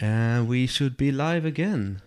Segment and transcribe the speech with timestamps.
[0.00, 2.02] And we should be live again.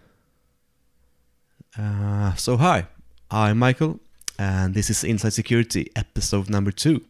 [1.77, 2.87] Uh, so, hi,
[3.29, 3.99] I'm Michael,
[4.39, 7.03] and this is Inside Security, episode number two.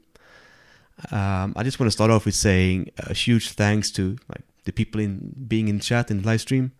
[1.11, 4.71] Um, I just want to start off with saying a huge thanks to like the
[4.71, 6.71] people in being in chat in the live stream.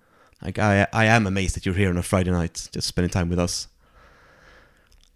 [0.42, 3.30] Like I, I am amazed that you're here on a Friday night, just spending time
[3.30, 3.68] with us.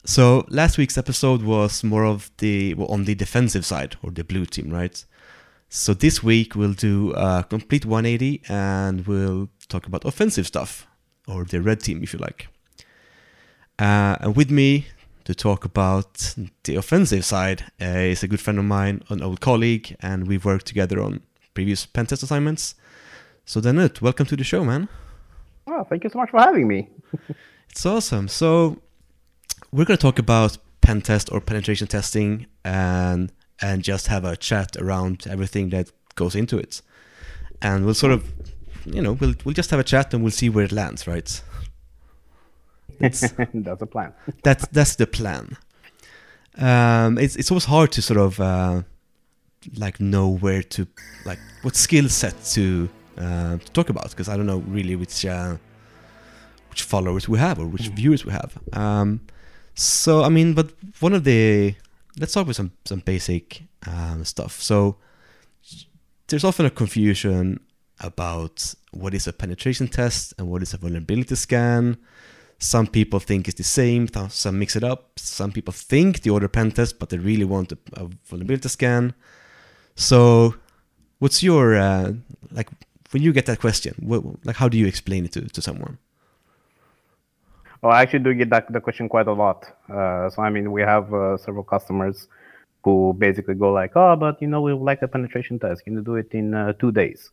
[0.06, 4.24] So last week's episode was more of the well, on the defensive side or the
[4.24, 5.04] blue team, right?
[5.70, 10.88] So this week we'll do a complete 180 and we'll talk about offensive stuff
[11.28, 12.48] or the red team if you like.
[13.78, 14.88] Uh, and with me
[15.26, 19.42] to talk about the offensive side uh, is a good friend of mine, an old
[19.42, 21.22] colleague, and we've worked together on
[21.54, 22.76] previous pen test assignments.
[23.44, 24.88] So Danut, welcome to the show, man.
[25.68, 26.88] Oh, thank you so much for having me.
[27.70, 28.28] it's awesome.
[28.28, 28.82] So
[29.72, 34.36] we're going to talk about pen test or penetration testing and and just have a
[34.36, 36.82] chat around everything that goes into it.
[37.62, 38.32] And we'll sort of,
[38.86, 41.42] you know, we'll we'll just have a chat and we'll see where it lands, right?
[43.00, 44.14] That's a plan.
[44.44, 45.58] that's that's the plan.
[46.58, 48.84] Um, it's it's always hard to sort of uh,
[49.76, 50.88] like know where to
[51.26, 55.26] like what skill set to uh, to talk about because I don't know really which
[55.26, 55.58] uh,
[56.70, 57.96] which followers we have or which mm.
[57.96, 58.58] viewers we have.
[58.72, 59.22] Um,
[59.74, 61.76] so I mean, but one of the
[62.20, 64.62] let's start with some some basic um, stuff.
[64.62, 64.98] So
[66.28, 67.60] there's often a confusion
[68.00, 71.98] about what is a penetration test and what is a vulnerability scan.
[72.58, 75.20] Some people think it's the same, some mix it up.
[75.20, 79.14] Some people think the order pen test, but they really want a, a vulnerability scan.
[79.96, 80.56] So,
[81.20, 82.14] what's your uh,
[82.52, 82.70] like
[83.12, 83.96] when you get that question?
[84.00, 85.98] What, like, how do you explain it to, to someone?
[87.82, 89.66] Well, I actually do get that the question quite a lot.
[89.90, 92.28] Uh, so I mean, we have uh, several customers
[92.84, 95.84] who basically go like, "Oh, but you know, we would like a penetration test.
[95.84, 97.32] Can you do it in uh, two days?"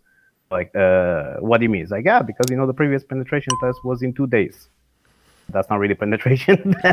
[0.50, 1.82] Like, uh, what do you mean?
[1.82, 4.68] It's like, yeah, because you know the previous penetration test was in two days.
[5.48, 6.74] That's not really penetration.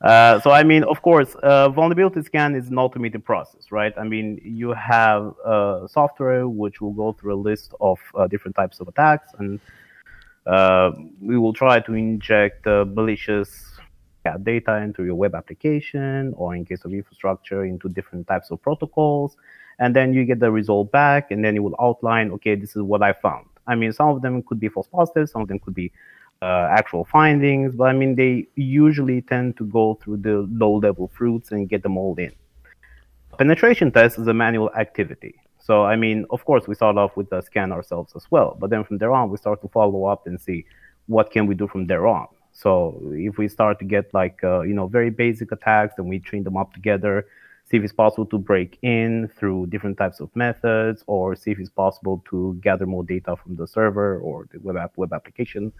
[0.00, 3.92] Uh, so I mean, of course, uh, vulnerability scan is an automated process, right?
[3.98, 5.34] I mean, you have
[5.90, 7.98] software which will go through a list of
[8.30, 9.60] different types of attacks and
[10.46, 13.78] uh, we will try to inject uh, malicious
[14.24, 18.60] yeah, data into your web application or in case of infrastructure into different types of
[18.62, 19.36] protocols.
[19.78, 22.82] And then you get the result back and then it will outline okay this is
[22.82, 23.46] what i found.
[23.66, 25.92] I mean some of them could be false positives some of them could be
[26.42, 31.08] uh, actual findings but i mean they usually tend to go through the low level
[31.14, 32.32] fruits and get them all in.
[33.38, 35.34] Penetration test is a manual activity
[35.70, 38.70] so, I mean, of course, we start off with the scan ourselves as well, but
[38.70, 40.64] then from there on, we start to follow up and see
[41.06, 42.26] what can we do from there on.
[42.50, 46.18] So, if we start to get like uh, you know very basic attacks, and we
[46.18, 47.24] train them up together,
[47.66, 51.60] see if it's possible to break in through different types of methods, or see if
[51.60, 55.72] it's possible to gather more data from the server or the web app web application,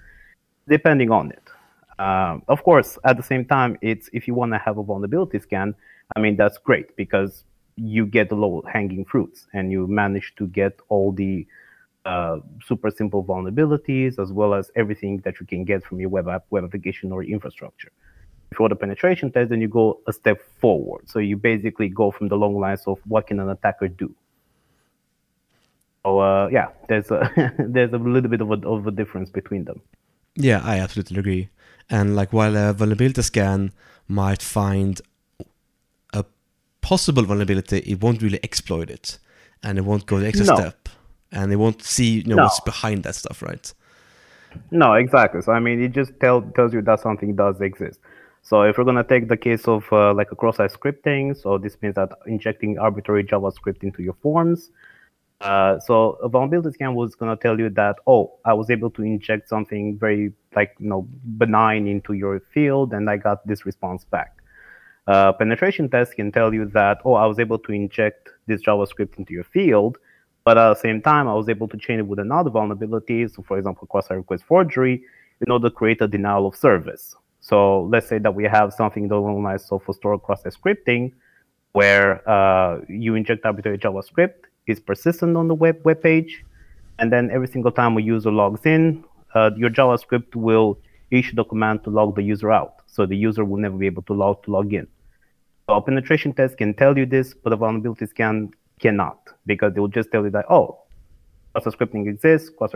[0.68, 1.46] depending on it.
[1.98, 5.40] Um, of course, at the same time, it's if you want to have a vulnerability
[5.40, 5.74] scan,
[6.14, 7.42] I mean that's great because
[7.82, 11.46] you get the low hanging fruits and you manage to get all the
[12.04, 16.28] uh, super simple vulnerabilities as well as everything that you can get from your web
[16.28, 17.90] app, web application, or infrastructure.
[18.54, 21.08] For the penetration test, then you go a step forward.
[21.08, 24.14] So you basically go from the long lines of what can an attacker do.
[26.02, 29.64] So uh, yeah, there's a there's a little bit of a, of a difference between
[29.64, 29.80] them.
[30.34, 31.48] Yeah, I absolutely agree.
[31.88, 33.72] And like while a vulnerability scan
[34.08, 35.00] might find
[36.80, 39.18] possible vulnerability, it won't really exploit it,
[39.62, 40.56] and it won't go the extra no.
[40.56, 40.88] step,
[41.32, 42.42] and it won't see you know no.
[42.44, 43.72] what's behind that stuff, right?
[44.70, 45.42] No, exactly.
[45.42, 48.00] So I mean, it just tell, tells you that something does exist.
[48.42, 51.76] So if we're gonna take the case of uh, like a cross-site scripting, so this
[51.82, 54.70] means that injecting arbitrary JavaScript into your forms.
[55.40, 59.02] Uh, so a vulnerability scan was gonna tell you that oh, I was able to
[59.02, 61.06] inject something very like you know
[61.38, 64.39] benign into your field, and I got this response back.
[65.06, 69.18] Uh, penetration test can tell you that, oh, I was able to inject this JavaScript
[69.18, 69.98] into your field,
[70.44, 73.26] but at the same time, I was able to chain it with another vulnerability.
[73.28, 75.02] So, for example, cross-site request forgery
[75.40, 77.14] in order to create a denial of service.
[77.40, 81.12] So, let's say that we have something along the lines of store cross-site scripting,
[81.72, 84.34] where uh, you inject arbitrary JavaScript,
[84.66, 86.44] it's persistent on the web web page,
[86.98, 89.04] and then every single time a user logs in,
[89.34, 90.78] uh, your JavaScript will
[91.10, 94.12] the command to log the user out so the user will never be able to
[94.12, 94.86] log to log in.
[95.68, 99.80] So a penetration test can tell you this, but a vulnerability scan cannot because they
[99.80, 100.78] will just tell you that oh,
[101.52, 102.72] cross scripting exists, cross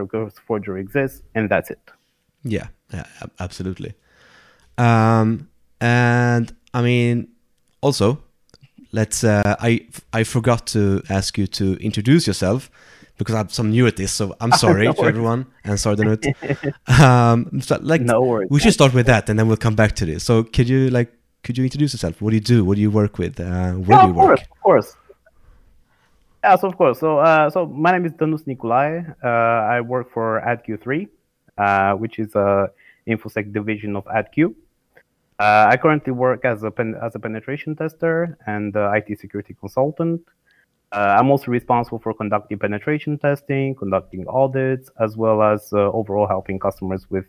[0.46, 1.80] forgery exists, and that's it.
[2.44, 3.06] Yeah, yeah,
[3.40, 3.94] absolutely.
[4.78, 5.48] Um,
[5.80, 7.28] and I mean,
[7.80, 8.22] also,
[8.92, 9.24] let's.
[9.24, 12.70] Uh, I I forgot to ask you to introduce yourself
[13.18, 16.24] because I'm some new at this, so I'm sorry to everyone and sorry Danut.
[17.00, 18.48] um, so, like, No worries.
[18.50, 20.24] we should start with that, and then we'll come back to this.
[20.24, 21.12] So, could you like,
[21.42, 22.20] could you introduce yourself?
[22.22, 22.64] What do you do?
[22.64, 23.38] What do you work with?
[23.38, 24.26] Uh, where Yeah, do you of work?
[24.26, 24.96] course, of course.
[26.42, 26.98] Yes, of course.
[27.00, 29.00] So, uh, so my name is Danut Nikolai.
[29.22, 31.08] Uh, I work for AdQ3,
[31.56, 32.70] uh, which is a
[33.08, 34.54] infosec division of AdQ.
[35.38, 39.54] Uh, I currently work as a pen, as a penetration tester and uh, IT security
[39.58, 40.20] consultant.
[40.94, 46.26] Uh, I'm also responsible for conducting penetration testing, conducting audits, as well as uh, overall
[46.28, 47.24] helping customers with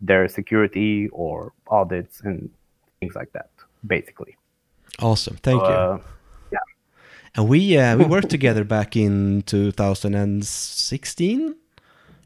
[0.00, 2.48] their security or audits and
[3.00, 3.50] things like that,
[3.86, 4.36] basically.
[5.00, 5.66] Awesome, thank you.
[5.68, 5.98] Uh,
[7.36, 11.54] And we uh, we worked together back in 2016,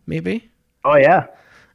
[0.07, 0.51] maybe.
[0.85, 1.27] oh yeah,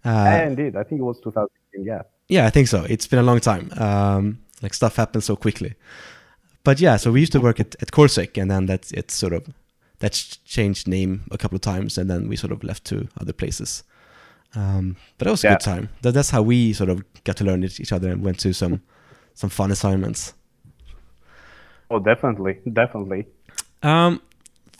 [0.04, 0.76] Uh, yeah, indeed.
[0.76, 1.86] I think it was 2016.
[1.86, 2.02] Yeah.
[2.28, 2.86] Yeah, I think so.
[2.90, 3.70] It's been a long time.
[3.78, 5.76] Um, like stuff happens so quickly.
[6.70, 9.34] But yeah, so we used to work at, at Corsec, and then that's it's sort
[9.34, 9.42] of
[9.98, 13.34] that's changed name a couple of times, and then we sort of left to other
[13.34, 13.84] places.
[14.56, 15.54] Um, but that was a Yeah.
[15.56, 15.90] good time.
[16.04, 18.82] That, that's how we sort of got to learn each other and went to some
[19.34, 20.34] some fun assignments.
[21.90, 23.26] Oh, definitely, definitely.
[23.82, 24.22] Um,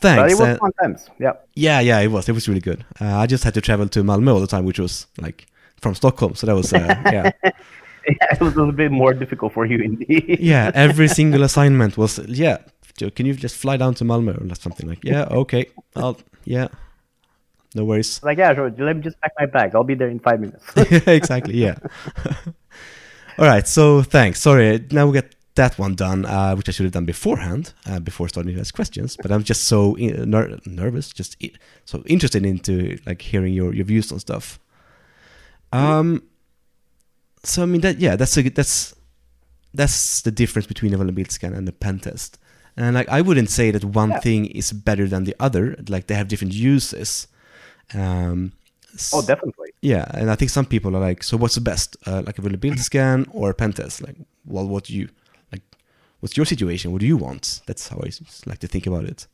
[0.00, 0.32] thanks.
[0.34, 1.10] it was uh, fun times.
[1.18, 1.32] Yeah.
[1.56, 2.28] yeah, yeah, it was.
[2.28, 2.84] It was really good.
[3.00, 5.46] Uh, I just had to travel to Malmö all the time, which was like
[5.80, 6.34] from Stockholm.
[6.36, 6.78] So that was uh,
[7.12, 7.30] yeah.
[8.20, 10.38] Yeah, it was a little bit more difficult for you indeed.
[10.52, 12.58] yeah, every single assignment was yeah.
[13.16, 15.02] Can you just fly down to Malmö or something like?
[15.02, 15.66] Yeah, okay,
[15.96, 16.68] I'll yeah,
[17.74, 18.20] no worries.
[18.22, 18.70] Like, yeah, sure.
[18.78, 19.74] Let me just pack my bag.
[19.74, 20.64] I'll be there in five minutes.
[21.06, 21.76] exactly, yeah.
[23.38, 24.40] All right, so thanks.
[24.40, 28.00] Sorry, now we get that one done, uh, which I should have done beforehand, uh,
[28.00, 29.16] before starting to ask questions.
[29.16, 31.52] But I'm just so ner- nervous, just i-
[31.86, 34.58] so interested into like hearing your, your views on stuff.
[35.72, 36.22] Um,
[37.42, 38.94] so I mean that yeah, that's a that's
[39.74, 42.38] that's the difference between a vulnerability scan and a pen test.
[42.76, 44.20] And like I wouldn't say that one Yeah.
[44.20, 45.76] thing is better than the other.
[45.88, 47.28] Like they have different uses.
[47.94, 48.52] Um,
[49.12, 49.70] oh, definitely.
[49.82, 52.42] yeah, and I think some people are like, so what's the best, uh, like a
[52.42, 54.02] vulnerability scan or a pen test?
[54.02, 54.16] Like,
[54.46, 55.08] well, what do you
[55.52, 55.62] like?
[56.20, 56.92] What's your situation?
[56.92, 57.62] What do you want?
[57.66, 58.10] That's how I
[58.46, 59.26] like to think about it.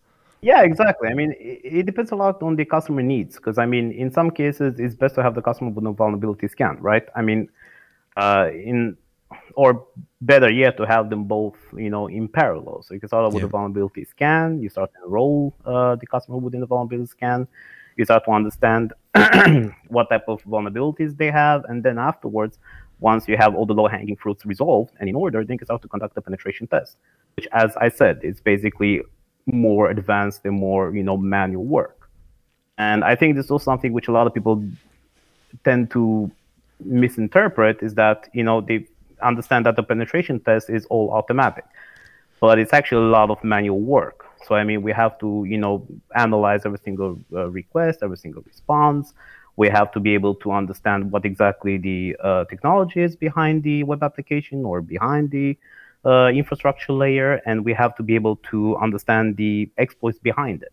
[0.43, 1.09] Yeah, exactly.
[1.09, 4.13] I mean, it, it depends a lot on the customer needs because, I mean, in
[4.13, 7.05] some cases, it's best to have the customer with no vulnerability scan, right?
[7.17, 7.49] I mean,
[8.17, 8.97] uh, in
[9.55, 9.87] or
[10.21, 12.83] better yet, to have them both, you know, in parallel.
[12.83, 13.47] So you can start with Yeah.
[13.47, 14.61] a vulnerability scan.
[14.63, 17.49] You start to enroll uh, the customer within the vulnerability scan.
[17.97, 18.93] You start to understand
[19.89, 22.59] what type of vulnerabilities they have, and then afterwards,
[23.01, 25.83] once you have all the low-hanging fruits resolved and in order, then you can start
[25.83, 26.97] to conduct the penetration test,
[27.37, 29.03] which, as I said, is basically
[29.47, 32.09] more advanced and more, you know, manual work.
[32.79, 34.63] And I think this is also something which a lot of people
[35.65, 36.31] tend to
[36.85, 38.87] misinterpret is that you know they
[39.23, 41.65] understand that the penetration test is all automatic
[42.41, 44.27] but it's actually a lot of manual work.
[44.47, 48.43] So i mean we have to you know analyze every single uh, request every single
[48.43, 49.15] response.
[49.57, 53.85] We have to be able to understand what exactly the uh, technology is behind the
[53.85, 55.57] web application or behind the
[56.05, 60.73] uh, infrastructure layer and we have to be able to understand the exploits behind it.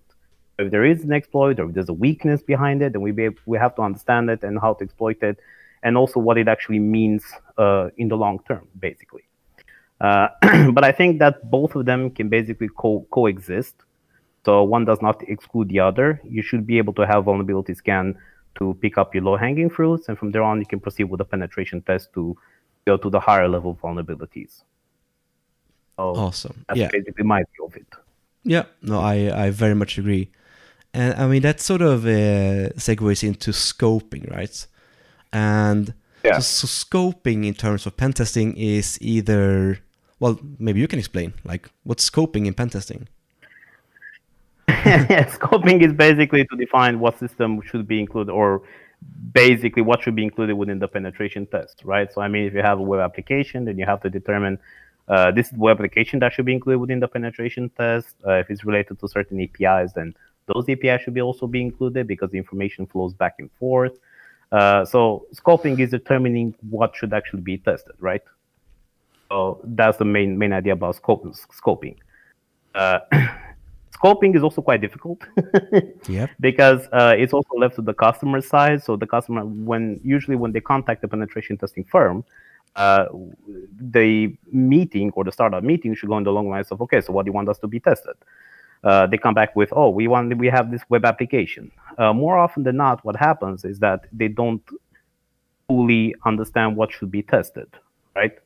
[0.59, 3.29] If there is an exploit or if there's a weakness behind it, then we be,
[3.45, 5.39] we have to understand it and how to exploit it,
[5.83, 7.23] and also what it actually means
[7.57, 9.23] uh, in the long term, basically.
[10.01, 10.27] Uh,
[10.71, 13.75] but I think that both of them can basically co- coexist.
[14.45, 16.19] So one does not exclude the other.
[16.23, 18.15] You should be able to have vulnerability scan
[18.55, 21.25] to pick up your low-hanging fruits, and from there on, you can proceed with a
[21.25, 22.37] penetration test to
[22.85, 24.63] go to the higher level vulnerabilities.
[25.97, 26.65] So Awesome.
[26.67, 26.89] that's Yeah.
[26.91, 27.87] basically my view of it.
[28.43, 30.29] Yeah, no, I, I very much agree.
[30.93, 34.67] And I mean, that sort of uh, segues into scoping, right?
[35.33, 36.39] And Yeah.
[36.39, 39.79] so, so scoping in terms of pen testing is either,
[40.19, 43.07] well, maybe you can explain, like, what's scoping in pen testing?
[44.69, 48.61] yeah, scoping is basically to define what system should be included or
[49.33, 52.11] basically what should be included within the penetration test, right?
[52.13, 54.59] So, I mean, if you have a web application, then you have to determine
[55.09, 58.15] uh, this is the web application that should be included within the penetration test.
[58.25, 60.13] Uh, if it's related to certain APIs, then
[60.53, 63.97] those APIs should be also be included because the information flows back and forth.
[64.53, 68.21] Uh, so, scoping is determining what should actually be tested, right?
[69.29, 71.25] So that's the main main idea about scope,
[71.59, 71.95] scoping.
[72.75, 72.99] Uh,
[73.97, 75.23] scoping is also quite difficult
[76.07, 76.29] Yep.
[76.39, 78.83] because uh, it's also left to the customer side.
[78.83, 82.23] So the customer, when usually when they contact the penetration testing firm,
[82.75, 83.05] uh,
[83.95, 87.11] the meeting or the startup meeting should go in the long lines of okay, so
[87.11, 88.15] what do you want us to be tested?
[88.83, 91.71] Uh, they come back with oh, we want we have this web application.
[91.97, 94.63] Uh, more often than not, what happens is that they don't
[95.67, 97.67] fully understand what should be tested,
[98.15, 98.37] right?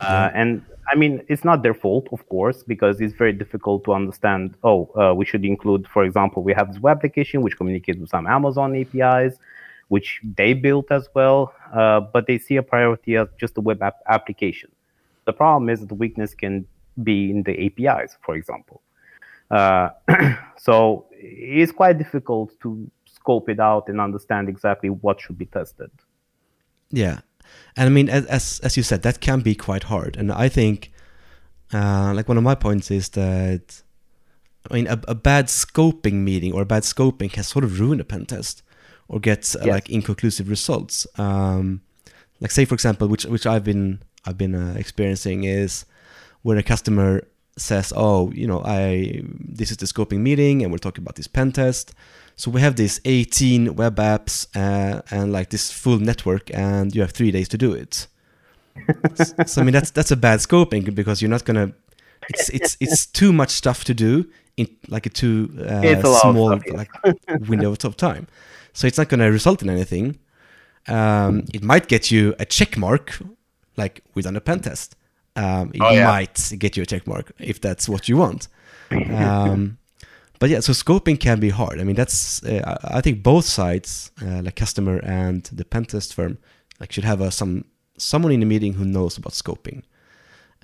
[0.00, 3.94] Uh, and I mean, it's not their fault, of course, because it's very difficult to
[3.94, 4.54] understand.
[4.62, 8.10] Oh, uh, we should include, for example, we have this web application which communicates with
[8.10, 9.38] some Amazon APIs,
[9.88, 13.82] which they built as well, uh, but they see a priority as just a web
[13.82, 14.70] app application.
[15.24, 16.66] The problem is that the weakness can
[17.02, 18.80] be in the APIs, for example.
[19.50, 19.90] Uh,
[20.58, 25.90] so it's quite difficult to scope it out and understand exactly what should be tested.
[26.90, 27.20] Yeah,
[27.76, 30.16] and I mean, as as, as you said, that can be quite hard.
[30.16, 30.92] And I think,
[31.72, 33.82] uh, like one of my points is that,
[34.70, 38.00] I mean, a, a, bad scoping meeting or a bad scoping can sort of ruin
[38.00, 38.62] a pen test
[39.08, 39.72] or get uh, yes.
[39.72, 41.06] like inconclusive results.
[41.18, 41.82] Um,
[42.40, 45.84] like say, for example, which which I've been I've been uh, experiencing is
[46.42, 47.26] where a customer
[47.56, 51.28] says, "Oh, you know, I this is the scoping meeting, and we're talking about this
[51.28, 51.94] pen test."
[52.36, 57.00] So we have these 18 web apps uh, and like this full network, and you
[57.00, 58.06] have three days to do it.
[59.46, 61.72] so I mean, that's that's a bad scoping because you're not gonna.
[62.28, 66.62] It's it's it's too much stuff to do in like a too uh, small stuff,
[66.74, 66.90] like
[67.48, 68.26] window of time.
[68.72, 70.18] So it's not gonna result in anything.
[70.88, 73.18] Um, it might get you a check mark,
[73.76, 74.96] like we've done a pen test.
[75.36, 76.06] Um, it oh, yeah.
[76.06, 78.48] might get you a check mark if that's what you want.
[78.90, 79.78] Um,
[80.38, 81.80] but yeah, so scoping can be hard.
[81.80, 86.38] I mean, that's uh, I think both sides, uh, like customer and the pentest firm,
[86.80, 87.64] like should have a, some
[87.98, 89.82] someone in the meeting who knows about scoping.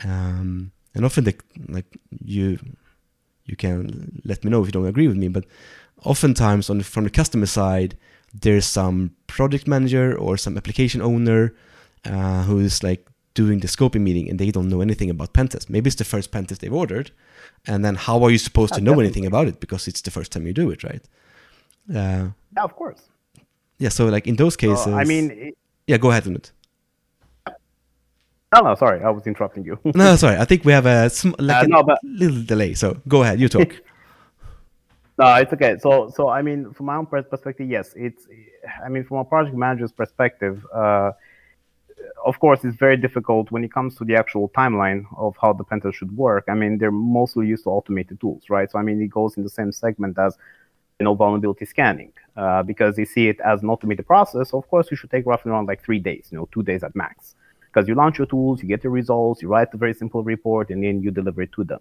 [0.05, 1.35] Um, and often, the,
[1.69, 1.87] like
[2.25, 2.59] you,
[3.45, 5.29] you can let me know if you don't agree with me.
[5.29, 5.47] But
[6.05, 7.97] oftentimes, on the, from the customer side,
[8.35, 11.55] there's some project manager or some application owner
[12.05, 15.71] uh, who is like doing the scoping meeting and they don't know anything about pentest.
[15.71, 17.11] Maybe it's the first pentest they've ordered,
[17.67, 20.33] and then how are you supposed to know anything about it because it's the first
[20.33, 21.03] time you do it, right?
[21.91, 23.01] Uh, yeah, of course.
[23.79, 26.53] Yeah, so like in those cases, uh, I mean, it, yeah, go ahead, Unit.
[28.55, 29.79] No, no, sorry, I was interrupting you.
[29.95, 33.01] no, sorry, I think we have a sm- like uh, no, but, little delay, so
[33.09, 33.73] go ahead, you talk.
[35.19, 35.79] no, it's okay.
[35.79, 38.27] So, so I mean, from my own perspective, yes, it's.
[38.85, 41.13] I mean, from a project manager's perspective, uh,
[42.25, 45.65] of course, it's very difficult when it comes to the actual timeline of how the
[45.65, 46.45] pentest should work.
[46.49, 48.71] I mean, they're mostly used to automated tools, right?
[48.71, 50.37] So, I mean, it goes in the same segment as,
[50.99, 54.53] you know, vulnerability scanning, uh, because they see it as an automated process.
[54.53, 56.95] Of course, you should take roughly around like three days, you know, two days at
[56.95, 57.35] max,
[57.67, 60.71] because you launch your tools, you get the results, you write a very simple report,
[60.71, 61.81] and then you deliver it to them.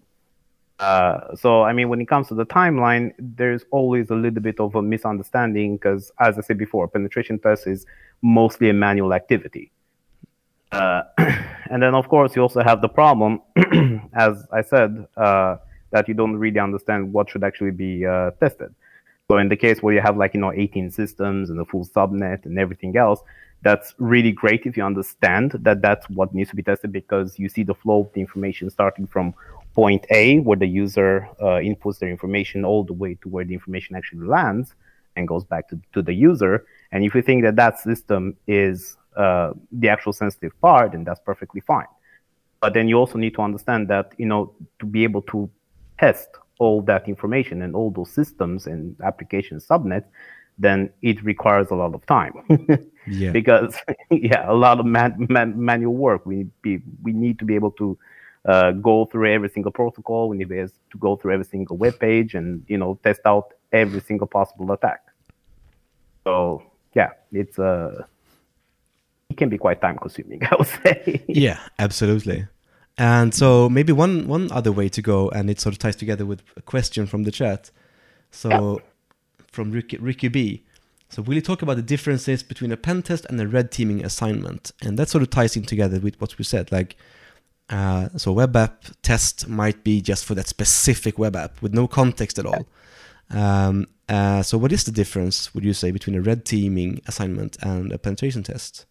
[0.80, 4.60] Uh, so, I mean, when it comes to the timeline, there's always a little bit
[4.60, 7.86] of a misunderstanding because, as I said before, penetration test is
[8.24, 9.72] mostly a manual activity.
[10.72, 11.04] Uh,
[11.70, 13.42] and then, of course, you also have the problem,
[14.14, 15.58] as I said, uh,
[15.92, 18.74] that you don't really understand what should actually be uh, tested.
[19.30, 21.86] So, in the case where you have like you know 18 systems and a full
[21.86, 23.22] subnet and everything else,
[23.62, 27.48] that's really great if you understand that that's what needs to be tested because you
[27.48, 29.34] see the flow of the information starting from
[29.74, 33.54] point A, where the user uh, inputs their information, all the way to where the
[33.54, 34.74] information actually lands
[35.16, 36.66] and goes back to, to the user.
[36.92, 41.20] And if you think that that system is uh, the actual sensitive part, and that's
[41.20, 41.88] perfectly fine.
[42.60, 45.50] But then you also need to understand that you know to be able to
[46.00, 50.06] test all that information and all those systems and application subnets,
[50.60, 52.34] then it requires a lot of time.
[53.08, 53.32] yeah.
[53.32, 53.76] Because
[54.12, 56.26] yeah, a lot of man, man, manual work.
[56.26, 57.98] We be we need to be able to
[58.46, 60.30] uh, go through every single protocol.
[60.30, 64.02] We need to go through every single web page and you know test out every
[64.02, 65.02] single possible attack.
[66.24, 66.64] So
[66.94, 68.04] yeah, it's a uh,
[69.32, 71.24] it can be quite time consuming, I would say.
[71.28, 72.48] yeah, absolutely.
[72.98, 76.26] And so maybe one one other way to go, and it sort of ties together
[76.26, 77.72] with a question from the chat.
[78.32, 79.46] So yeah.
[79.52, 80.64] from Ricky, Ricky B.
[81.10, 84.06] So will you talk about the differences between a pen test and a red teaming
[84.06, 84.72] assignment?
[84.82, 86.72] And that sort of ties in together with what we said.
[86.72, 86.96] Like,
[87.70, 91.88] uh, so web app test might be just for that specific web app with no
[91.88, 92.66] context at all.
[93.30, 97.58] Um, uh, so what is the difference, would you say, between a red teaming assignment
[97.62, 98.86] and a penetration test?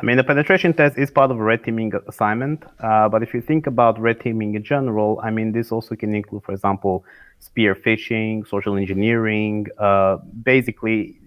[0.00, 3.34] I mean, the penetration test is part of a red teaming assignment, uh, but if
[3.34, 7.04] you think about red teaming in general, I mean, this also can include, for example,
[7.40, 9.66] spear phishing, social engineering.
[9.76, 11.18] Uh, basically,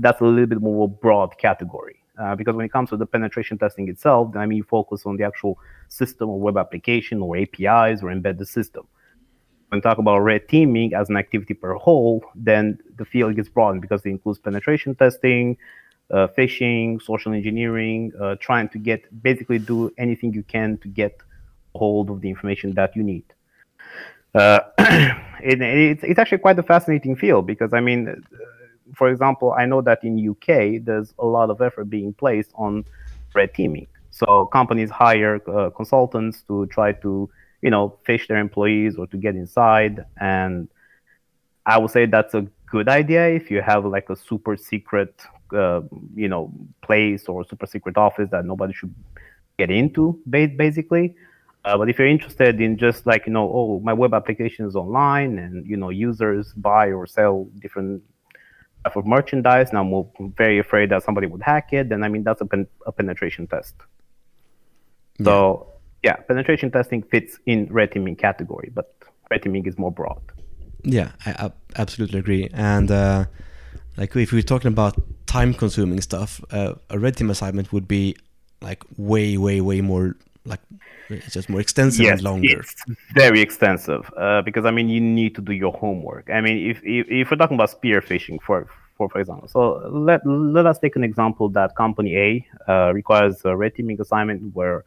[0.00, 1.96] that's a little bit more broad category.
[2.18, 5.16] Uh, because when it comes to the penetration testing itself, I mean, you focus on
[5.16, 5.56] the actual
[5.88, 8.84] system or web application or APIs or embedded system.
[9.68, 13.82] When talk about red teaming as an activity per whole, then the field gets broadened
[13.82, 15.56] because it includes penetration testing,
[16.10, 21.18] uh, phishing, social engineering, uh, trying to get basically do anything you can to get
[21.74, 23.24] hold of the information that you need.
[24.34, 24.60] Uh,
[25.42, 28.22] it, it's, it's actually quite a fascinating field because I mean,
[28.94, 32.84] for example, I know that in UK there's a lot of effort being placed on
[33.34, 33.86] red teaming.
[34.10, 37.30] So companies hire uh, consultants to try to,
[37.62, 40.04] you know, phish their employees or to get inside.
[40.20, 40.68] And
[41.66, 45.14] I would say that's a good idea if you have like a super secret,
[45.52, 45.80] uh,
[46.14, 46.52] you know,
[46.82, 48.94] place or super secret office that nobody should
[49.58, 51.14] get into, basically.
[51.64, 54.76] Uh, but if you're interested in just like you know, oh, my web application is
[54.76, 58.02] online, and you know, users buy or sell different
[58.84, 62.22] type of merchandise, and I'm very afraid that somebody would hack it, then I mean
[62.22, 63.74] that's a, pen- a penetration test.
[65.18, 65.24] Yeah.
[65.24, 68.94] So yeah, penetration testing fits in red teaming category, but
[69.30, 70.22] red teaming is more broad.
[70.84, 72.48] Yeah, I, I absolutely agree.
[72.52, 73.26] And uh,
[73.96, 74.96] like if we're talking about
[75.28, 78.16] time-consuming stuff, uh, a red team assignment would be
[78.60, 80.60] like way, way, way more like
[81.10, 82.60] it's just more extensive yes, and longer.
[82.60, 82.74] It's
[83.14, 86.30] very extensive uh, because I mean you need to do your homework.
[86.30, 88.66] I mean if if, if we're talking about spear phishing for
[88.96, 93.44] for for example, so let let us take an example that company A uh, requires
[93.44, 94.84] a red teaming assignment where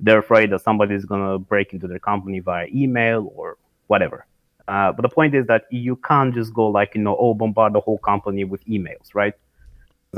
[0.00, 4.26] they're afraid that somebody is going to break into their company via email or whatever.
[4.68, 7.72] Uh, but the point is that you can't just go like you know oh bombard
[7.72, 9.34] the whole company with emails, right?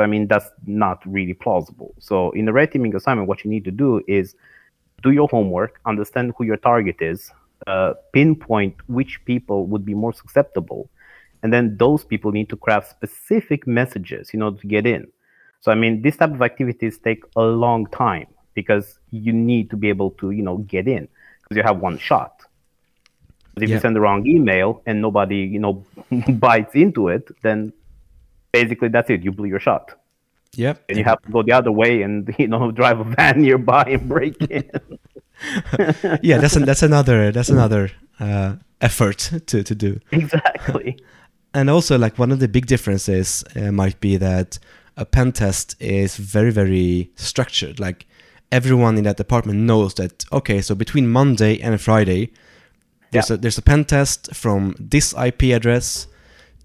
[0.00, 1.95] I mean that's not really plausible.
[1.99, 4.35] So in the red teaming assignment, what you need to do is
[5.02, 7.31] do your homework, understand who your target is,
[7.67, 10.88] uh, pinpoint which people would be more susceptible,
[11.43, 15.07] and then those people need to craft specific messages, you know, to get in.
[15.61, 19.76] So I mean, this type of activities take a long time because you need to
[19.76, 21.09] be able to, you know, get in
[21.43, 22.43] because you have one shot.
[23.55, 23.76] But if yeah.
[23.76, 25.85] you send the wrong email and nobody, you know,
[26.28, 27.73] bites into it, then
[28.52, 29.23] basically that's it.
[29.23, 29.95] You blew your shot.
[30.55, 30.85] Yep.
[30.88, 33.83] And you have to go the other way and you know drive a van nearby
[33.83, 34.71] and break in.
[36.23, 40.00] yeah, that's an, that's another that's another uh, effort to to do.
[40.11, 40.99] Exactly.
[41.55, 44.59] And also, like one of the big differences uh, might be that
[44.97, 47.78] a pen test is very very structured.
[47.78, 48.07] Like
[48.50, 52.33] everyone in that department knows that okay, so between Monday and Friday,
[53.12, 56.09] there's a there's a pen test from this IP address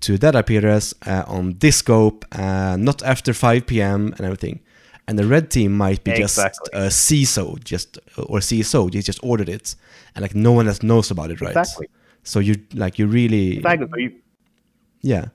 [0.03, 4.13] to that IP address uh, on this scope, uh, not after 5 p.m.
[4.17, 4.60] and everything.
[5.08, 6.69] And the red team might be exactly.
[6.73, 8.91] just a CISO, just or CISO.
[8.91, 9.75] They just ordered it,
[10.15, 11.56] and like no one else knows about it, right?
[11.56, 11.88] Exactly.
[12.23, 13.88] So you like you really exactly.
[13.91, 14.13] So you,
[15.01, 15.25] yeah.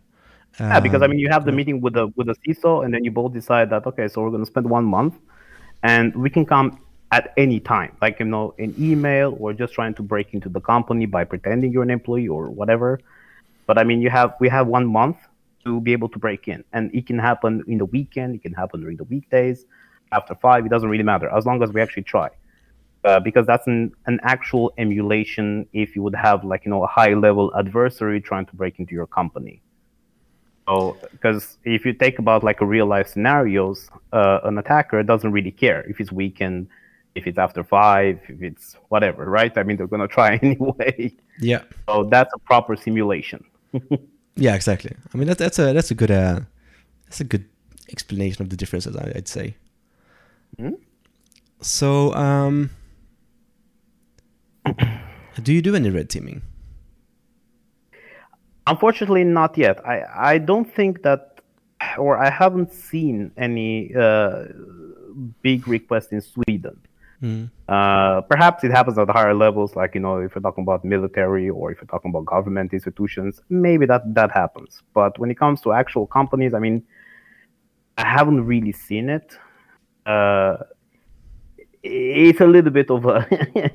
[0.59, 2.95] Um, yeah, because I mean, you have the meeting with the with the CISO, and
[2.95, 5.14] then you both decide that okay, so we're going to spend one month,
[5.83, 6.81] and we can come
[7.12, 10.61] at any time, like you know, in email or just trying to break into the
[10.61, 13.01] company by pretending you're an employee or whatever.
[13.69, 15.19] But I mean, you have we have one month
[15.65, 18.55] to be able to break in, and it can happen in the weekend, it can
[18.55, 19.67] happen during the weekdays,
[20.11, 20.65] after five.
[20.65, 22.31] It doesn't really matter as long as we actually try,
[23.05, 25.69] uh, because that's an an actual emulation.
[25.75, 28.95] If you would have like you know a high level adversary trying to break into
[28.95, 29.61] your company.
[30.67, 35.33] So, because if you think about like a real life scenarios, uh, an attacker doesn't
[35.33, 36.69] really care if it's weekend,
[37.15, 39.53] if it's after five, if it's whatever, right?
[39.59, 41.13] I mean, they're gonna try anyway.
[41.39, 41.65] Yeah.
[41.87, 43.45] So that's a proper simulation.
[44.37, 44.95] yeah, exactly.
[45.13, 46.41] I mean, that's that's a that's a good uh,
[47.07, 47.45] that's a good
[47.91, 48.97] explanation of the differences.
[48.97, 49.57] I, would say.
[50.59, 50.75] Mm-hmm.
[51.61, 52.71] So, um,
[55.43, 56.43] do you do any red teaming?
[58.67, 59.85] Unfortunately, not yet.
[59.87, 60.05] I
[60.35, 61.41] I don't think that,
[61.97, 64.45] or I haven't seen any uh,
[65.43, 66.79] big request in Sweden.
[67.23, 67.51] Mm.
[67.69, 71.51] Uh, perhaps it happens at higher levels, like you know, if you're talking about military
[71.51, 74.83] or if you're talking about government institutions, maybe that that happens.
[74.95, 76.85] But when it comes to actual companies, I mean,
[77.97, 79.37] I haven't really seen it.
[80.07, 80.59] Uh,
[81.83, 83.71] it's a little bit of a.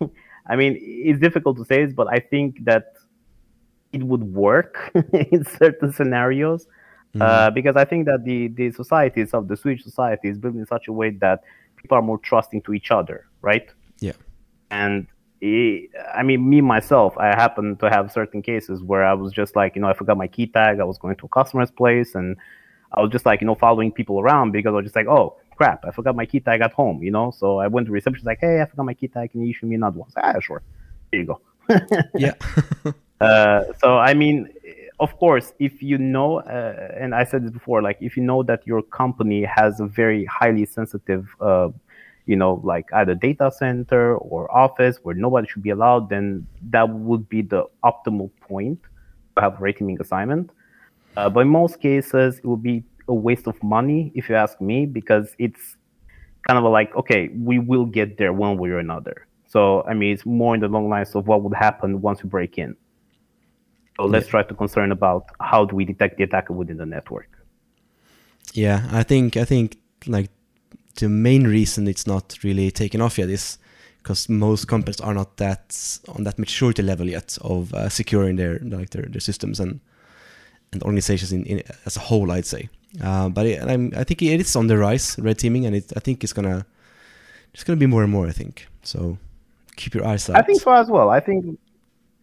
[0.46, 2.92] I mean, it's difficult to say this, but I think that
[3.92, 6.66] it would work in certain scenarios.
[7.14, 7.22] Mm.
[7.22, 10.66] Uh, because I think that the, the societies of the Swedish society is built in
[10.66, 11.44] such a way that
[11.84, 13.68] people are more trusting to each other, right?
[14.00, 14.12] Yeah.
[14.70, 15.06] And
[15.42, 19.54] it, I mean, me myself, I happen to have certain cases where I was just
[19.54, 20.80] like, you know, I forgot my key tag.
[20.80, 22.38] I was going to a customer's place, and
[22.92, 25.36] I was just like, you know, following people around because I was just like, oh
[25.58, 27.30] crap, I forgot my key tag at home, you know.
[27.30, 29.32] So I went to reception, like, hey, I forgot my key tag.
[29.32, 30.08] Can you issue me another one?
[30.16, 30.62] Ah, sure.
[31.12, 31.40] Here you go.
[32.14, 32.32] yeah.
[33.20, 34.48] uh, so I mean,
[35.00, 38.42] of course, if you know, uh, and I said this before, like if you know
[38.44, 41.70] that your company has a very highly sensitive, uh,
[42.26, 46.88] you know, like either data center or office where nobody should be allowed, then that
[46.88, 48.80] would be the optimal point
[49.36, 50.50] to have a red teaming assignment.
[51.16, 54.60] Uh, but in most cases, it would be a waste of money, if you ask
[54.60, 55.76] me, because it's
[56.46, 59.26] kind of like, okay, we will get there one way or another.
[59.46, 62.28] So, I mean, it's more in the long lines of what would happen once we
[62.28, 62.76] break in.
[63.96, 64.30] So let's yeah.
[64.30, 67.28] try to concern about how do we detect the attacker within the network.
[68.52, 69.76] Yeah, I think I think
[70.06, 70.30] like
[70.96, 73.58] the main reason it's not really taken off yet is
[74.02, 78.58] because most companies are not that on that maturity level yet of uh, securing their
[78.60, 79.80] like their, their systems and
[80.72, 82.68] and organizations in, in as a whole, I'd say.
[83.02, 85.92] Uh, but it, I'm, I think it is on the rise, red teaming, and it,
[85.96, 86.66] I think it's gonna
[87.52, 88.26] it's gonna be more and more.
[88.26, 89.18] I think so.
[89.76, 90.36] Keep your eyes out.
[90.36, 91.10] I think so as well.
[91.10, 91.58] I think,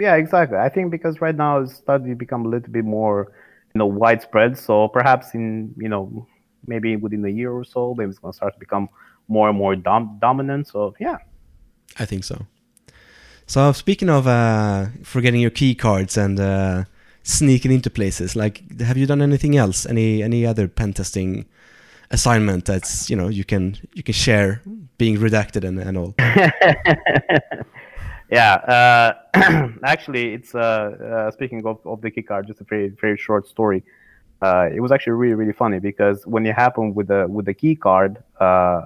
[0.02, 0.58] yeah, exactly.
[0.58, 3.32] I think because right now it's starting to become a little bit more,
[3.74, 4.58] you know, widespread.
[4.58, 6.28] So perhaps in you know
[6.66, 8.90] maybe within a year or so, maybe it's gonna start to become
[9.28, 10.68] more and more dom- dominant.
[10.68, 11.18] So yeah,
[12.00, 12.48] I think so.
[13.46, 16.86] So speaking of uh, forgetting your key cards and uh,
[17.22, 19.86] sneaking into places, like have you done anything else?
[19.86, 21.46] Any any other pen testing
[22.10, 24.62] assignment that's you know you can you can share
[24.98, 26.16] being redacted and, and all?
[28.32, 28.54] yeah,
[29.34, 33.18] uh, actually, it's uh, uh, speaking of, of the key card, just a very very
[33.18, 33.84] short story.
[34.42, 37.54] Uh, it was actually really really funny because when it happened with the with the
[37.54, 38.86] key card uh,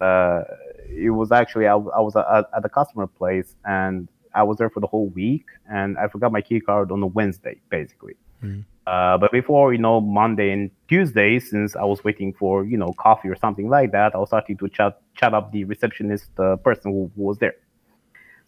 [0.00, 0.42] uh,
[0.88, 4.70] it was actually I, I was at, at the customer place and I was there
[4.70, 8.14] for the whole week and I forgot my key card on a Wednesday basically.
[8.42, 8.64] Mm.
[8.84, 12.92] Uh, but before you know Monday and Tuesday, since I was waiting for you know
[12.98, 16.56] coffee or something like that, I was starting to chat chat up the receptionist uh,
[16.56, 17.54] person who, who, was there.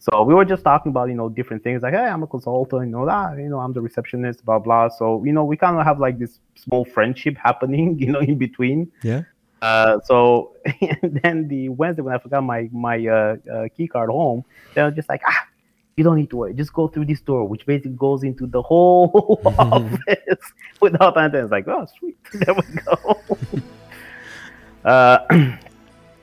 [0.05, 2.85] So we were just talking about you know different things like hey I'm a consultant
[2.85, 4.89] you know that you know I'm the receptionist blah blah.
[4.89, 8.37] So you know we kind of have like this small friendship happening you know in
[8.37, 8.91] between.
[9.01, 9.23] Yeah.
[9.63, 10.53] Uh, so
[11.01, 14.91] then the Wednesday when I forgot my my uh, uh, key card home, they were
[14.91, 15.47] just like, ah,
[15.97, 18.61] you don't need to worry, just go through this door, which basically goes into the
[18.61, 21.41] whole office without anything.
[21.41, 23.19] It's like, oh, sweet, there we go.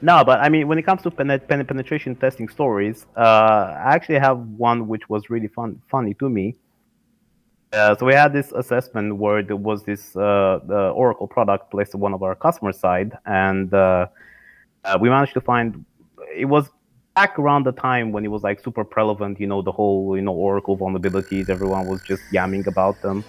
[0.03, 3.95] no, but I mean, when it comes to pen- pen- penetration testing stories, uh, I
[3.95, 6.57] actually have one which was really fun, funny to me.
[7.73, 12.01] Uh, so we had this assessment where there was this uh, Oracle product placed on
[12.01, 14.07] one of our customer side, and uh,
[14.85, 15.85] uh, we managed to find
[16.35, 16.69] it was
[17.15, 19.41] back around the time when it was like super prevalent.
[19.41, 21.49] You know, the whole you know Oracle vulnerabilities.
[21.49, 23.25] Everyone was just yamming about them,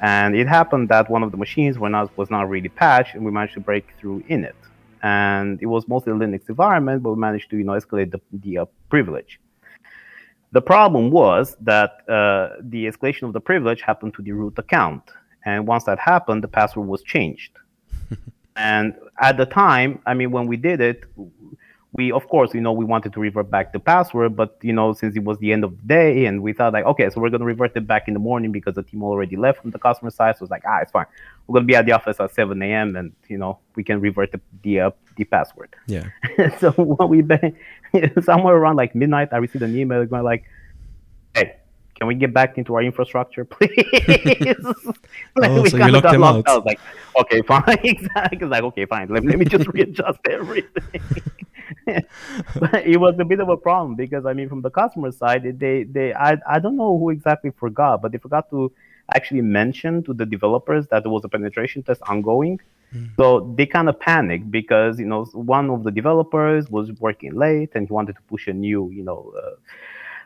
[0.00, 3.24] and it happened that one of the machines were not was not really patched, and
[3.24, 4.56] we managed to break through in it.
[5.02, 8.20] And it was mostly a Linux environment, but we managed to you know escalate the
[8.32, 9.40] the uh, privilege.
[10.52, 15.02] The problem was that uh, the escalation of the privilege happened to the root account.
[15.44, 17.52] And once that happened, the password was changed.
[18.56, 21.04] and at the time, I mean, when we did it,
[21.92, 24.92] we of course you know we wanted to revert back the password but you know
[24.92, 27.30] since it was the end of the day and we thought like okay so we're
[27.30, 29.78] going to revert it back in the morning because the team already left from the
[29.78, 30.36] customer side.
[30.36, 31.06] So it's like ah it's fine.
[31.46, 34.00] We're going to be at the office at 7 a.m and you know we can
[34.00, 35.74] revert the the, uh, the password.
[35.86, 36.08] Yeah.
[36.60, 37.56] So what we been
[38.22, 40.44] somewhere around like midnight i received an email going like
[41.98, 43.74] can we get back into our infrastructure, please?
[45.36, 46.46] like, oh, we so you locked them out.
[46.46, 46.80] I was like,
[47.20, 47.64] okay, fine.
[47.82, 48.46] exactly.
[48.46, 49.08] Like, okay, fine.
[49.08, 51.02] Let, let me just readjust everything.
[52.54, 55.58] but it was a bit of a problem because I mean, from the customer side,
[55.58, 58.72] they they I I don't know who exactly forgot, but they forgot to
[59.14, 62.60] actually mention to the developers that there was a penetration test ongoing.
[62.94, 63.10] Mm.
[63.16, 67.70] So they kind of panicked because you know one of the developers was working late
[67.74, 69.34] and he wanted to push a new you know.
[69.36, 69.56] Uh,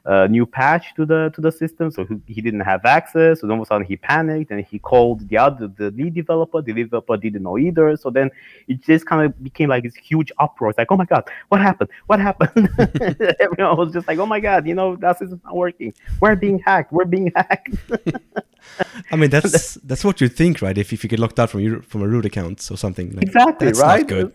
[0.04, 3.40] a new patch to the to the system, so he, he didn't have access.
[3.40, 6.14] So then all of a sudden he panicked and he called the other the lead
[6.14, 6.60] developer.
[6.60, 7.96] The lead developer didn't know either.
[7.96, 8.30] So then
[8.68, 10.70] it just kind of became like this huge uproar.
[10.70, 11.90] It's like, oh my god, what happened?
[12.06, 12.68] What happened?
[13.40, 15.94] Everyone was just like, oh my god, you know that system's not working.
[16.20, 16.92] We're being hacked.
[16.92, 17.74] We're being hacked.
[19.10, 20.76] I mean, that's that's what you think, right?
[20.76, 23.24] If, if you get locked out from your from a root account or something, like,
[23.24, 24.00] exactly, that's right?
[24.00, 24.34] Not good.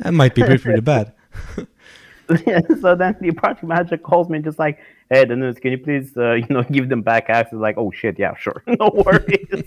[0.00, 1.12] that might be pretty, pretty bad.
[2.80, 4.78] so then the project manager calls me and just like,
[5.10, 7.58] hey, Dennis, can you please, uh, you know, give them back access?
[7.58, 9.64] Like, oh shit, yeah, sure, no worries.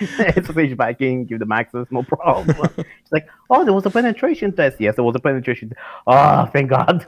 [0.00, 2.56] it's switch back in, give them access, no problem.
[2.78, 4.80] It's like, oh, there was a penetration test.
[4.80, 5.72] Yes, there was a penetration.
[6.06, 7.06] Oh, thank God.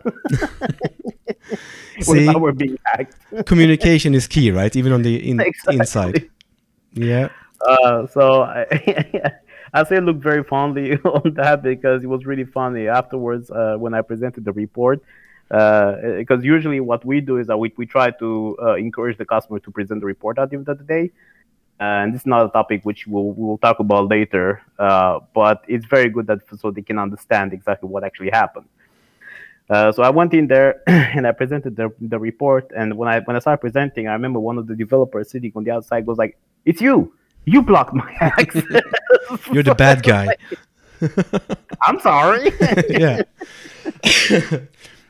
[2.00, 3.16] See, now we're being hacked.
[3.46, 4.74] communication is key, right?
[4.74, 5.76] Even on the in, exactly.
[5.76, 6.30] inside.
[6.92, 7.28] Yeah.
[7.66, 9.32] Uh, so I,
[9.72, 13.94] I say look very fondly on that because it was really funny afterwards uh, when
[13.94, 15.02] I presented the report.
[15.48, 19.24] Because uh, usually what we do is that we, we try to uh, encourage the
[19.24, 21.10] customer to present the report at the end of the day.
[21.80, 25.86] And this is not a topic which we'll, we'll talk about later, uh, but it's
[25.86, 28.66] very good that so they can understand exactly what actually happened.
[29.70, 32.70] Uh, so I went in there and I presented the, the report.
[32.76, 35.64] And when I when I started presenting, I remember one of the developers sitting on
[35.64, 37.14] the outside goes like, "It's you!
[37.44, 38.64] You blocked my access.
[39.52, 40.36] You're the bad guy.
[41.82, 42.44] I'm sorry.
[42.88, 43.22] yeah.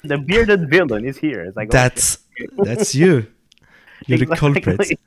[0.02, 1.42] the bearded villain is here.
[1.42, 2.18] It's like that's
[2.58, 3.26] that's you.
[4.06, 4.52] You're exactly.
[4.52, 4.98] the culprit.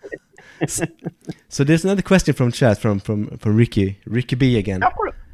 [1.50, 4.82] so there's another question from chat from from from Ricky Ricky B again.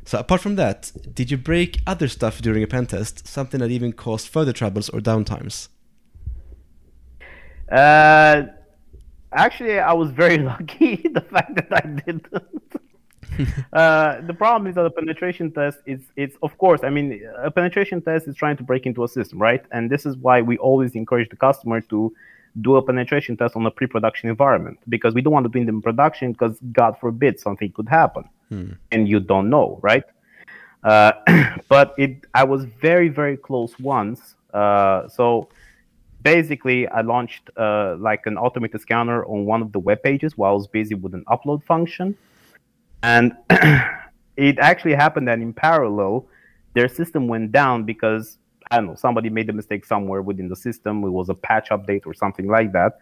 [0.05, 3.27] So apart from that, did you break other stuff during a pen test?
[3.27, 5.67] Something that even caused further troubles or downtimes?
[7.71, 8.43] Uh,
[9.33, 10.95] actually, I was very lucky.
[10.97, 12.25] the fact that I didn't.
[13.73, 17.51] uh, the problem is that a penetration test is it's of course I mean a
[17.51, 19.63] penetration test is trying to break into a system, right?
[19.71, 22.13] And this is why we always encourage the customer to
[22.61, 25.69] do a penetration test on a pre-production environment because we don't want to do it
[25.69, 28.71] in production because God forbid something could happen Hmm.
[28.91, 30.03] and you don't know, right?
[30.83, 31.11] Uh,
[31.69, 34.35] but it I was very very close once.
[34.53, 35.47] Uh, so
[36.23, 40.51] basically, I launched uh, like an automated scanner on one of the web pages while
[40.51, 42.17] I was busy with an upload function,
[43.03, 43.33] and
[44.37, 46.25] it actually happened that in parallel,
[46.73, 48.37] their system went down because
[48.71, 51.03] I don't know somebody made a mistake somewhere within the system.
[51.03, 52.99] It was a patch update or something like that,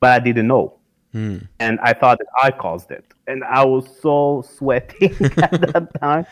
[0.00, 0.78] but I didn't know
[1.14, 1.38] Hmm.
[1.60, 3.04] and I thought that I caused it.
[3.28, 6.26] And I was so sweating at that time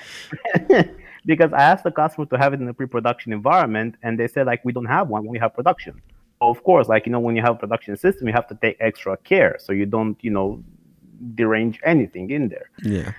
[1.24, 4.46] because I asked the customer to have it in a pre-production environment, and they said
[4.46, 6.02] like we don't have one, we have production.
[6.50, 8.76] Of course, like you know, when you have a production system, you have to take
[8.80, 10.62] extra care so you don't you know
[11.34, 12.68] derange anything in there.
[12.82, 13.12] Yeah.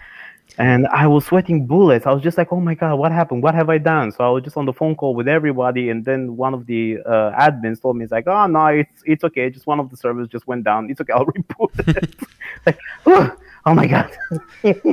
[0.57, 2.05] And I was sweating bullets.
[2.05, 3.41] I was just like, oh my God, what happened?
[3.41, 4.12] What have I done?
[4.12, 5.89] So I was just on the phone call with everybody.
[5.89, 9.23] And then one of the uh, admins told me, it's like, oh, no, it's, it's
[9.23, 9.49] okay.
[9.49, 10.91] Just one of the servers just went down.
[10.91, 11.13] It's okay.
[11.13, 12.15] I'll reboot it.
[12.67, 14.15] like, oh, oh my God.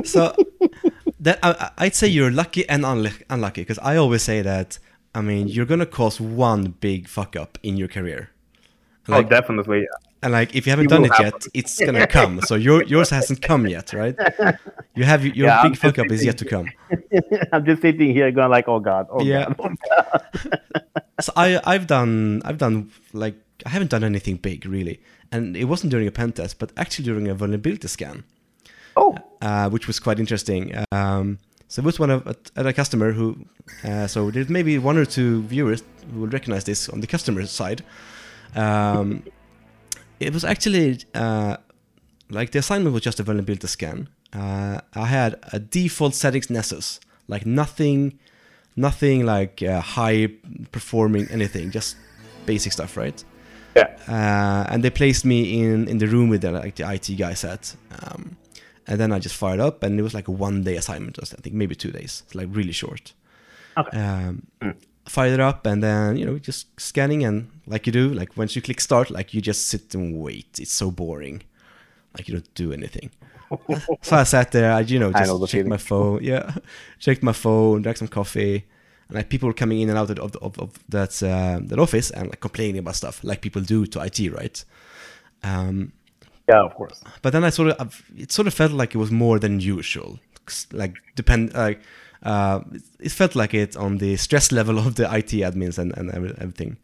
[0.03, 0.35] So
[1.19, 4.79] that I, I'd say you're lucky and unlucky because I always say that
[5.13, 8.29] I mean you're gonna cause one big fuck up in your career.
[9.07, 9.87] Like, oh, definitely.
[10.23, 12.39] and like if you haven't It done it yet, it's gonna come.
[12.41, 14.15] So your yours hasn't come yet, right?
[14.95, 16.67] You have your Yeah, big fuck up is yet to come.
[17.51, 19.07] I'm just sitting here going like, oh God.
[19.09, 19.53] Oh Yeah.
[19.57, 20.27] God.
[21.19, 24.99] So I I've done I've done like I haven't done anything big really,
[25.31, 28.23] and it wasn't during a pen test, but actually during a vulnerability scan.
[28.95, 30.73] Oh, uh, which was quite interesting.
[30.91, 31.37] Um,
[31.71, 32.35] so it was one of a,
[32.67, 33.45] a customer who,
[33.85, 35.81] uh, so there's maybe one or two viewers
[36.11, 37.81] who will recognize this on the customer side.
[38.57, 39.23] Um,
[40.19, 41.55] it was actually uh,
[42.29, 44.09] like the assignment was just a vulnerability scan.
[44.33, 48.19] Uh, I had a default settings Nessus, like nothing,
[48.75, 50.27] nothing like uh, high
[50.73, 51.95] performing anything, just
[52.45, 53.23] basic stuff, right?
[53.77, 53.95] yeah.
[54.09, 57.33] uh, and they placed me in in the room with the, like the IT guy
[57.33, 57.73] sat.
[58.01, 58.35] Um,
[58.87, 61.23] and then I just fired up, and it was like a one day assignment, or
[61.23, 63.13] I think maybe two days, it's like really short.
[63.77, 63.97] Okay.
[63.97, 64.75] Um, Mm.
[65.07, 68.55] Fired it up, and then you know just scanning, and like you do, like once
[68.55, 70.59] you click start, like you just sit and wait.
[70.59, 71.41] It's so boring,
[72.15, 73.09] like you don't do anything.
[74.01, 76.53] so I sat there, I you know I just know the checked my phone, yeah,
[76.99, 78.63] checked my phone, drank some coffee,
[79.07, 81.79] and like people were coming in and out of of, of, of that uh, that
[81.79, 84.63] office and like complaining about stuff, like people do to IT, right?
[85.43, 85.93] Um,
[86.51, 87.01] Yeah, of course.
[87.21, 90.19] but then I sort of it sort of felt like it was more than usual.
[90.71, 91.79] Like depend like
[92.23, 92.59] uh,
[92.99, 96.09] it- felt like it on the stress level of the IT admins and, and
[96.39, 96.77] everything.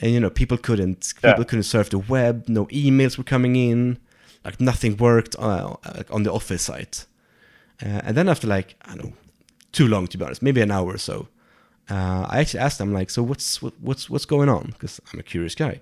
[0.00, 1.32] And you know, people couldn't Yeah.
[1.32, 2.48] people couldn't surf the web.
[2.48, 3.98] No emails were coming in.
[4.44, 5.74] Like nothing worked uh,
[6.10, 7.06] on the office site.
[7.82, 9.12] Uh, and then after like I don't know,
[9.72, 11.28] too long to be honest, maybe an hour or so.
[11.90, 14.66] Uh, I actually asked them like, so what's what, what's what's going on?
[14.66, 15.80] Because I'm a curious guy.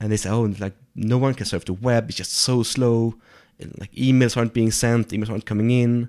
[0.00, 2.08] And they said, oh, like no one can surf the web.
[2.08, 3.14] It's just so slow.
[3.58, 5.08] And, like emails aren't being sent.
[5.08, 6.08] Emails aren't coming in.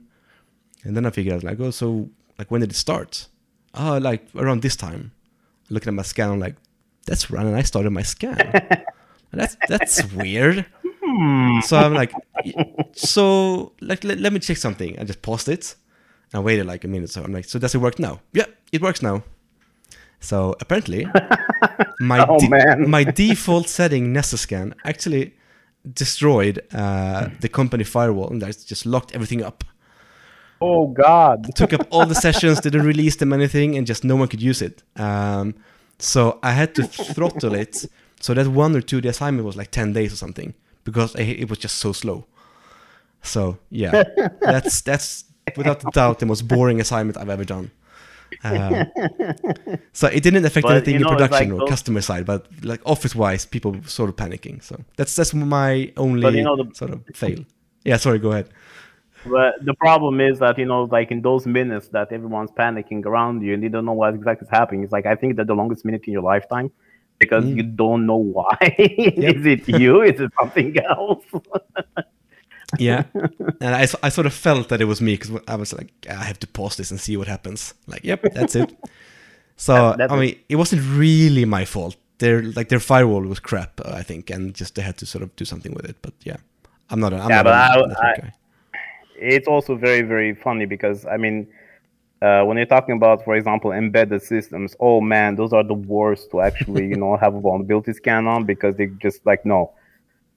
[0.84, 3.28] And then I figured out like, oh, so like when did it start?
[3.74, 5.12] Oh, like around this time.
[5.70, 6.56] Looking at my scan, I'm like,
[7.06, 7.30] that's.
[7.30, 8.84] And I started my scan.
[9.34, 10.66] That's that's weird.
[11.04, 11.60] Hmm.
[11.62, 12.14] So I'm like,
[12.94, 14.98] so like let, let me check something.
[15.00, 15.76] I just paused it.
[16.32, 17.10] And I waited like a minute.
[17.10, 18.22] So I'm like, so does it work now?
[18.32, 19.24] Yeah, it works now.
[20.24, 21.06] So apparently,
[22.00, 22.90] my Oh, man.
[22.90, 25.34] my default setting Nessus scan actually
[25.94, 29.64] destroyed uh, the company firewall and that's just locked everything up.
[30.62, 31.54] Oh God.
[31.56, 34.62] Took up all the sessions, didn't release them anything, and just no one could use
[34.62, 34.82] it.
[34.96, 35.56] Um,
[36.00, 37.86] so I had to throttle it.
[38.22, 40.54] So that one or two, the assignment was like ten days or something
[40.86, 42.26] because it was just so slow.
[43.24, 44.04] So yeah,
[44.42, 45.26] that's that's
[45.58, 47.72] without a doubt the most boring assignment I've ever done.
[48.44, 48.86] Um,
[49.94, 52.26] so it didn't affect But, anything you know, in production like or those- customer side,
[52.26, 54.62] but like office wise, people were sort of panicking.
[54.64, 57.40] So that's that's my only But, you know, the- sort of fail.
[57.86, 58.50] Yeah, sorry, go ahead.
[59.26, 63.42] But the problem is that you know, like in those minutes that everyone's panicking around
[63.42, 64.84] you and you don't know what exactly is happening.
[64.84, 66.72] It's like I think that the longest minute in your lifetime
[67.20, 67.56] because Mm.
[67.58, 68.58] you don't know why.
[68.78, 70.02] is it you?
[70.02, 71.24] Is it something else?
[72.80, 73.04] Yeah,
[73.62, 76.24] and I, I sort of felt that it was me because I was like, I
[76.26, 77.74] have to pause this and see what happens.
[77.88, 78.76] Like, yep, that's it.
[79.56, 81.96] So That- that's I mean, it wasn't really my fault.
[82.18, 85.24] Their like their firewall was crap, uh, I think, and just they had to sort
[85.24, 85.96] of do something with it.
[86.02, 86.38] But yeah,
[86.90, 87.14] I'm not.
[87.14, 88.34] A, I'm Yeah, not but a I- network I-
[89.16, 91.48] it's also very very funny because I mean,
[92.22, 96.32] uh, when you're talking about, for example, embedded systems, oh man, those are the worst
[96.32, 99.72] to actually, you know, have a vulnerability scan on because they just like no.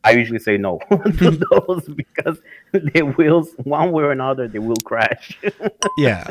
[0.07, 2.39] I usually say no to those because
[2.73, 5.39] they will, one way or another, they will crash.
[5.99, 6.31] yeah.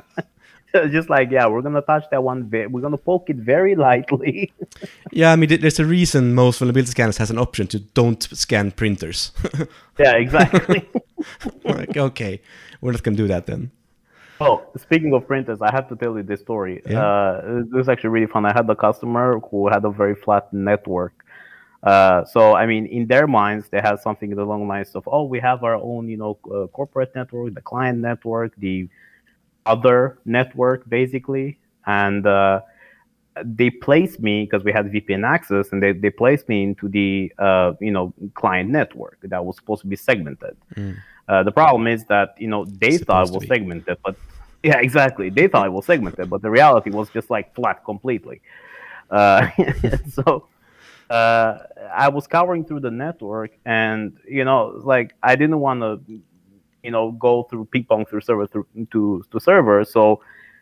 [0.92, 2.50] just like yeah, we're gonna touch that one.
[2.50, 4.54] Ve- we're gonna poke it very lightly.
[5.12, 8.72] yeah, I mean, there's a reason most vulnerability scanners has an option to don't scan
[8.72, 9.32] printers.
[10.00, 10.88] yeah, exactly.
[11.64, 12.42] like okay,
[12.82, 13.72] we're not gonna do that then.
[14.42, 16.82] Oh, speaking of printers, I have to tell you this story.
[16.86, 17.06] Yeah.
[17.06, 18.46] Uh, this is actually really fun.
[18.46, 21.25] I had a customer who had a very flat network.
[21.86, 25.24] Uh, so, I mean, in their minds, they have something along the lines of, oh,
[25.24, 28.90] we have our own, you know, uh, corporate network, the client network, the
[29.66, 31.60] other network, basically.
[31.86, 32.62] And uh,
[33.44, 37.32] they placed me because we had VPN access, and they, they placed me into the,
[37.38, 40.58] uh, you know, client network that was supposed to be segmented.
[40.76, 40.98] Mm.
[41.28, 44.16] Uh, the problem is that you know they thought it was segmented, but
[44.62, 45.30] yeah, exactly.
[45.30, 48.42] They thought it was segmented, but the reality was just like flat completely.
[49.10, 49.48] Uh,
[50.10, 50.48] so
[51.10, 51.58] uh,
[51.94, 56.00] I was covering through the network, and you know, like I didn't want to,
[56.84, 59.84] you know, go through ping pong through server through to to server.
[59.84, 60.22] So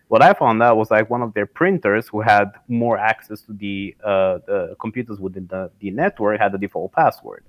[0.10, 3.54] what I found out was like one of their printers who had more access to
[3.54, 7.44] the uh, the computers within the, the network had the default password.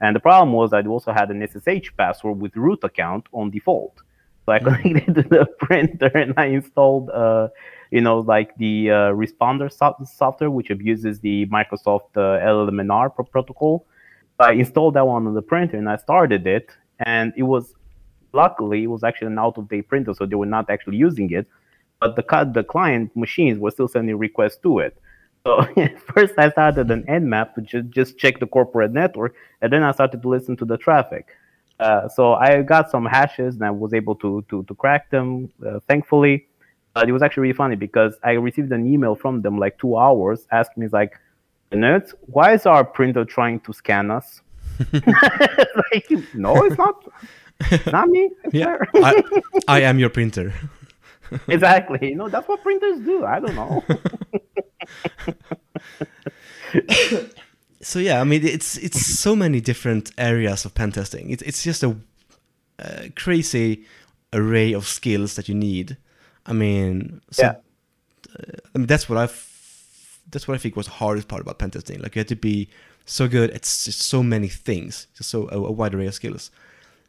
[0.00, 4.02] And the problem was I also had an SSH password with root account on default.
[4.44, 7.48] So I connected to the printer and I installed, uh,
[7.92, 13.86] you know, like the uh, responder so- software, which abuses the Microsoft uh, pro- protocol.
[14.40, 16.70] I installed that one on the printer and I started it.
[17.00, 17.74] And it was,
[18.32, 21.30] luckily, it was actually an out of date printer, so they were not actually using
[21.32, 21.46] it.
[22.00, 24.96] But the, the client machines were still sending requests to it.
[25.44, 25.62] So
[26.14, 29.92] first I started an Nmap to just, just check the corporate network, and then I
[29.92, 31.28] started to listen to the traffic.
[31.78, 35.50] Uh, so I got some hashes and I was able to to, to crack them,
[35.66, 36.46] uh, thankfully.
[36.94, 39.96] But it was actually really funny because I received an email from them like two
[39.96, 41.18] hours asking me like,
[41.72, 44.42] nerds, why is our printer trying to scan us?
[44.92, 47.04] like, no, it's not.
[47.70, 48.30] It's not me.
[48.44, 49.22] It's yeah, I,
[49.68, 50.52] I am your printer.
[51.48, 52.10] exactly.
[52.10, 53.24] You know, that's what printers do.
[53.24, 53.84] I don't know.
[57.80, 61.30] so yeah, I mean, it's it's so many different areas of pen testing.
[61.30, 61.96] It's it's just a,
[62.78, 63.84] a crazy
[64.32, 65.96] array of skills that you need.
[66.46, 67.54] I mean, so, yeah.
[68.38, 69.48] Uh, I mean, that's what I've
[70.30, 72.02] that's what I think was the hardest part about pentesting.
[72.02, 72.68] Like you had to be
[73.04, 76.50] so good at just so many things, just so a, a wide array of skills.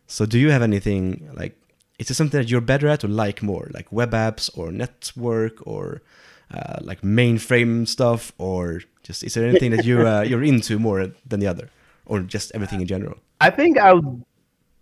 [0.07, 1.57] So do you have anything like?
[1.99, 5.65] Is it something that you're better at or like more, like web apps or network
[5.65, 6.01] or
[6.51, 11.11] uh, like mainframe stuff, or just is there anything that you uh, you're into more
[11.25, 11.69] than the other,
[12.05, 13.17] or just everything in general?
[13.39, 14.23] I think I would.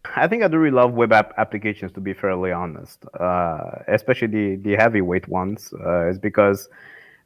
[0.05, 1.91] I think I do really love web app applications.
[1.93, 6.69] To be fairly honest, uh, especially the the heavyweight ones, uh, is because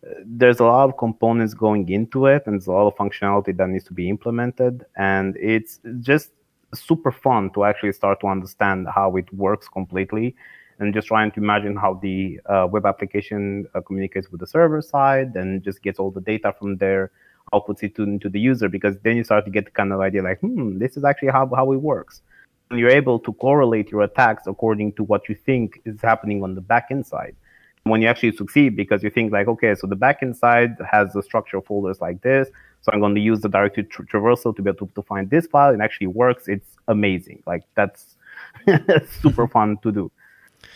[0.05, 3.55] uh, there's a lot of components going into it, and there's a lot of functionality
[3.57, 6.31] that needs to be implemented, and it's just
[6.73, 10.35] super fun to actually start to understand how it works completely
[10.79, 14.81] and just trying to imagine how the uh, web application uh, communicates with the server
[14.81, 17.11] side and just gets all the data from there,
[17.53, 20.01] outputs it to, into the user, because then you start to get the kind of
[20.01, 22.21] idea like, hmm, this is actually how, how it works.
[22.71, 26.61] You're able to correlate your attacks according to what you think is happening on the
[26.61, 27.35] backend side.
[27.83, 31.21] When you actually succeed, because you think like, okay, so the backend side has a
[31.21, 32.49] structure of folders like this,
[32.81, 35.29] so I'm going to use the directory tra- traversal to be able to, to find
[35.29, 35.73] this file.
[35.73, 36.47] It actually works.
[36.47, 37.43] It's amazing.
[37.45, 38.15] Like that's
[39.21, 40.11] super fun to do.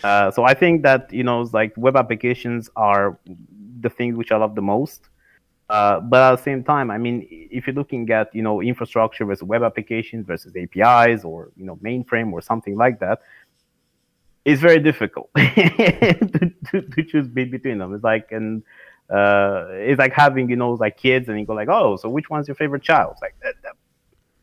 [0.04, 3.17] Uh, so I think that you know, like web applications are
[3.82, 5.10] the things which I love the most.
[5.69, 9.25] Uh, but at the same time, I mean, if you're looking at you know infrastructure
[9.25, 13.21] versus web applications versus APIs or you know mainframe or something like that,
[14.45, 17.93] it's very difficult to, to, to, choose between them.
[17.93, 18.63] It's like and
[19.12, 22.32] uh, it's like having you know like kids and you go like, oh, so which
[22.32, 23.13] one's your favorite child?
[23.13, 23.73] It's like that, that,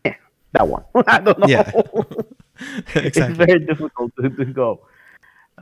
[0.04, 0.14] yeah,
[0.52, 0.84] that one.
[1.06, 1.46] I don't know.
[2.58, 2.94] Yeah.
[2.94, 3.04] exactly.
[3.04, 4.80] It's very difficult to, to go.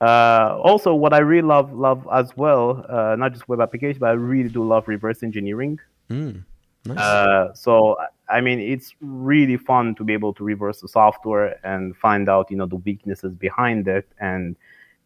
[0.01, 4.09] Uh, also, what I really love love as well, uh, not just web application, but
[4.09, 5.79] I really do love reverse engineering.
[6.11, 6.43] Mm,
[6.85, 6.99] nice.
[6.99, 7.97] uh, so,
[8.29, 12.51] I mean, it's really fun to be able to reverse the software and find out,
[12.51, 14.57] you know, the weaknesses behind it, and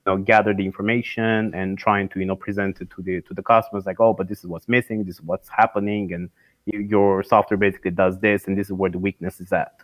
[0.06, 3.34] you know, gather the information and trying to, you know, present it to the to
[3.34, 6.30] the customers, like, oh, but this is what's missing, this is what's happening, and
[6.64, 9.74] your software basically does this, and this is where the weakness is at.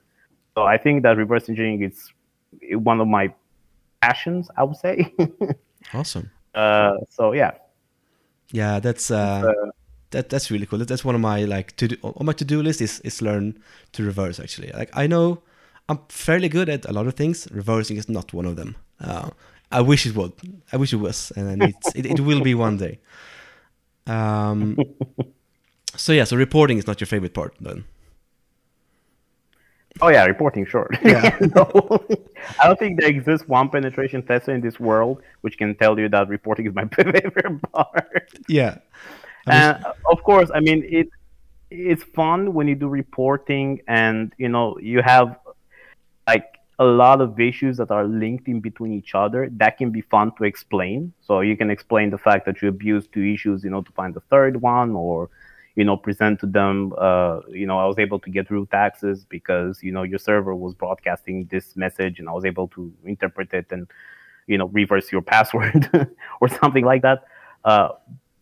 [0.55, 2.11] So, I think that reverse engineering is
[2.78, 3.34] one of my
[4.05, 5.12] passions, I would say.
[5.94, 6.30] awesome.
[6.55, 7.52] Uh, so yeah.
[8.50, 9.70] Yeah, that's uh, uh,
[10.11, 10.78] that that's really cool.
[10.78, 13.59] That's one of my like to do, on my to do list is is learn
[13.92, 14.38] to reverse.
[14.38, 15.42] Actually, like I know
[15.88, 17.48] I'm fairly good at a lot of things.
[17.50, 18.76] Reversing is not one of them.
[19.00, 19.30] Uh,
[19.70, 20.32] I wish it would.
[20.72, 23.00] I wish it was, and it's, it, it will be one day.
[24.07, 24.76] Um,
[25.96, 27.84] so yeah, so reporting is not your favorite part then.
[30.01, 30.90] Oh yeah, reporting, sure.
[31.03, 31.36] Yeah.
[31.55, 32.05] no,
[32.61, 36.09] I don't think there exists one penetration tester in this world which can tell you
[36.09, 38.28] that reporting is my favorite part.
[38.49, 38.78] Yeah.
[39.47, 41.09] And uh, of course, I mean it.
[41.70, 45.36] It's fun when you do reporting, and you know you have
[46.26, 46.47] like
[46.78, 49.49] a lot of issues that are linked in between each other.
[49.53, 51.12] That can be fun to explain.
[51.20, 54.14] So you can explain the fact that you abuse two issues, you know, to find
[54.14, 55.30] the third one, or
[55.77, 56.93] you know, present to them.
[56.97, 60.55] Uh, you know, I was able to get root access because you know your server
[60.55, 63.89] was broadcasting this message, and I was able to interpret it and
[64.47, 65.91] you know reverse your password
[66.41, 67.25] or something like that.
[67.64, 67.89] Uh,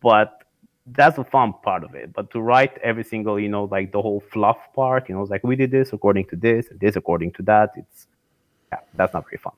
[0.01, 0.43] but
[0.87, 2.13] that's the fun part of it.
[2.13, 5.31] But to write every single, you know, like the whole fluff part, you know, it's
[5.31, 7.71] like we did this according to this, and this according to that.
[7.75, 8.07] It's
[8.71, 9.53] yeah, that's not very fun.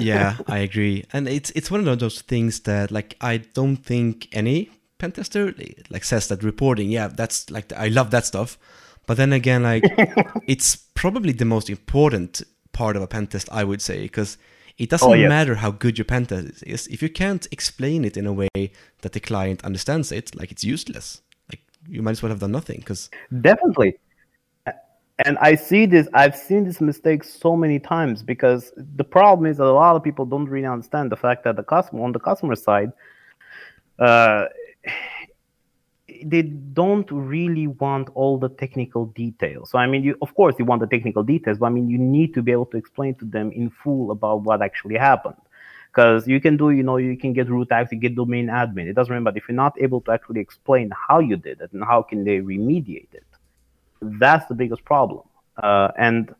[0.00, 4.28] yeah, I agree, and it's it's one of those things that like I don't think
[4.32, 5.54] any pen tester
[5.90, 6.90] like says that reporting.
[6.90, 8.58] Yeah, that's like I love that stuff,
[9.06, 9.84] but then again, like
[10.46, 12.42] it's probably the most important
[12.72, 14.38] part of a pen test, I would say, because
[14.78, 18.16] it doesn't Oh, matter how good your pen test is if you can't explain it
[18.16, 18.72] in a way
[19.02, 21.22] that the client understands it, like it's useless.
[21.50, 23.98] Like you might as well have done nothing because Definitely.
[25.26, 29.58] And I see this, I've seen this mistake so many times because the problem is
[29.58, 32.18] that a lot of people don't really understand the fact that the customer, on the
[32.18, 32.90] customer side,
[33.98, 34.46] uh,
[36.24, 39.70] they don't really want all the technical details.
[39.70, 41.98] So, I mean, you, of course, you want the technical details, but I mean, you
[41.98, 45.36] need to be able to explain to them in full about what actually happened.
[45.90, 48.86] Because you can do, you know, you can get root access, you get domain admin.
[48.86, 51.72] It doesn't matter, but if you're not able to actually explain how you did it
[51.72, 53.24] and how can they remediate it,
[54.00, 55.22] that's the biggest problem.
[55.56, 56.32] Uh, and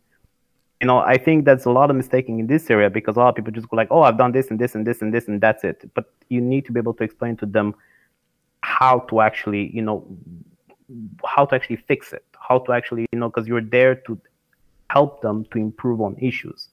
[0.81, 3.29] you know, I think that's a lot of mistaking in this area because a lot
[3.29, 5.29] of people just go like, "Oh, I've done this and this and this and this
[5.29, 7.75] and that's it." But you need to be able to explain to them
[8.71, 9.99] how to actually, you know,
[11.25, 14.19] how to actually fix it, how to actually, you know, because you're there to
[14.89, 16.69] help them to improve on issues,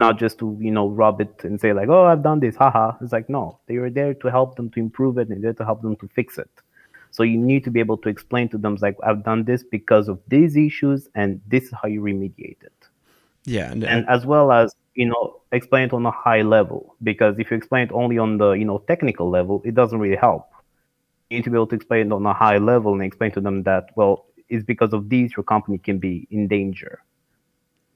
[0.00, 2.86] not just to, you know, rub it and say like, "Oh, I've done this, haha."
[3.00, 5.64] It's like no, they are there to help them to improve it and there to
[5.64, 6.50] help them to fix it.
[7.10, 10.08] So you need to be able to explain to them like, "I've done this because
[10.08, 12.80] of these issues, and this is how you remediate it."
[13.44, 17.38] yeah, and, and as well as you know explain it on a high level because
[17.38, 20.48] if you explain it only on the you know technical level it doesn't really help
[21.32, 23.62] need to be able to explain it on a high level and explain to them
[23.62, 27.02] that well it's because of these your company can be in danger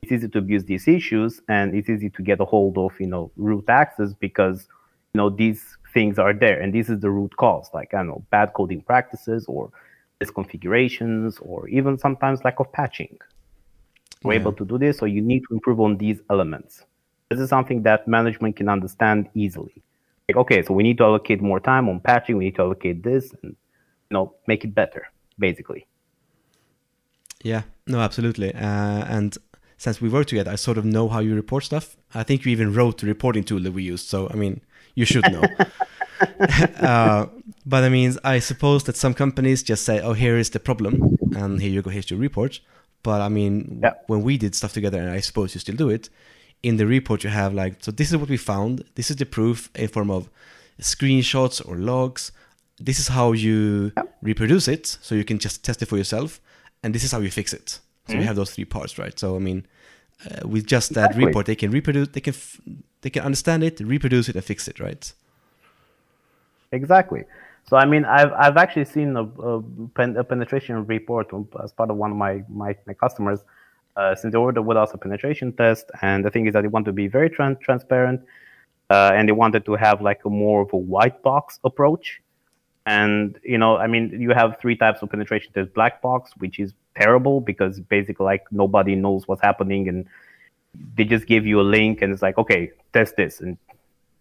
[0.02, 3.06] it's easy to abuse these issues and it's easy to get a hold of you
[3.06, 4.68] know root access because
[5.12, 8.08] you know these things are there and this is the root cause like i don't
[8.08, 9.70] know bad coding practices or
[10.22, 13.18] misconfigurations or even sometimes lack of patching
[14.22, 14.40] we're Yeah.
[14.40, 16.84] able to do this, so you need to improve on these elements.
[17.30, 19.82] This is something that management can understand easily.
[20.28, 22.36] Like, okay, so we need to allocate more time on patching.
[22.36, 23.54] We need to allocate this, and
[24.10, 25.06] you know, make it better,
[25.38, 25.86] basically.
[27.42, 28.52] Yeah, no, absolutely.
[28.52, 29.38] Uh, and
[29.78, 31.96] since we work together, I sort of know how you report stuff.
[32.12, 34.08] I think you even wrote the reporting tool that we used.
[34.08, 34.62] So, I mean,
[34.96, 35.44] you should know.
[36.80, 37.26] uh,
[37.64, 41.18] but I mean, I suppose that some companies just say, oh, here is the problem,
[41.36, 42.58] and here you go, here's your report.
[43.04, 43.92] But I mean, Yeah.
[44.08, 46.08] when we did stuff together, and I suppose you still do it,
[46.62, 49.26] in the report you have like, so this is what we found, this is the
[49.26, 50.28] proof in form of
[50.80, 52.32] screenshots or logs.
[52.78, 56.40] This is how you reproduce it, so you can just test it for yourself,
[56.82, 57.80] and this is how you fix it.
[58.06, 59.18] So we have those three parts, right?
[59.18, 59.66] So I mean,
[60.24, 61.26] uh, with just that Exactly.
[61.26, 62.60] report, they can reproduce, they can, f-
[63.00, 65.12] they can understand it, reproduce it, and fix it, right?
[66.72, 67.24] Exactly.
[67.68, 69.62] So I mean, I've I've actually seen a, a,
[69.94, 71.30] pen, a penetration report
[71.62, 73.40] as part of one of my my, my customers.
[73.96, 76.68] Uh, since they ordered with us a penetration test, and the thing is that they
[76.68, 78.20] want to be very tran- transparent,
[78.90, 82.20] uh, and they wanted to have like a more of a white box approach.
[82.84, 85.52] And you know, I mean, you have three types of penetration.
[85.54, 90.06] There's black box, which is terrible because basically like nobody knows what's happening, and
[90.94, 93.56] they just give you a link, and it's like, okay, test this, and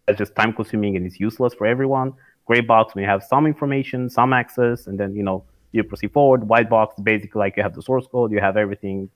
[0.07, 2.13] it's just time consuming and it's useless for everyone.
[2.45, 6.13] Gray box when you have some information, some access, and then you know you proceed
[6.13, 6.47] forward.
[6.47, 9.09] White box basically like you have the source code, you have everything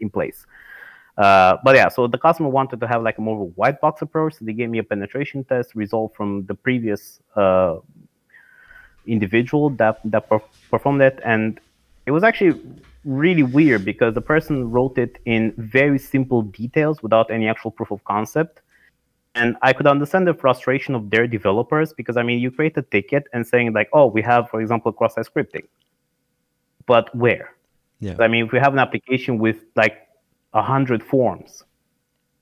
[0.00, 0.46] in place.
[1.18, 3.80] Uh, but yeah, so the customer wanted to have like a more of a white
[3.80, 4.34] box approach.
[4.34, 7.76] So they gave me a penetration test result from the previous uh,
[9.06, 11.58] individual that that per- performed it, and
[12.04, 12.60] it was actually
[13.04, 17.90] really weird because the person wrote it in very simple details without any actual proof
[17.90, 18.60] of concept.
[19.36, 22.82] And I could understand the frustration of their developers because I mean, you create a
[22.82, 25.66] ticket and saying like, "Oh, we have, for example, cross-site scripting,"
[26.86, 27.55] but where?
[28.00, 28.16] Yeah.
[28.18, 30.08] I mean, if we have an application with like
[30.52, 31.64] a hundred forms,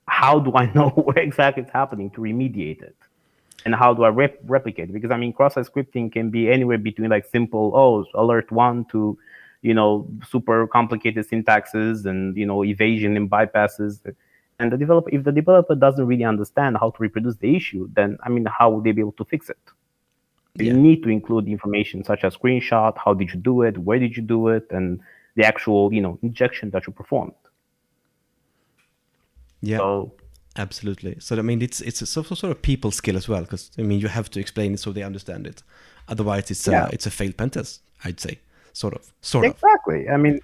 [0.06, 2.96] how do I know where exactly it's happening to remediate it?
[3.64, 4.92] And how do I rep- replicate it?
[4.92, 9.16] Because I mean, cross-site scripting can be anywhere between like simple, oh, alert one to,
[9.62, 14.00] you know, super complicated syntaxes and, you know, evasion and bypasses.
[14.58, 18.18] And the developer, if the developer doesn't really understand how to reproduce the issue, then
[18.22, 19.58] I mean, how would they be able to fix it?
[20.56, 20.66] Yeah.
[20.66, 24.16] You need to include information such as screenshot, how did you do it, where did
[24.16, 25.00] you do it, and
[25.36, 27.32] the actual, you know, injection that you performed.
[29.60, 29.78] Yeah.
[29.78, 30.12] So,
[30.56, 31.16] absolutely.
[31.20, 34.00] So I mean, it's it's a sort of people skill as well, because I mean,
[34.00, 35.62] you have to explain it so they understand it.
[36.08, 36.86] Otherwise, it's yeah.
[36.86, 38.38] a, it's a failed pen test, I'd say,
[38.72, 40.06] sort of, sort exactly.
[40.06, 40.10] of.
[40.10, 40.10] Exactly.
[40.10, 40.40] I mean,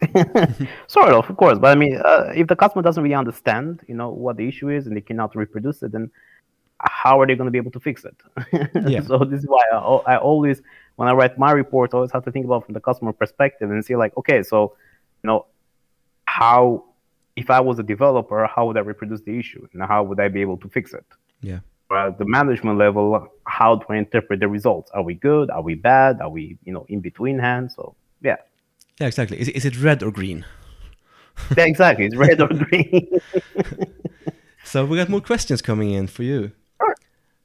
[0.86, 1.58] sort of, of course.
[1.58, 4.70] But I mean, uh, if the customer doesn't really understand, you know, what the issue
[4.70, 6.10] is, and they cannot reproduce it, then
[6.80, 8.16] how are they going to be able to fix it?
[8.88, 9.02] yeah.
[9.02, 10.62] so this is why I, I, always,
[10.98, 13.70] when I write my reports, I always have to think about from the customer perspective
[13.70, 14.74] and see like, okay, so
[15.22, 15.46] you know,
[16.24, 16.86] how
[17.36, 20.26] if I was a developer, how would I reproduce the issue, and how would I
[20.26, 21.06] be able to fix it?
[21.40, 21.60] Yeah.
[21.92, 24.90] at the management level, how do I interpret the results?
[24.90, 25.50] Are we good?
[25.50, 26.20] Are we bad?
[26.20, 27.76] Are we, you know, in between hands?
[27.76, 28.38] So yeah.
[29.00, 29.40] Yeah, exactly.
[29.40, 30.44] Is, is it red or green?
[31.56, 32.06] yeah, exactly.
[32.06, 33.20] It's red or green.
[34.64, 36.50] so we got more questions coming in for you.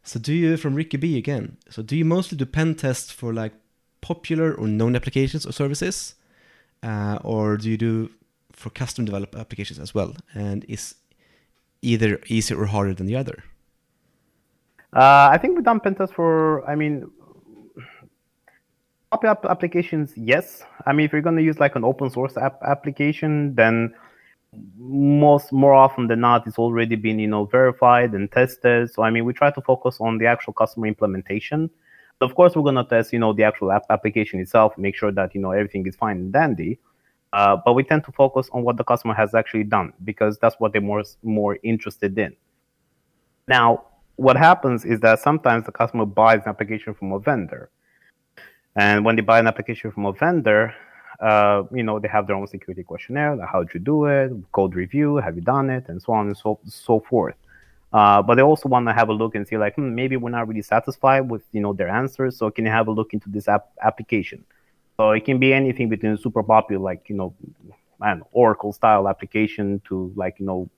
[0.03, 3.33] So do you, from Ricky B again, so do you mostly do pen tests for
[3.33, 3.53] like
[4.01, 6.15] popular or known applications or services?
[6.83, 8.11] Uh, or do you do
[8.51, 10.15] for custom developed applications as well?
[10.33, 10.95] And is
[11.81, 13.43] either easier or harder than the other?
[14.93, 17.09] Uh, I think we've done pen tests for, I mean,
[19.11, 20.63] popular applications, yes.
[20.85, 23.93] I mean, if you're going to use like an open source app application, then
[24.77, 28.91] most more often than not it's already been you know verified and tested.
[28.91, 31.69] So i mean we try to focus on the actual customer implementation.
[32.21, 35.11] Of course we're going to test you know the actual app application itself make sure
[35.11, 36.79] that you know everything is fine and dandy.
[37.33, 40.55] Uh, but we tend to focus on what the customer has actually done because that's
[40.59, 42.35] what they're more more interested in.
[43.47, 43.85] Now
[44.15, 47.69] what happens is that sometimes the customer buys an application from a vendor.
[48.75, 50.73] And when they buy an application from a vendor
[51.19, 53.35] uh, you know, they have their own security questionnaire.
[53.35, 54.31] Like, how'd you do it?
[54.51, 55.17] Code review.
[55.17, 55.85] Have you done it?
[55.87, 57.35] And so on and so so forth.
[57.91, 60.31] Uh, but they also want to have a look and see, like, hmm, maybe we're
[60.31, 62.37] not really satisfied with you know their answers.
[62.37, 64.43] So can you have a look into this app application?
[64.97, 67.33] So it can be anything between super popular, like you know,
[67.99, 70.69] man, Oracle style application to like you know,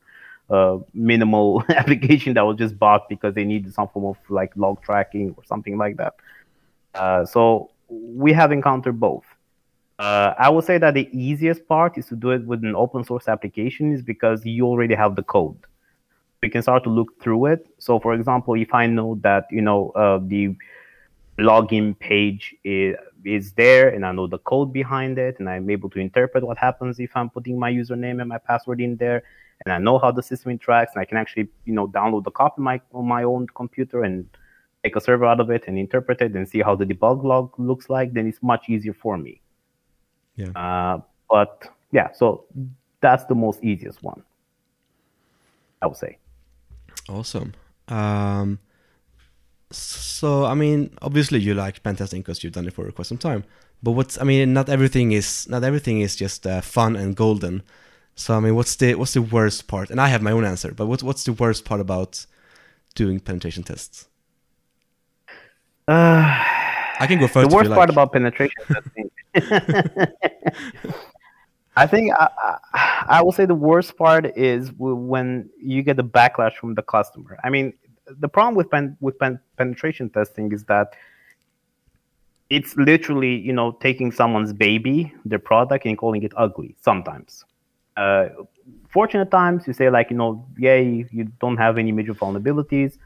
[0.93, 5.33] minimal application that was just bought because they needed some form of like log tracking
[5.37, 6.15] or something like that.
[6.93, 9.25] Uh, so we have encountered both.
[9.97, 13.03] Uh, I would say that the easiest part is to do it with an open
[13.03, 15.57] source application is because you already have the code.
[16.43, 17.67] You can start to look through it.
[17.79, 20.55] So, for example, if I know that you know uh, the
[21.39, 25.89] login page is, is there and I know the code behind it and I'm able
[25.89, 29.23] to interpret what happens if I'm putting my username and my password in there
[29.65, 32.31] and I know how the system interacts and I can actually you know download the
[32.31, 34.25] copy my, on my own computer and
[34.83, 37.51] take a server out of it and interpret it and see how the debug log
[37.57, 39.41] looks like, then it's much easier for me.
[40.35, 40.49] Yeah.
[40.55, 42.45] Uh, but yeah, so
[43.01, 44.21] that's the most easiest one.
[45.81, 46.17] I would say.
[47.09, 47.53] Awesome.
[47.87, 48.59] Um,
[49.71, 53.17] so I mean, obviously you like pen testing because you've done it for quite some
[53.17, 53.43] time.
[53.83, 57.61] But what's I mean, not everything is not everything is just uh, fun and golden.
[58.15, 59.89] So I mean, what's the what's the worst part?
[59.89, 62.25] And I have my own answer, but what's what's the worst part about
[62.95, 64.07] doing penetration tests?
[65.87, 66.43] Uh,
[66.99, 67.49] I can go first.
[67.49, 67.95] The worst part like.
[67.95, 69.11] about penetration testing
[71.77, 72.29] I think I,
[72.73, 76.81] I, I will say the worst part is when you get the backlash from the
[76.81, 77.37] customer.
[77.43, 77.73] I mean,
[78.07, 80.93] the problem with pen, with pen, penetration testing is that
[82.49, 86.77] it's literally you know taking someone's baby, their product, and calling it ugly.
[86.81, 87.43] Sometimes,
[87.97, 88.27] uh,
[88.89, 92.97] fortunate times you say like you know, yay, you don't have any major vulnerabilities.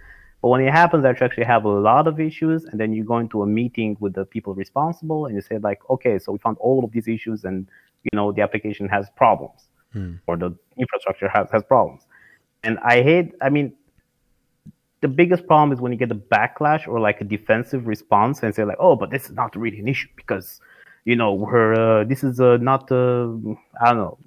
[0.42, 3.04] But when it happens that you actually have a lot of issues, and then you
[3.04, 6.38] go into a meeting with the people responsible, and you say like, okay, so we
[6.38, 7.68] found all of these issues, and
[8.04, 10.14] you know the application has problems, hmm.
[10.28, 12.08] or the infrastructure has has problems.
[12.64, 13.34] And I hate.
[13.42, 13.74] I mean,
[15.02, 18.56] the biggest problem is when you get a backlash or like a defensive response, and
[18.56, 20.62] say like, oh, but this is not really an issue because
[21.04, 23.28] you know we're uh, this is uh, not uh,
[23.82, 24.18] I don't know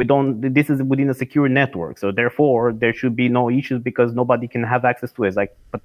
[0.00, 0.28] we don't
[0.58, 1.98] this is within a secure network.
[1.98, 5.28] So therefore there should be no issues because nobody can have access to it.
[5.28, 5.82] It's like but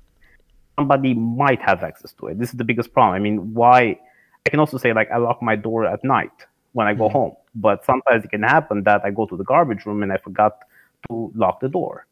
[0.78, 2.39] somebody might have access to it.
[2.39, 3.13] This is the biggest problem.
[3.20, 3.80] I mean why
[4.45, 6.38] i can also say like i lock my door at night
[6.78, 7.20] when i go mm-hmm.
[7.20, 7.36] home
[7.68, 10.53] but sometimes it can happen that i go to the garbage room and i forgot
[11.07, 12.05] to lock the door.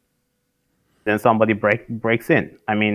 [1.04, 2.44] Then somebody break breaks in.
[2.72, 2.94] I mean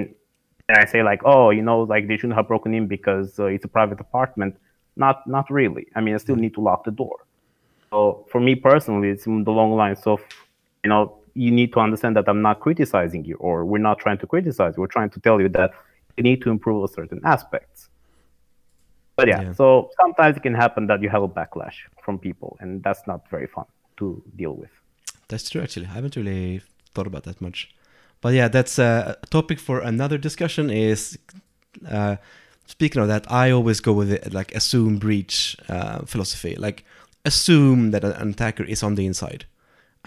[0.68, 3.56] and i say like oh you know like they shouldn't have broken in because uh,
[3.56, 4.54] it's a private apartment.
[5.04, 5.86] Not not really.
[5.96, 6.44] I mean i still mm-hmm.
[6.44, 7.18] need to lock the door
[7.90, 10.22] so for me personally, it's the long lines of,
[10.84, 14.18] you know, you need to understand that I'm not criticizing you, or we're not trying
[14.20, 14.78] to criticize.
[14.78, 15.72] We're trying to tell you that
[16.18, 17.90] you need to improve a certain aspects.
[19.16, 19.54] But yeah, Yeah.
[19.54, 23.30] so sometimes it can happen that you have a backlash from people, and that's not
[23.30, 23.66] very fun
[23.98, 24.72] to deal with.
[25.28, 25.86] That's true, actually.
[25.88, 26.62] I haven't really
[26.94, 27.70] thought about that much.
[28.22, 30.70] But yeah, that's a topic for another discussion.
[30.70, 31.18] Is
[31.90, 32.18] uh,
[32.66, 36.56] speaking of that, I always go with it like assume breach uh, philosophy.
[36.56, 36.84] Like
[37.26, 39.46] assume that an attacker is on the inside.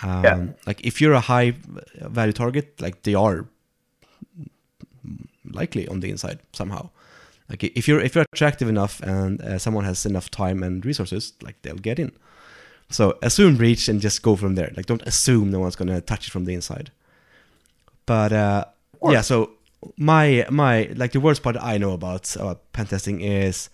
[0.03, 0.47] Um, Yeah.
[0.67, 1.55] Like if you're a high
[2.01, 3.47] value target, like they are
[5.51, 6.91] likely on the inside somehow.
[7.49, 11.35] Like if you're if you're attractive enough and uh, someone has enough time and resources,
[11.43, 12.13] like they'll get in.
[12.89, 14.73] So assume breach and just go from there.
[14.77, 16.91] Like don't assume no one's gonna touch it from the inside.
[18.07, 18.65] But uh,
[19.13, 19.51] yeah, so
[19.99, 23.69] my my like the worst part I know about uh, pen testing is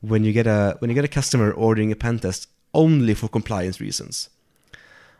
[0.00, 3.28] when you get a when you get a customer ordering a pen test only for
[3.28, 4.28] compliance reasons.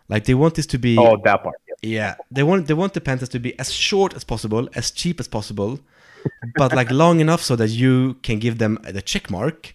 [0.09, 1.57] Like they want this to be Oh, that part.
[1.67, 1.75] Yeah.
[1.83, 4.91] yeah, they want they want the pen test to be as short as possible, as
[4.91, 5.81] cheap as possible,
[6.57, 9.75] but like long enough so that you can give them the check mark,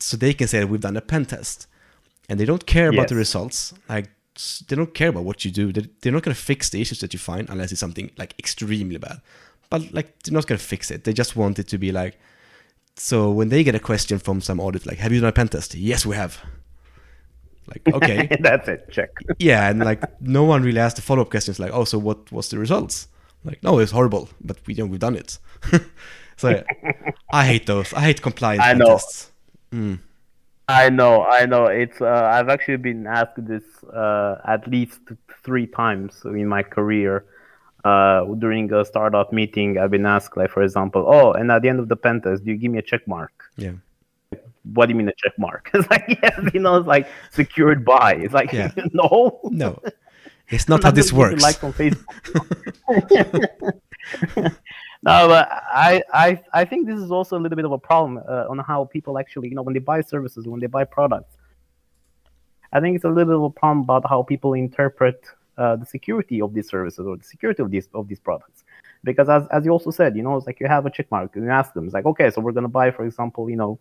[0.00, 1.66] so they can say that we've done a pen test,
[2.28, 3.72] and they don't care about the results.
[3.88, 4.10] Like
[4.68, 5.72] they don't care about what you do.
[5.72, 8.98] They- They're not gonna fix the issues that you find unless it's something like extremely
[8.98, 9.20] bad.
[9.70, 11.04] But like they're not gonna fix it.
[11.04, 12.18] They just want it to be like.
[12.96, 15.48] So when they get a question from some audit, like, "Have you done a pen
[15.48, 16.38] test?" Yes, we have.
[17.68, 18.90] Like, okay, that's it.
[18.90, 19.10] Check.
[19.38, 22.30] yeah, and like no one really asked the follow up questions like, oh, so what
[22.32, 23.08] was the results?
[23.44, 25.38] Like, no, it's horrible, but we know we've done it.
[26.36, 26.62] so
[27.32, 27.92] I hate those.
[27.92, 28.86] I hate compliance I know.
[28.86, 29.30] tests.
[29.72, 30.00] Mm.
[30.68, 31.66] I know, I know.
[31.66, 35.00] It's uh, I've actually been asked this uh, at least
[35.42, 37.24] three times in my career.
[37.84, 41.68] Uh, during a startup meeting, I've been asked, like, for example, oh, and at the
[41.68, 43.32] end of the pen test, do you give me a check mark?
[43.56, 43.72] Yeah,
[44.62, 45.70] What do you mean a check mark?
[45.74, 48.14] It's like, yes, you know, it's like secured by.
[48.14, 48.70] It's like, Yeah.
[48.92, 49.80] no, no,
[50.48, 51.62] it's not how this gonna give you works.
[51.62, 52.04] Likes on Facebook.
[55.02, 58.22] no, but I, I, I think this is also a little bit of a problem
[58.28, 61.36] uh, on how people actually, you know, when they buy services, when they buy products.
[62.72, 65.24] I think it's a little bit of a problem about how people interpret
[65.56, 68.64] uh, the security of these services or the security of these of these products.
[69.04, 71.34] Because as, as you also said, you know, it's like you have a check mark
[71.36, 73.78] and you ask them, it's like, okay, so we're gonna buy, for example, you know,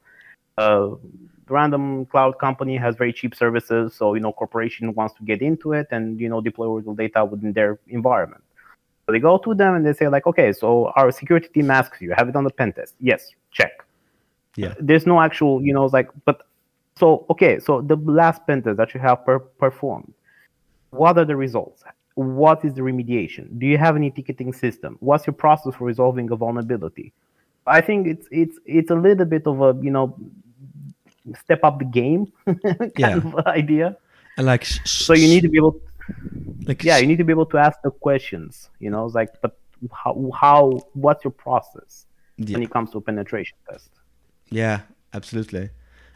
[0.58, 0.90] uh,
[1.50, 5.74] random cloud company has very cheap services, so you know, corporation wants to get into
[5.74, 8.44] it and you know deploy Oracle data within their environment.
[9.06, 12.02] So they go to them and they say like, okay, so our security team asks
[12.02, 12.96] you, have you done the pen test?
[13.00, 13.86] Yes, check.
[14.58, 14.74] Yeah.
[14.80, 16.42] There's no actual, you know, it's like, but
[16.98, 20.14] so okay, so the last pen test that you have per- performed,
[20.90, 21.84] what are the results?
[22.16, 23.60] What is the remediation?
[23.60, 24.98] Do you have any ticketing system?
[25.00, 27.14] What's your process for resolving a vulnerability?
[27.68, 30.18] I think it's it's it's a little bit of a you know
[31.36, 33.18] step up the game kind Yeah.
[33.18, 33.98] of idea.
[34.38, 35.82] and like, So you need to be able, to,
[36.68, 38.70] like, yeah, you need to be able to ask the questions.
[38.80, 39.58] You know, it's like, but
[39.94, 40.62] how how
[40.94, 42.06] what's your process
[42.38, 43.90] yeah, when it comes to a penetration test?
[44.50, 44.82] yeah,
[45.14, 45.70] absolutely.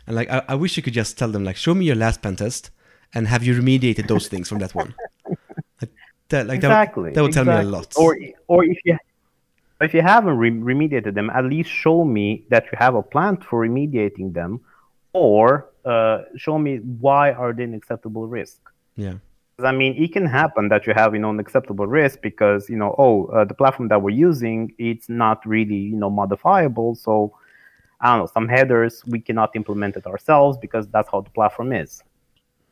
[0.07, 2.21] And like, I, I wish you could just tell them like, show me your last
[2.21, 2.71] pen test,
[3.13, 4.93] and have you remediated those things from that one?
[5.81, 5.91] Like
[6.29, 7.11] that, like that, would- exactly.
[7.13, 7.93] that would tell me a lot.
[7.97, 8.97] Or or if you
[9.81, 13.37] if you haven't re- remediated them, at least show me that you have a plan
[13.37, 14.61] for remediating them,
[15.13, 18.59] or uh, show me why are they an acceptable risk.
[18.95, 19.15] Yeah.
[19.59, 22.77] I mean, it can happen that you have, you know, an acceptable risk because, you
[22.77, 26.95] know, oh, uh, the platform that we're using, it's not really, you know, modifiable.
[26.95, 27.37] So,
[27.99, 31.73] I don't know, some headers we cannot implement it ourselves because that's how the platform
[31.73, 32.01] is,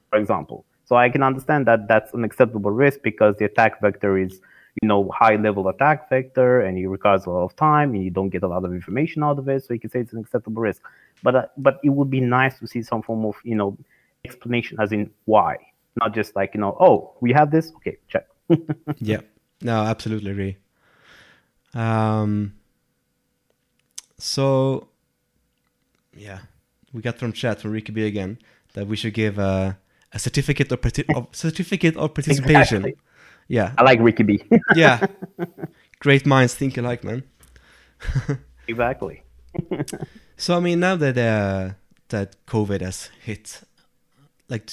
[0.10, 0.66] for example.
[0.86, 4.42] So I can understand that that's an acceptable risk because the attack vector is,
[4.82, 8.10] you know, high level attack vector and it requires a lot of time and you
[8.10, 9.64] don't get a lot of information out of it.
[9.64, 10.82] So you can say it's an acceptable risk.
[11.24, 13.78] But uh, but it would be nice to see some form of, you know,
[14.26, 15.58] explanation as in why
[15.96, 18.28] not just like you know oh we have this okay check
[18.98, 19.22] yeah.
[19.62, 20.58] No, absolutely agree.
[21.74, 22.54] Um.
[24.18, 24.90] So,
[26.16, 26.40] yeah,
[26.92, 28.38] we got from chat from Ricky B again
[28.74, 29.78] that we should give a,
[30.14, 32.86] a certificate of, parti- of certificate of participation.
[32.86, 32.96] Exactly.
[33.52, 34.44] Yeah, i like ricky b
[34.76, 35.08] yeah.
[35.98, 37.24] Great minds think alike, man.
[38.68, 39.24] exactly
[40.40, 41.74] So I mean, now that uh,
[42.08, 43.62] that COVID has hit,
[44.48, 44.72] like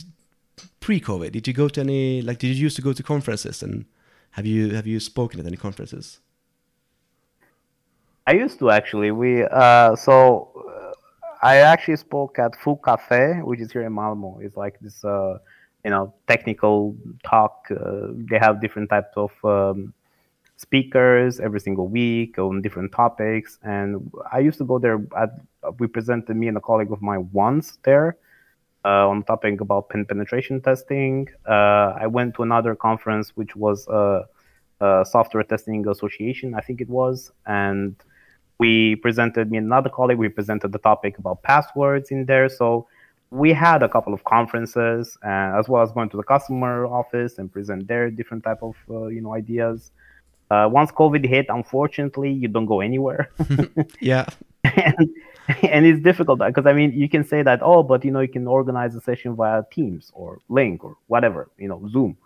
[0.79, 2.23] pre-COVID, did you go to any?
[2.23, 3.63] Like, did you used to go to conferences?
[3.65, 3.85] And
[4.31, 6.21] have you have you spoken at any conferences?
[8.27, 10.93] i used to actually we uh so uh,
[11.43, 15.39] i actually spoke at Foo Cafe which is here in malmo it's like this uh
[15.85, 19.95] you know technical talk uh, they have different types of um,
[20.57, 25.31] speakers every single week on different topics and i used to go there at
[25.79, 28.17] we presented me and a colleague of mine once there
[28.87, 31.29] uh, on topic about pen penetration testing.
[31.49, 34.25] Uh, I went to another conference, which was a,
[34.81, 37.97] a, Software Testing Association, I think it was, and
[38.59, 40.19] we presented me and another colleague.
[40.19, 42.49] We presented the topic about passwords in there.
[42.49, 42.87] So
[43.31, 47.39] we had a couple of conferences, uh, as well as going to the customer office
[47.39, 49.91] and present their different type of uh, you know ideas.
[50.51, 53.31] Uh, once COVID hit, unfortunately, you don't go anywhere.
[54.01, 54.27] yeah.
[54.65, 55.09] and,
[55.63, 58.29] and it's difficult because I mean, you can say that, oh, but you know, you
[58.29, 62.17] can organize a session via Teams or Link or whatever, you know, Zoom.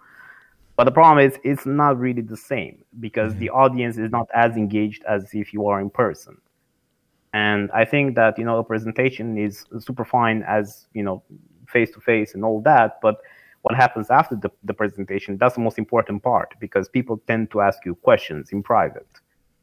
[0.77, 3.41] But the problem is, it's not really the same because mm-hmm.
[3.41, 6.39] the audience is not as engaged as if you are in person.
[7.33, 11.23] And I think that you know a presentation is super fine as you know
[11.69, 13.19] face to face and all that, but
[13.63, 17.61] what happens after the, the presentation that's the most important part because people tend to
[17.61, 19.07] ask you questions in private.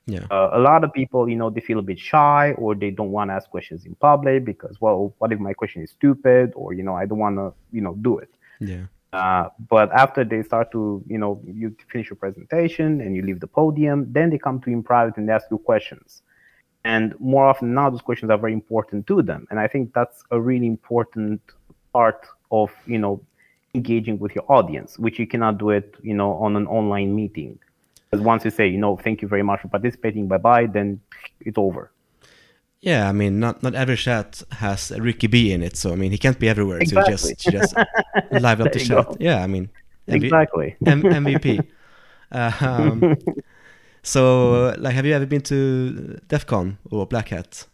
[0.06, 0.26] Yeah.
[0.32, 3.12] Uh, a lot of people you know they feel a bit shy or they don't
[3.12, 6.74] want to ask questions in public because well what if my question is stupid or
[6.74, 8.30] you know i don't want to you know do it.
[8.60, 8.86] Yeah.
[9.14, 13.40] Uh, but after they start to you know you finish your presentation and you leave
[13.40, 16.22] the podium then they come to you in private and they ask you questions.
[16.86, 19.46] And more often now those questions are very important to them.
[19.50, 21.42] And i think that's a really important
[21.92, 23.20] part of you know
[23.74, 27.60] engaging with your audience, which you cannot do it, you know, on an online meeting.
[28.10, 31.02] Because once you say, you know, thank you very much for participating, bye bye, then
[31.42, 31.92] it's over.
[32.80, 36.12] Yeah, I mean, not not every chat has Ricky B in it, so I mean,
[36.12, 36.80] he can't be everywhere.
[36.80, 37.34] Exactly.
[37.36, 37.76] So just just
[38.32, 39.08] live up the chat.
[39.08, 39.18] Go.
[39.20, 39.70] Yeah, I mean,
[40.08, 41.68] MV- exactly M- MVP.
[42.32, 43.18] Uh, um,
[44.04, 47.66] so, like, have you ever been to DEF CON or Black Hat?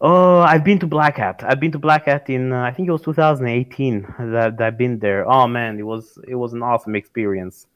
[0.00, 1.42] Oh, I've been to Black Hat.
[1.44, 4.78] I've been to Black Hat in uh, I think it was 2018 that, that I've
[4.78, 5.28] been there.
[5.28, 7.66] Oh man, it was it was an awesome experience.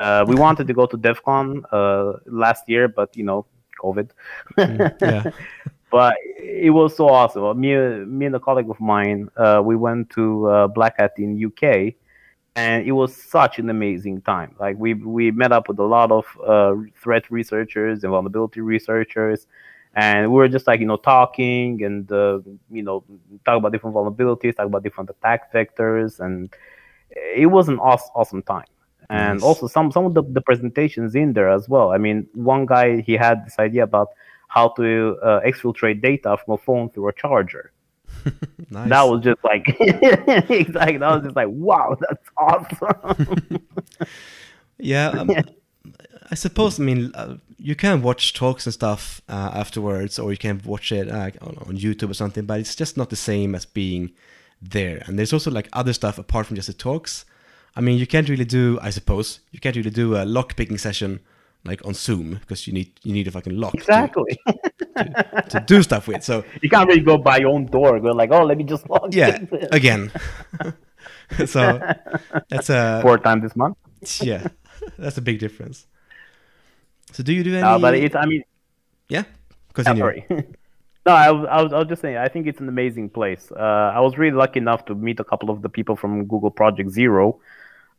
[0.00, 3.46] Uh, we wanted to go to DEF CON uh, last year, but you know,
[3.80, 4.10] COVID.
[4.58, 5.30] Mm, yeah.
[5.90, 7.60] but it was so awesome.
[7.60, 11.44] Me, me and a colleague of mine, uh, we went to uh, Black Hat in
[11.44, 11.94] UK,
[12.56, 14.56] and it was such an amazing time.
[14.58, 19.46] Like we we met up with a lot of uh, threat researchers and vulnerability researchers
[19.94, 22.38] and we were just like you know talking and uh,
[22.70, 23.04] you know
[23.44, 26.54] talk about different vulnerabilities talk about different attack vectors and
[27.10, 28.64] it was an awesome, awesome time
[29.08, 29.42] and nice.
[29.42, 33.00] also some some of the, the presentations in there as well i mean one guy
[33.00, 34.08] he had this idea about
[34.48, 37.72] how to uh, exfiltrate data from a phone through a charger
[38.70, 38.88] nice.
[38.88, 39.64] that was just like
[40.50, 43.66] exactly that was just like wow that's awesome
[44.78, 45.30] yeah um,
[46.30, 46.78] I suppose.
[46.78, 50.92] I mean, uh, you can watch talks and stuff uh, afterwards, or you can watch
[50.92, 52.44] it uh, on, on, YouTube or something.
[52.44, 54.12] But it's just not the same as being
[54.62, 55.02] there.
[55.06, 57.24] And there's also like other stuff apart from just the talks.
[57.74, 58.78] I mean, you can't really do.
[58.82, 61.20] I suppose you can't really do a lock picking session
[61.64, 64.54] like on Zoom because you need you need a fucking lock exactly to,
[64.96, 66.22] to, to, do stuff with.
[66.22, 67.98] So you can't really go by your own door.
[68.00, 69.08] Go like, oh, let me just lock.
[69.10, 69.38] Yeah,
[69.72, 70.10] again.
[71.46, 71.80] so
[72.48, 73.76] that's a four times this month.
[74.22, 74.46] yeah,
[74.98, 75.86] that's a big difference.
[77.12, 77.62] So do you do any?
[77.62, 78.42] No, but it's I mean,
[79.08, 79.24] yeah.
[79.72, 80.00] Continue.
[80.00, 80.26] sorry.
[80.30, 82.16] no, I, I, was I was just saying.
[82.16, 83.50] I think it's an amazing place.
[83.54, 86.50] Uh, I was really lucky enough to meet a couple of the people from Google
[86.50, 87.40] Project Zero,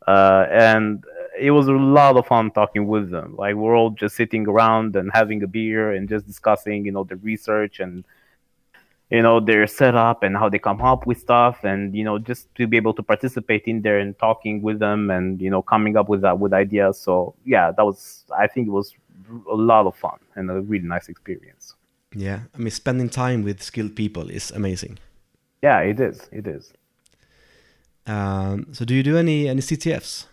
[0.07, 1.03] uh, and
[1.39, 3.35] it was a lot of fun talking with them.
[3.37, 7.03] Like we're all just sitting around and having a beer and just discussing, you know,
[7.03, 8.03] the research and
[9.11, 12.53] you know their setup and how they come up with stuff and you know just
[12.55, 15.97] to be able to participate in there and talking with them and you know coming
[15.97, 18.95] up with that with ideas so yeah that was i think it was
[19.49, 21.75] a lot of fun and a really nice experience
[22.15, 24.97] yeah i mean spending time with skilled people is amazing
[25.61, 26.73] yeah it is it is
[28.07, 30.25] um, so do you do any any ctfs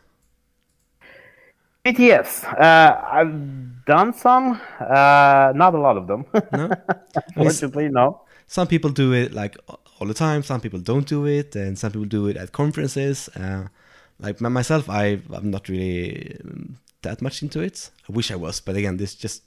[1.86, 2.44] CTFs.
[2.60, 6.26] Uh, I've done some, uh, not a lot of them.
[6.52, 6.70] No,
[7.34, 9.56] fortunately, no some people do it like
[10.00, 10.42] all the time.
[10.42, 13.28] Some people don't do it, and some people do it at conferences.
[13.36, 13.68] Uh,
[14.18, 16.78] like myself, I I'm not really um,
[17.08, 17.90] that much into it.
[18.08, 19.42] I wish I was, but again, this just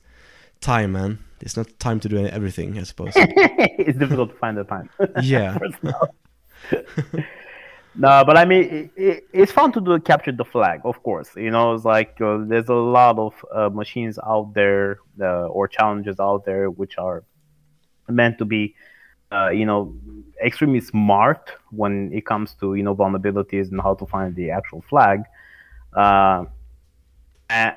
[0.59, 1.19] time, man.
[1.41, 3.13] It's not time to do everything, I suppose.
[3.15, 4.89] it's difficult to find the time.
[5.21, 5.57] Yeah.
[8.05, 11.29] no, but I mean, it, it, it's fun to do capture the flag, of course.
[11.35, 15.67] You know, it's like uh, there's a lot of uh, machines out there uh, or
[15.67, 17.23] challenges out there which are
[18.07, 18.75] meant to be
[19.31, 19.95] uh, you know,
[20.43, 24.81] extremely smart when it comes to you know vulnerabilities and how to find the actual
[24.89, 25.23] flag.
[27.51, 27.71] Uh,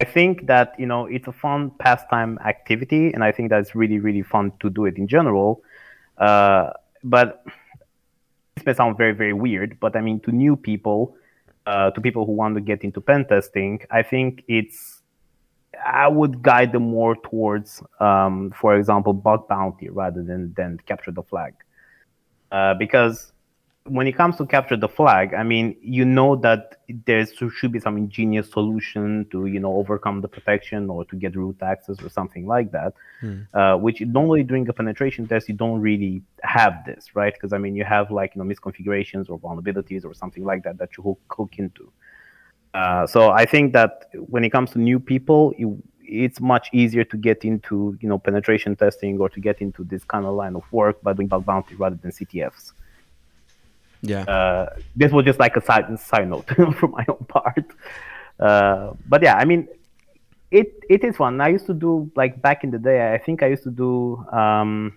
[0.00, 3.98] I think that you know it's a fun pastime activity, and I think that's really
[3.98, 5.62] really fun to do it in general.
[6.16, 6.70] Uh,
[7.02, 7.44] but
[8.54, 11.16] this may sound very very weird, but I mean to new people,
[11.66, 15.02] uh, to people who want to get into pen testing, I think it's
[15.84, 21.12] I would guide them more towards, um, for example, bug bounty rather than than capture
[21.12, 21.54] the flag,
[22.52, 23.32] uh, because
[23.88, 26.76] when it comes to capture the flag, I mean, you know that
[27.06, 31.36] there should be some ingenious solution to, you know, overcome the protection or to get
[31.36, 32.94] root access or something like that.
[33.20, 33.42] Hmm.
[33.52, 37.32] Uh, which normally during a penetration test you don't really have this, right?
[37.32, 40.78] Because I mean, you have like you know misconfigurations or vulnerabilities or something like that
[40.78, 41.90] that you hook, hook into.
[42.74, 47.04] Uh, so I think that when it comes to new people, you, it's much easier
[47.04, 50.56] to get into you know penetration testing or to get into this kind of line
[50.56, 52.72] of work by doing bug bounty rather than CTFs.
[54.02, 54.22] Yeah.
[54.22, 57.64] Uh, this was just like a side side note for my own part.
[58.38, 59.68] Uh, but yeah, I mean,
[60.50, 61.40] it it is fun.
[61.40, 63.12] I used to do like back in the day.
[63.12, 64.16] I think I used to do.
[64.32, 64.96] Um,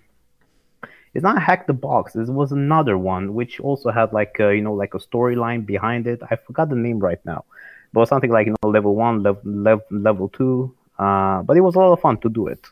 [1.14, 2.14] it's not hack the box.
[2.14, 6.08] This was another one which also had like a, you know like a storyline behind
[6.08, 6.22] it.
[6.30, 7.44] I forgot the name right now,
[7.92, 10.74] but it something like you know level one, level level, level two.
[10.98, 12.66] Uh, but it was a lot of fun to do it.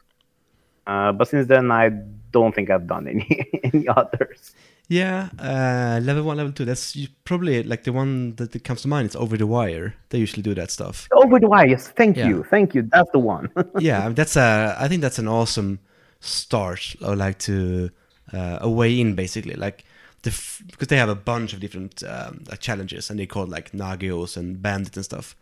[0.85, 1.89] Uh, but since then, I
[2.31, 4.53] don't think I've done any any others.
[4.89, 6.65] Yeah, uh, level one, level two.
[6.65, 9.05] That's probably like the one that, comes to mind.
[9.05, 9.93] It's over the wire.
[10.09, 11.07] They usually do that stuff.
[11.11, 11.67] Over the wire.
[11.67, 12.27] Yes, thank yeah.
[12.27, 12.89] you, thank you.
[12.91, 13.51] That's the one.
[13.79, 14.75] yeah, that's a.
[14.79, 15.79] I think that's an awesome
[16.21, 16.95] start.
[17.05, 17.91] Or like to
[18.33, 19.53] uh, a way in, basically.
[19.53, 19.85] Like
[20.23, 23.45] the f- because they have a bunch of different um, like challenges, and they call
[23.45, 25.35] like Nagios and Bandit and stuff.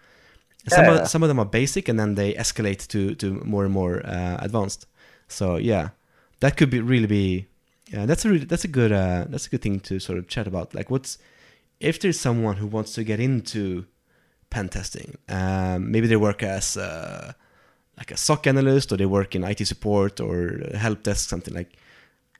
[0.65, 0.95] And some yeah.
[0.95, 4.05] of some of them are basic, and then they escalate to to more and more
[4.05, 4.87] uh, advanced.
[5.29, 5.91] So yeah,
[6.41, 7.47] that could be really be
[7.91, 10.27] yeah, that's a really, that's a good uh, that's a good thing to sort of
[10.27, 10.75] chat about.
[10.75, 11.17] Like, what's
[11.79, 13.85] if there's someone who wants to get into
[14.49, 17.33] pen testing, um, maybe they work as uh,
[17.97, 21.73] like a SOC analyst or they work in IT support or help desk, something like,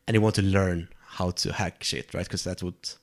[0.07, 2.25] and they want to learn how to hack shit, right?
[2.25, 2.97] Because that's what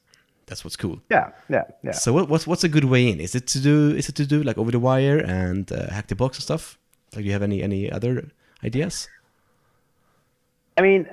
[0.47, 1.01] that's what's cool.
[1.11, 1.93] Yeah, yeah, yeah.
[1.93, 3.21] So what, what's what's a good way in?
[3.21, 6.09] Is it to do is it to do like over the wire and uh, hack
[6.09, 6.79] the box and stuff?
[7.15, 8.31] Like, do you have any any other
[8.63, 9.09] ideas?
[10.77, 11.07] I mean,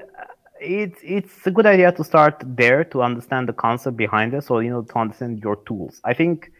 [0.61, 4.43] it's it's a good idea to start there to understand the concept behind it.
[4.43, 5.99] So you know to understand your tools.
[6.03, 6.51] I think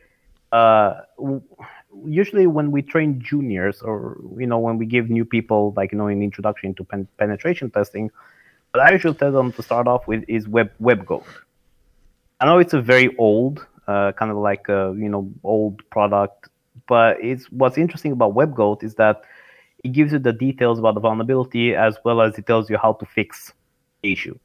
[0.52, 1.02] uh,
[2.06, 5.97] usually when we train juniors or you know when we give new people like you
[5.97, 8.10] know an introduction to pen- penetration testing,
[8.72, 11.26] what I usually tell them to start off with is web WebGoat.
[12.39, 16.49] I know it's a very old uh, kind of like a you know old product,
[16.88, 19.22] but it's what's interesting about WebGoat is that
[19.84, 22.93] it gives you the details about the vulnerability as well as it tells you how
[22.93, 23.54] to fix
[24.04, 24.38] issue.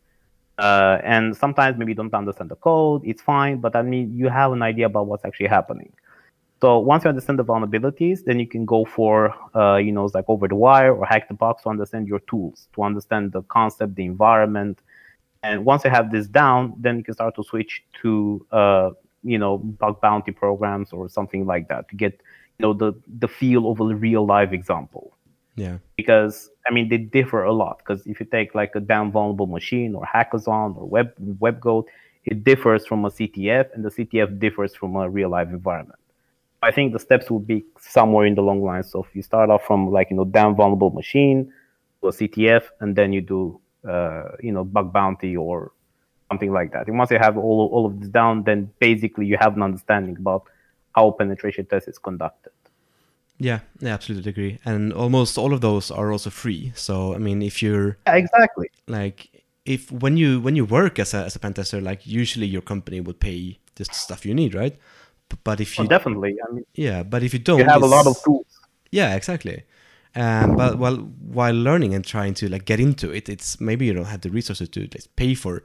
[0.59, 4.29] Uh, and sometimes maybe you don't understand the code, it's fine, but I mean, you
[4.29, 5.93] have an idea about what's actually happening.
[6.63, 10.25] So once you understand the vulnerabilities, then you can go for, uh, you know, like
[10.29, 13.95] over the wire or hack the box to understand your tools, to understand the concept,
[13.95, 14.81] the environment.
[15.43, 18.91] And once you have this down, then you can start to switch to, uh,
[19.23, 22.19] you know, bug bounty programs or something like that to get,
[22.59, 25.16] you know, the, the feel of a real live example.
[25.57, 25.79] Yeah.
[25.97, 27.79] Because I mean they differ a lot.
[27.79, 31.85] Because if you take like a damn vulnerable machine or hackathon or Web WebGoat,
[32.25, 35.99] it differs from a CTF, and the CTF differs from a real life environment.
[36.63, 38.83] I think the steps will be somewhere in the long line.
[38.83, 41.53] So if you start off from like you know damn vulnerable machine
[42.01, 45.73] to a CTF, and then you do uh, you know bug bounty or
[46.29, 46.89] something like that.
[46.89, 50.17] And once you have all all of this down, then basically you have an understanding
[50.17, 50.45] about
[50.95, 52.53] how penetration test is conducted.
[53.39, 54.59] Yeah, I absolutely agree.
[54.65, 56.73] And almost all of those are also free.
[56.75, 61.13] So I mean, if you're yeah, exactly like if when you when you work as
[61.13, 64.55] a as a pen tester, like usually your company would pay just stuff you need,
[64.55, 64.77] right?
[65.45, 67.83] But if oh, you oh, definitely, I mean, yeah, but if you don't, you have
[67.83, 68.47] a lot of tools.
[68.91, 69.65] Yeah, exactly.
[70.15, 73.93] Um, but while while learning and trying to like get into it, it's maybe you
[73.93, 75.63] don't have the resources to like, pay for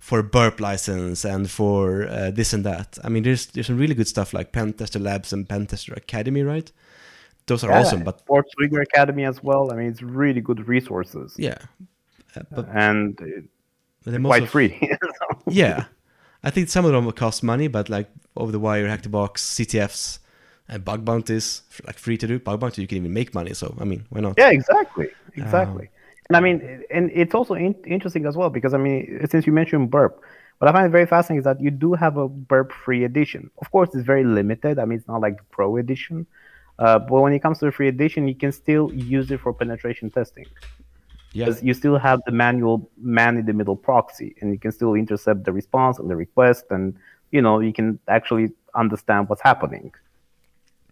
[0.00, 2.98] for burp license and for uh, this and that.
[3.04, 6.72] I mean, there's there's some really good stuff like Pentester Labs and Pentester Academy, right?
[7.46, 8.04] Those are yeah, awesome.
[8.04, 9.72] But Sports Trigger Academy as well.
[9.72, 11.34] I mean, it's really good resources.
[11.38, 11.58] Yeah,
[12.36, 13.48] uh, but and
[14.04, 14.90] they're quite free.
[15.48, 15.84] yeah,
[16.42, 19.08] I think some of them will cost money, but like over the wire, hack the
[19.08, 20.18] box, CTFs,
[20.68, 22.38] and bug bounties, like free to do.
[22.38, 23.54] Bug bounty, you can even make money.
[23.54, 24.34] So I mean, why not?
[24.38, 25.84] Yeah, exactly, exactly.
[25.84, 25.88] Um,
[26.28, 29.52] and I mean, and it's also in- interesting as well because I mean, since you
[29.52, 30.22] mentioned burp,
[30.58, 33.50] what I find very fascinating is that you do have a burp free edition.
[33.58, 34.78] Of course, it's very limited.
[34.78, 36.26] I mean, it's not like the pro edition,
[36.78, 39.52] uh, but when it comes to the free edition, you can still use it for
[39.52, 40.46] penetration testing.
[41.32, 44.94] Because you still have the manual man in the middle proxy, and you can still
[44.94, 46.96] intercept the response and the request, and
[47.32, 49.92] you know you can actually understand what's happening.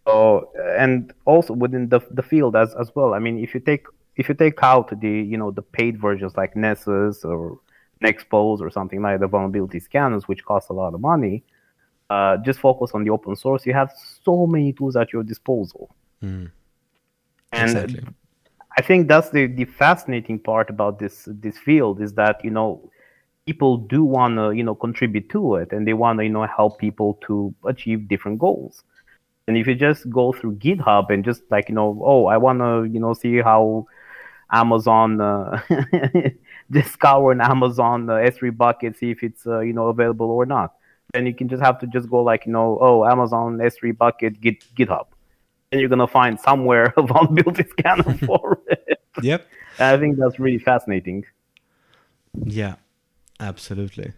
[0.05, 3.15] So, and also within the the field as as well.
[3.15, 6.37] I mean, if you take if you take out the you know the paid versions
[6.37, 7.61] like Nessus or
[8.03, 11.45] Nexpose or something like the vulnerability scanners, which cost a lot of money,
[12.11, 13.93] uh, just focus on the open source, you have
[14.25, 15.95] so many tools at your disposal.
[16.23, 16.51] Mm.
[17.53, 18.05] And exactly.
[18.77, 22.91] I think that's the, the fascinating part about this this field is that you know
[23.47, 26.47] people do want to you know contribute to it and they want to you know
[26.47, 28.85] help people to achieve different goals
[29.49, 32.61] and if you just go through github and just like you know oh i want
[32.61, 33.87] to you know see how
[34.53, 35.61] amazon uh,
[36.71, 40.47] just scour an amazon uh, s3 bucket see if it's uh, you know available or
[40.47, 40.75] not
[41.13, 44.41] then you can just have to just go like you know oh amazon s3 bucket
[44.41, 45.07] git github
[45.71, 49.47] and you're gonna find somewhere a vulnerability scanner for it Yep.
[49.79, 51.25] and i think that's really fascinating
[52.47, 52.77] Yeah.
[53.41, 54.13] Absolutely.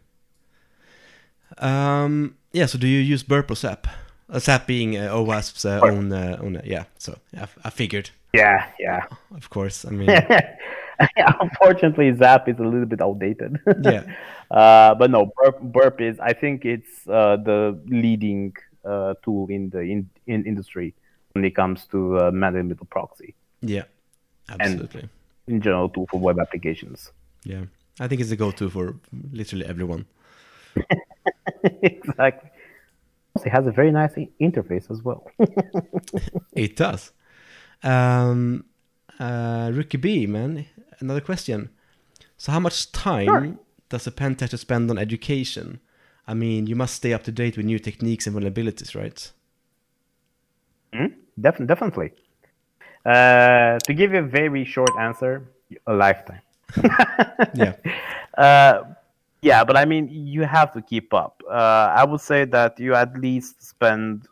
[1.58, 2.66] Um, yeah.
[2.66, 3.86] So, do you use Burp or ZAP?
[4.30, 6.56] Uh, ZAP being uh, OWASP's uh, own, uh, own.
[6.56, 6.84] Uh, yeah.
[6.98, 9.84] So, I, I figured, yeah yeah of course.
[9.84, 10.08] I mean,
[11.40, 13.60] Unfortunately, ZAP is a little bit outdated.
[13.82, 14.04] Yeah.
[14.50, 16.20] Uh, but no, Burp, Burp is.
[16.20, 20.94] I think it's uh, the leading uh, tool in the in, in industry
[21.32, 23.34] when it comes to uh, man-in-the-middle proxy.
[23.62, 23.84] yeah.
[24.48, 25.08] Absolutely.
[25.48, 27.10] In general, tool for web applications.
[27.44, 27.64] Yeah.
[28.00, 28.96] I think it's a go-to for
[29.32, 30.06] literally everyone.
[31.82, 32.50] exactly.
[33.44, 35.30] It has a very nice interface as well.
[36.52, 37.12] It does.
[37.82, 38.64] Um,
[39.18, 40.66] uh, Rookie B, man,
[41.04, 41.70] another question.
[42.36, 43.58] So, how much time Sure.
[43.88, 45.80] does a pen tester spend on education?
[46.26, 49.30] I mean, you must stay up to date with new techniques and vulnerabilities, right?
[51.40, 52.12] Def- definitely.
[53.04, 55.42] Uh, to give you a very short answer,
[55.86, 56.40] a lifetime.
[57.54, 57.74] Yeah.
[58.36, 58.84] Uh,
[59.42, 61.42] yeah, but I mean, you have to keep up.
[61.48, 64.26] Uh, I would say that you at least spend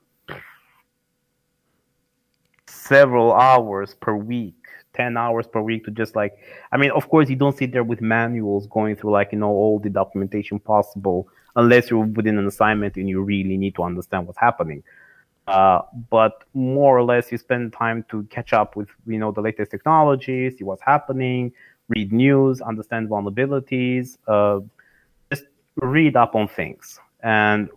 [2.67, 4.62] several hours per week,
[4.95, 6.37] 10 hours per week to just like,
[6.73, 9.51] I mean, of course, you don't sit there with manuals going through like, you know,
[9.51, 14.27] all the documentation possible unless you're within an assignment and you really need to understand
[14.27, 14.83] what's happening.
[15.47, 19.41] Uh, but more or less, you spend time to catch up with, you know, the
[19.41, 21.53] latest technology, see what's happening,
[21.89, 24.61] read news, understand vulnerabilities, uh,
[25.31, 25.45] just
[25.77, 27.01] read up on things.
[27.23, 27.69] And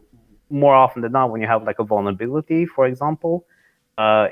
[0.50, 3.46] more often than not, when you have like a vulnerability, for example,
[3.98, 4.28] uh,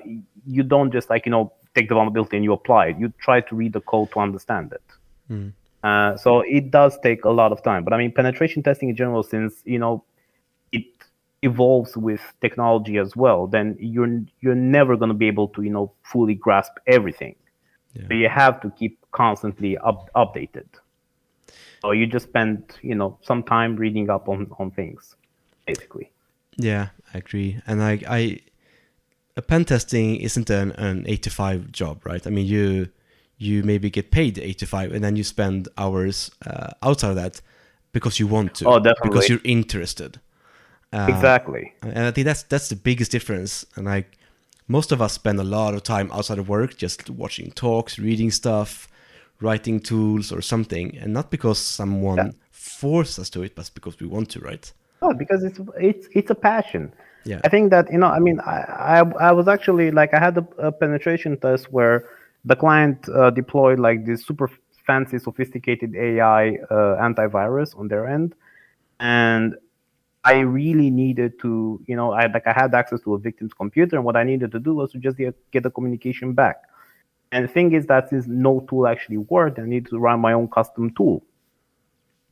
[0.46, 2.98] you don't just like you know take the vulnerability and you apply it.
[2.98, 4.84] You try to read the code to understand it.
[5.32, 5.54] Mm.
[5.84, 7.84] Uh, so it does take a lot of time.
[7.84, 10.04] But I mean, penetration testing in general, since you know
[10.72, 10.86] it
[11.42, 15.70] evolves with technology as well, then you're you're never going to be able to you
[15.70, 17.36] know fully grasp everything.
[17.94, 18.08] Yeah.
[18.08, 20.66] So you have to keep constantly up, updated.
[21.82, 25.16] So you just spend you know some time reading up on on things,
[25.68, 26.14] basically.
[26.58, 27.60] Yeah, I agree.
[27.68, 28.40] And I, I,
[29.36, 32.26] a pen testing isn't an, an eight to five job, right?
[32.26, 32.90] I mean, you,
[33.38, 37.16] you maybe get paid eight to five, and then you spend hours uh, outside of
[37.16, 37.42] that
[37.92, 39.10] because you want to, Oh, definitely.
[39.10, 40.20] because you're interested.
[40.92, 41.74] Uh, exactly.
[41.82, 43.66] And I think that's that's the biggest difference.
[43.76, 44.18] And like
[44.68, 48.32] most of us spend a lot of time outside of work just watching talks, reading
[48.32, 48.88] stuff,
[49.42, 52.32] writing tools or something, and not because someone Yeah.
[52.52, 54.72] forced us to it, but because we want to, right?
[55.02, 56.94] No, because it's it's it's a passion.
[57.26, 57.40] Yeah.
[57.44, 58.60] I think that you know, I mean, I
[59.00, 62.10] I, I was actually like I had a, a penetration test where
[62.46, 64.50] the client uh, deployed like this super
[64.86, 68.36] fancy, sophisticated AI uh, antivirus on their end,
[69.00, 69.56] and
[70.26, 73.98] I really needed to, you know, I like I had access to a victim's computer,
[73.98, 76.64] and what I needed to do was to just get, get the communication back.
[77.32, 80.34] And the thing is that since no tool actually worked, I needed to run my
[80.34, 81.24] own custom tool.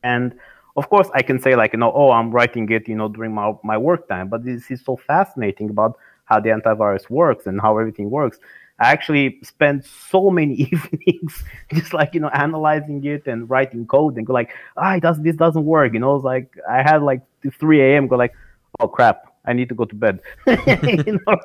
[0.03, 0.35] And
[0.75, 3.33] of course, I can say like, you know, oh, I'm writing it, you know, during
[3.33, 4.29] my, my work time.
[4.29, 8.39] But this is so fascinating about how the antivirus works and how everything works.
[8.79, 11.43] I actually spent so many evenings
[11.73, 15.21] just like, you know, analyzing it and writing code and go like, ah, it does,
[15.21, 15.93] this doesn't work.
[15.93, 17.21] You know, it's like I had like
[17.59, 18.07] 3 a.m.
[18.07, 18.33] go like,
[18.79, 20.19] oh crap, I need to go to bed.
[20.47, 21.37] you know,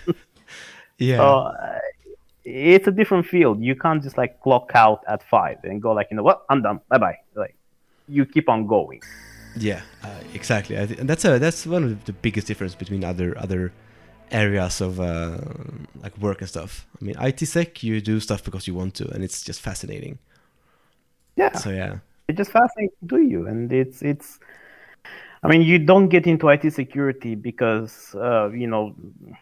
[0.98, 1.22] Yeah.
[1.22, 1.78] uh,
[2.44, 3.62] it's a different field.
[3.62, 6.62] You can't just like clock out at five and go like, you know what, I'm
[6.62, 6.80] done.
[6.88, 7.18] Bye bye.
[7.34, 7.56] Like
[8.08, 9.02] you keep on going.
[9.54, 10.78] Yeah, uh, exactly.
[10.78, 13.72] I th- and that's a that's one of the biggest difference between other other
[14.30, 15.38] areas of uh,
[16.02, 16.86] like work and stuff.
[17.00, 20.18] I mean, IT sec, you do stuff because you want to, and it's just fascinating.
[21.36, 21.98] Yeah, So yeah,
[22.28, 24.38] it's just fascinating to do you, and it's it's.
[25.42, 28.94] I mean, you don't get into IT security because uh, you know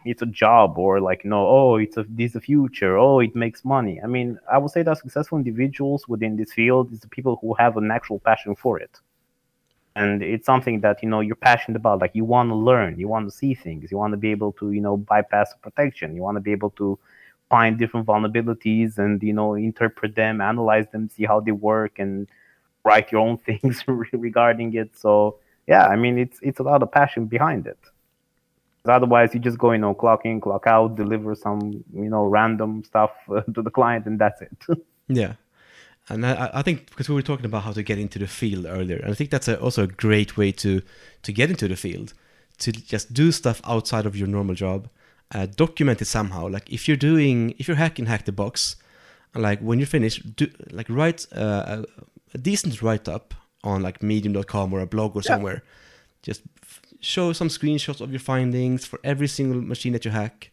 [0.05, 3.35] it's a job or like no, oh, it's a this is the future, oh, it
[3.35, 4.01] makes money.
[4.03, 7.55] I mean, I would say that successful individuals within this field is the people who
[7.55, 9.01] have an actual passion for it.
[9.97, 12.01] and it's something that you know you're passionate about.
[12.01, 12.99] Like you want to learn.
[12.99, 13.91] You want to see things.
[13.91, 16.15] You want to be able to you know bypass protection.
[16.17, 16.99] You want to be able to
[17.51, 22.27] find different vulnerabilities and you know interpret them analyze them see how they work and
[22.85, 24.97] write your own things regarding it.
[24.97, 27.79] So yeah i mean it's it's a lot of passion behind it.
[28.87, 31.61] otherwise you just go you know clock in clock out deliver some
[31.93, 34.59] you know random stuff uh, to the client and that's it
[35.09, 35.35] yeah.
[36.09, 38.67] and I, I think because we were talking about how to get into the field
[38.67, 40.83] earlier, and I think that's a, also a great way to
[41.23, 42.13] to get into the field,
[42.59, 44.89] to just do stuff outside of your normal job,
[45.33, 46.49] uh, document it somehow.
[46.49, 48.77] Like if you're doing, if you're hacking Hack the Box,
[49.35, 51.83] like when you're finished, do like write uh,
[52.35, 53.35] a decent write up
[53.65, 55.35] on like Medium.com or a blog or Yeah.
[55.35, 55.63] somewhere.
[56.23, 60.51] Just f- show some screenshots of your findings for every single machine that you hack.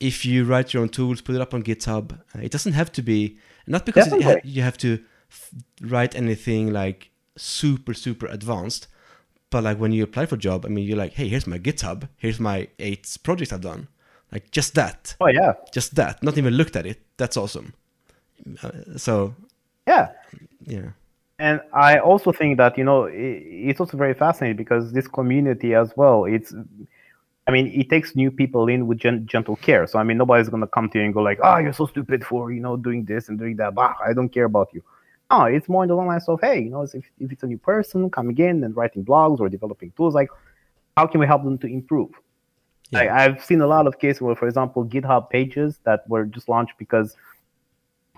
[0.00, 2.12] If you write your own tools, put it up on GitHub.
[2.34, 4.98] Uh, it doesn't have to be not because it you have to
[5.30, 8.88] f- write anything like super super advanced,
[9.50, 11.58] but like when you apply for a job, I mean, you're like, hey, here's my
[11.58, 13.86] GitHub, here's my eight projects I've done,
[14.32, 17.00] like just that, Oh yeah, just that, not even looked at it.
[17.16, 17.72] That's awesome.
[18.62, 19.34] Uh, so
[19.86, 20.08] yeah.
[20.66, 20.90] yeah,
[21.42, 23.10] And I also think that you know i
[23.68, 26.18] it's also very fascinating because this community as well.
[26.24, 26.54] It's,
[27.48, 29.84] I mean, it takes new people in with gen- gentle care.
[29.88, 32.20] So I mean, nobody's gonna come to you and go like, "Oh, you're so stupid
[32.30, 34.82] for you know doing this and doing that." Bah, I don't care about you.
[35.32, 37.46] No, it's more in the long lines of, hey, you know, if, if it's a
[37.52, 40.28] new person coming in and writing blogs or developing tools, like,
[40.96, 42.10] how can we help them to improve?
[42.92, 43.16] Like, Yeah.
[43.20, 46.74] I've seen a lot of cases where, for example, GitHub pages that were just launched
[46.78, 47.16] because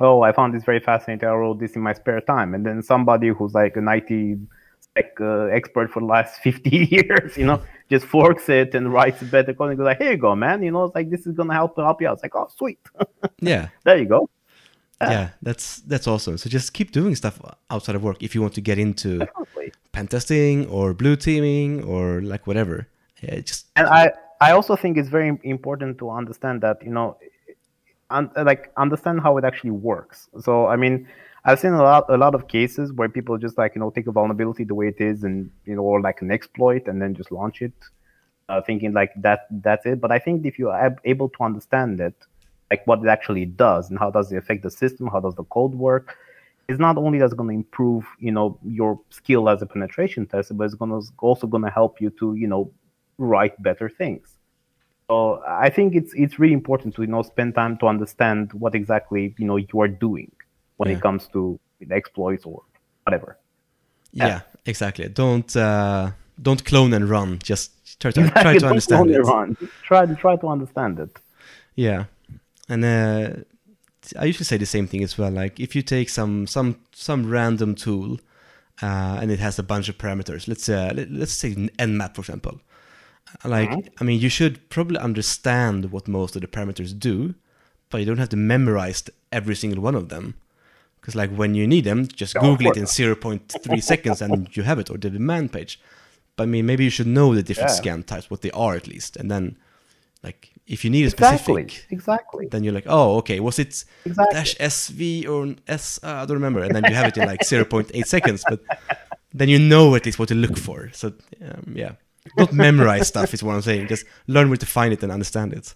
[0.00, 1.28] oh, I found this very fascinating.
[1.28, 2.54] I wrote this in my spare time.
[2.54, 4.38] And then somebody who's like an IT
[4.96, 9.22] like, uh, expert for the last 50 years, you know, just forks it and writes
[9.22, 10.62] a better code and goes like, here you go, man.
[10.62, 12.14] You know, it's like, this is going to help help you out.
[12.14, 12.78] It's like, oh, sweet.
[13.40, 14.28] yeah, there you go.
[15.00, 15.30] yeah.
[15.42, 16.38] That's that's awesome.
[16.38, 17.38] So just keep doing stuff
[17.68, 19.72] outside of work if you want to get into Definitely.
[19.92, 22.88] pen testing or blue teaming or like whatever.
[23.20, 27.18] Yeah, just And I, I also think it's very important to understand that, you know,
[28.10, 30.28] un- like understand how it actually works.
[30.40, 31.08] So, I mean,
[31.44, 34.06] I've seen a lot, a lot of cases where people just like, you know, take
[34.06, 37.14] a vulnerability the way it is and, you know, or like an exploit and then
[37.14, 37.72] just launch it,
[38.48, 40.00] uh, thinking like that, that's it.
[40.00, 42.14] But I think if you are ab- able to understand it,
[42.70, 45.44] like what it actually does and how does it affect the system, how does the
[45.44, 46.16] code work,
[46.68, 50.54] it's not only that's going to improve, you know, your skill as a penetration tester,
[50.54, 52.70] but it's going to also going to help you to, you know,
[53.18, 54.38] write better things.
[55.10, 58.74] So I think it's it's really important to you know spend time to understand what
[58.74, 60.30] exactly you know you are doing
[60.78, 60.96] when Yeah.
[60.96, 61.58] it comes to
[61.90, 62.62] exploits or
[63.04, 63.38] whatever.
[64.12, 65.08] yeah, exactly.
[65.08, 67.38] Don't uh, don't clone and run.
[67.42, 69.20] Just try to try Exactly, to don't understand it.
[69.20, 69.56] run.
[69.82, 71.10] Try to try to understand it.
[71.74, 72.04] Yeah,
[72.68, 73.30] and uh,
[74.18, 75.30] I usually say the same thing as well.
[75.30, 78.18] Like if you take some some some random tool
[78.82, 80.48] uh, and it has a bunch of parameters.
[80.48, 82.60] Let's uh, let, let's say an Nmap for example.
[83.44, 83.88] Like Mhm.
[84.00, 87.34] I mean, you should probably understand what most of the parameters do,
[87.90, 89.02] but you don't have to memorize
[89.32, 90.34] every single one of them.
[91.00, 94.62] Because like when you need them, just of Google it in 0.3 seconds and you
[94.62, 95.80] have it, or the demand page.
[96.36, 97.76] But I mean, maybe you should know the different Yeah.
[97.76, 99.56] scan types, what they are at least, and then
[100.22, 101.68] like if you need a Exactly.
[101.68, 102.48] specific Exactly.
[102.50, 104.34] then you're like, oh, okay, was it Exactly.
[104.34, 106.00] dash SV or S?
[106.02, 106.62] Uh, I don't remember.
[106.62, 108.60] And then you have it in like 0.8 seconds, but
[109.34, 110.90] then you know at least what to look for.
[110.94, 111.12] So,
[111.42, 111.92] um, yeah.
[112.36, 113.88] Not memorize stuff is what I'm saying.
[113.88, 115.74] Just learn where to find it and understand it.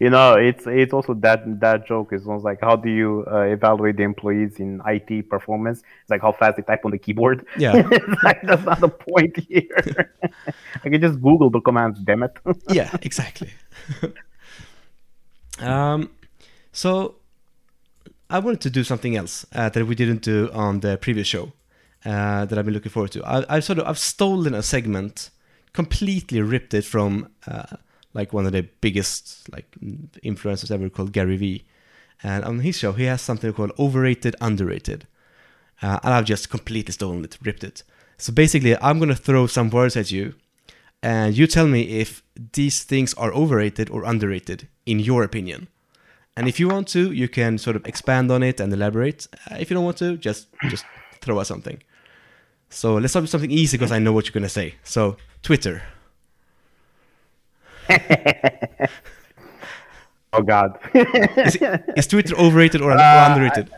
[0.00, 3.42] You know, it's it's also that that joke is almost like how do you uh,
[3.42, 5.82] evaluate the employees in IT performance?
[6.02, 7.46] It's like how fast they type on the keyboard.
[7.56, 7.88] Yeah.
[8.22, 10.12] Like, that's not the point here.
[10.84, 12.00] I can just Google the commands.
[12.00, 12.32] Damn it.
[12.68, 13.50] yeah, exactly.
[15.60, 16.10] um,
[16.72, 17.16] so
[18.28, 21.52] I wanted to do something else uh, that we didn't do on the previous show
[22.04, 23.24] uh, that I've been looking forward to.
[23.24, 25.30] I, I've sort of I've stolen a segment,
[25.72, 27.76] completely ripped it from uh,
[28.14, 29.70] like one of the biggest like
[30.24, 31.64] influencers ever called Gary Vee,
[32.22, 35.06] and on his show he has something called overrated, underrated,
[35.82, 37.82] uh, and I've just completely stolen it, ripped it.
[38.16, 40.34] So basically, I'm gonna throw some words at you,
[41.02, 42.22] and you tell me if
[42.52, 45.68] these things are overrated or underrated in your opinion.
[46.36, 49.26] And if you want to, you can sort of expand on it and elaborate.
[49.50, 50.84] Uh, if you don't want to, just just
[51.20, 51.82] throw out something.
[52.70, 54.74] So let's start with something easy because I know what you're gonna say.
[54.84, 55.82] So Twitter.
[60.32, 60.78] oh God.
[60.94, 63.70] Is, it, is Twitter overrated or, Uh, underrated?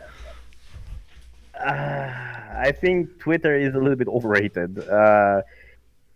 [2.61, 4.87] I think Twitter is a little bit overrated.
[4.87, 5.41] Uh,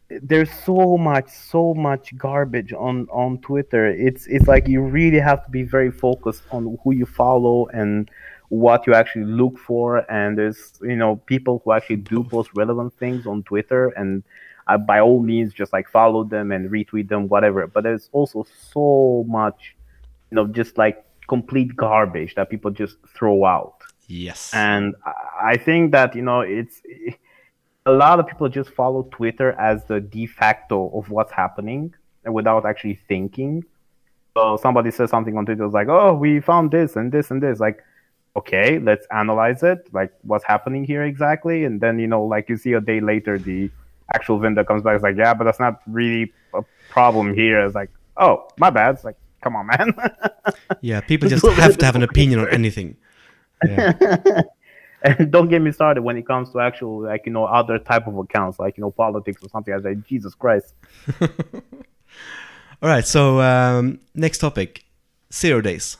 [0.09, 3.87] there's so much, so much garbage on on Twitter.
[3.87, 8.09] It's it's like you really have to be very focused on who you follow and
[8.55, 10.09] what you actually look for.
[10.11, 14.23] And there's you know people who actually do post relevant things on Twitter, and
[14.67, 17.67] uh, by all means, just like follow them and retweet them, whatever.
[17.67, 19.75] But there's also so much,
[20.31, 23.77] you know, just like complete garbage that people just throw out
[24.07, 24.51] Yes.
[24.53, 26.81] and I- I think that you know it's
[27.85, 31.93] a lot of people just follow Twitter as the de facto of what's happening
[32.25, 33.63] without actually thinking.
[34.35, 37.41] So somebody says something on Twitter, it's like, "Oh, we found this and this and
[37.41, 37.83] this." Like,
[38.35, 39.87] okay, let's analyze it.
[39.93, 41.63] Like, what's happening here exactly?
[41.65, 43.69] And then, you know, like you see a day later, the
[44.13, 44.95] actual vendor comes back.
[44.95, 47.65] It's like, yeah, but that's not really a problem here.
[47.65, 48.95] It's like, oh, my bad.
[48.95, 49.93] It's like, come on, man.
[50.81, 52.97] yeah, people just have to have an opinion on anything.
[53.65, 53.93] Yeah.
[55.01, 58.05] and don't get me started when it comes to actual, like, you know, other type
[58.05, 59.73] of accounts, like, you know, politics or something.
[59.73, 60.75] I was like, Jesus Christ.
[62.81, 63.07] All right.
[63.07, 64.83] So, um, next topic
[65.31, 65.97] zero days.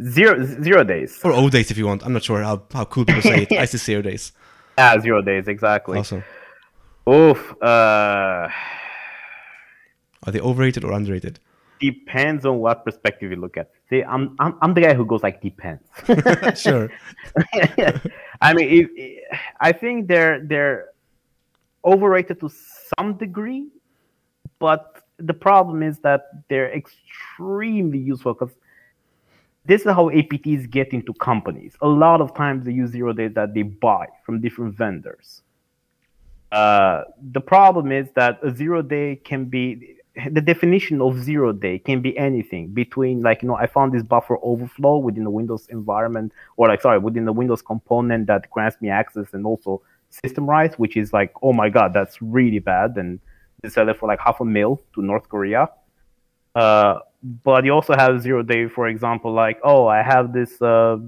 [0.00, 1.20] Zero zero days.
[1.24, 2.04] Or O days if you want.
[2.04, 3.52] I'm not sure how, how cool people say it.
[3.58, 4.32] I see zero days.
[4.78, 5.98] Ah, zero days, exactly.
[5.98, 6.24] Awesome.
[7.08, 7.54] Oof.
[7.62, 8.48] Uh,
[10.24, 11.38] Are they overrated or underrated?
[11.80, 13.72] depends on what perspective you look at.
[13.90, 15.82] See, I'm I'm, I'm the guy who goes like depends.
[16.60, 16.90] sure.
[18.40, 19.24] I mean, it, it-
[19.60, 20.90] I think they're they're
[21.84, 22.48] overrated to
[22.96, 23.66] some degree,
[24.60, 28.54] but the problem is that they're extremely useful because
[29.64, 31.74] this is how APTs get into companies.
[31.80, 35.42] A lot of times they use zero days that they buy from different vendors.
[36.50, 39.96] Uh, the problem is that a zero day can be
[40.30, 44.02] the definition of zero day can be anything between like you know I found this
[44.02, 48.76] buffer overflow within the Windows environment or like sorry within the Windows component that grants
[48.82, 49.80] me access and also
[50.10, 53.20] system rights, which is like oh my god that's really bad and
[53.62, 55.70] they sell it for like half a mil to North Korea.
[56.54, 56.98] Uh,
[57.44, 60.98] but you also have zero day, for example, like oh I have this uh,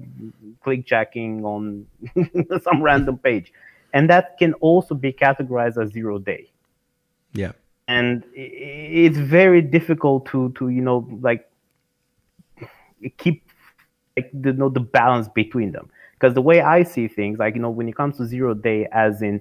[0.63, 1.87] click jacking on
[2.63, 3.53] some random page,
[3.93, 6.51] and that can also be categorized as zero day.
[7.33, 7.53] Yeah.
[7.89, 11.49] and it's very difficult to to you know like
[13.19, 13.43] keep
[14.17, 15.91] like the you know the balance between them.
[16.15, 18.87] Because the way I see things like you know when it comes to zero day
[18.93, 19.41] as in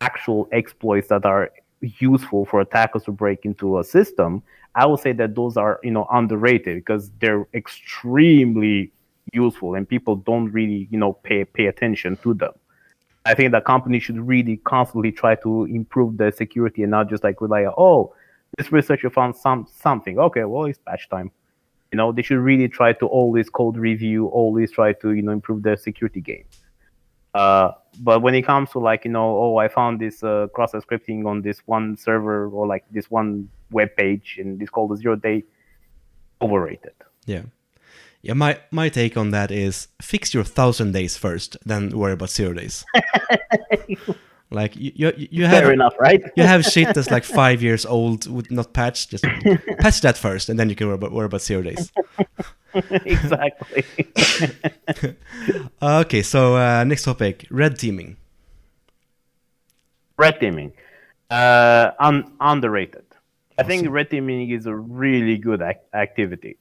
[0.00, 1.50] actual exploits that are
[1.80, 4.42] useful for attackers to break into a system
[4.74, 8.92] I would say that those are you know underrated because they're extremely
[9.32, 12.52] useful and people don't really you know pay pay attention to them
[13.28, 17.22] I think that companies should really constantly try to improve their security and not just
[17.22, 18.14] like rely on, oh,
[18.56, 20.18] this researcher found some something.
[20.18, 21.30] Okay, well, it's patch time.
[21.92, 25.32] You know, they should really try to always code review, always try to you know
[25.32, 26.44] improve their security game.
[27.34, 30.82] Uh, but when it comes to like you know, oh, I found this uh, cross-site
[30.86, 34.96] scripting on this one server or like this one web page, and it's called a
[34.96, 35.44] zero day,
[36.40, 36.94] overrated.
[37.26, 37.42] Yeah.
[38.20, 42.30] Yeah, my, my take on that is fix your thousand days first, then worry about
[42.30, 42.84] zero days.
[44.50, 46.22] like you, you, you have Fair enough, right?
[46.36, 49.10] you have shit that's like five years old with not patched.
[49.10, 49.24] Just
[49.80, 51.92] patch that first, and then you can worry about, worry about zero days.
[53.04, 53.84] exactly.
[55.82, 58.16] Okay, so uh, next topic: red teaming.
[60.18, 60.72] red teaming
[61.30, 63.04] uh un- underrated
[63.58, 66.56] i think red teaming is a really good ac- activity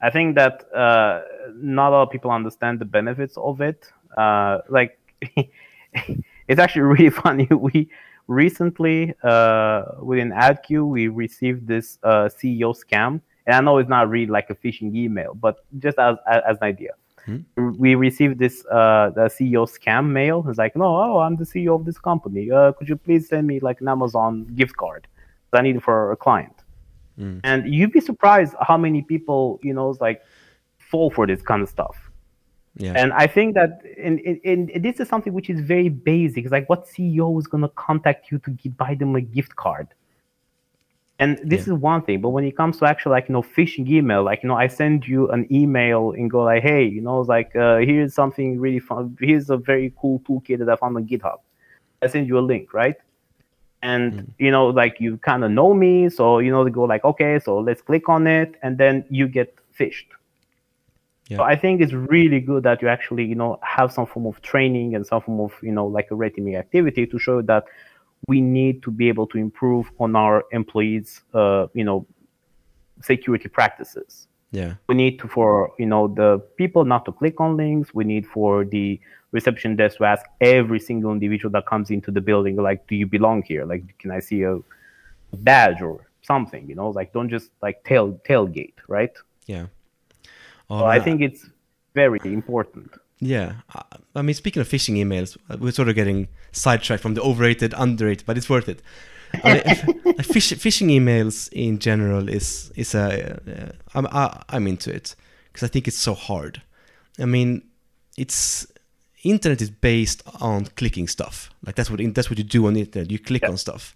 [0.00, 1.20] i think that uh
[1.56, 4.98] not a lot of people understand the benefits of it uh like
[6.48, 7.88] it's actually really funny we
[8.28, 14.08] recently uh within adq we received this uh ceo scam and i know it's not
[14.08, 16.90] really like a phishing email but just as as, as an idea
[17.56, 20.44] we received this uh the CEO scam mail.
[20.48, 22.50] It's like, no, oh, I'm the CEO of this company.
[22.50, 25.06] Uh, could you please send me like an Amazon gift card?
[25.52, 26.64] I need it for a client.
[27.44, 30.22] And you'd be surprised how many people, you know, like
[30.78, 32.10] fall for this kind of stuff.
[32.76, 36.44] Yeah, And I think that in, in, in this is something which is very basic.
[36.44, 39.88] It's like what CEO is gonna contact you to gi- buy them a gift card?
[41.18, 41.74] And this Yeah.
[41.74, 44.42] is one thing, but when it comes to actually like you know phishing email, like
[44.42, 47.54] you know I send you an email and go like, hey, you know, it's like
[47.54, 49.16] uh, here's something really fun.
[49.20, 51.38] Here's a very cool toolkit that I found on GitHub.
[52.02, 52.96] I send you a link, right?
[53.82, 57.04] And you know, like you kind of know me, so you know they go like,
[57.04, 60.06] okay, so let's click on it, and then you get phished.
[61.32, 61.38] Yeah.
[61.38, 64.42] So I think it's really good that you actually, you know, have some form of
[64.42, 67.64] training and some form of, you know, like a red teaming activity to show that
[68.28, 72.06] we need to be able to improve on our employees, uh, you know,
[73.02, 74.28] security practices.
[74.50, 77.94] yeah, We need to, for you know, the people not to click on links.
[77.94, 79.00] We need for the
[79.32, 83.06] reception desk to ask every single individual that comes into the building, like, do you
[83.06, 83.64] belong here?
[83.64, 84.58] Like, can I see a
[85.32, 86.68] badge or something?
[86.68, 89.14] You know, like, don't just like tail tailgate, right?
[89.46, 89.66] yeah.
[90.72, 91.44] Oh, I think it's
[91.94, 92.90] very important.
[93.20, 93.52] Yeah,
[94.16, 98.24] I- mean, speaking of phishing emails, we're sort of getting sidetracked from the overrated, underrated,
[98.26, 98.82] but it's worth it.
[99.44, 99.62] I mean,
[100.32, 105.14] phish, phishing emails in general is is a uh, I'm I, I'm into it
[105.48, 106.62] because I think it's so hard.
[107.18, 107.62] I mean,
[108.16, 108.66] it's
[109.24, 111.50] internet is based on clicking stuff.
[111.66, 113.10] Like that's what that's what you do on the internet.
[113.10, 113.50] You click Yeah.
[113.50, 113.94] on stuff,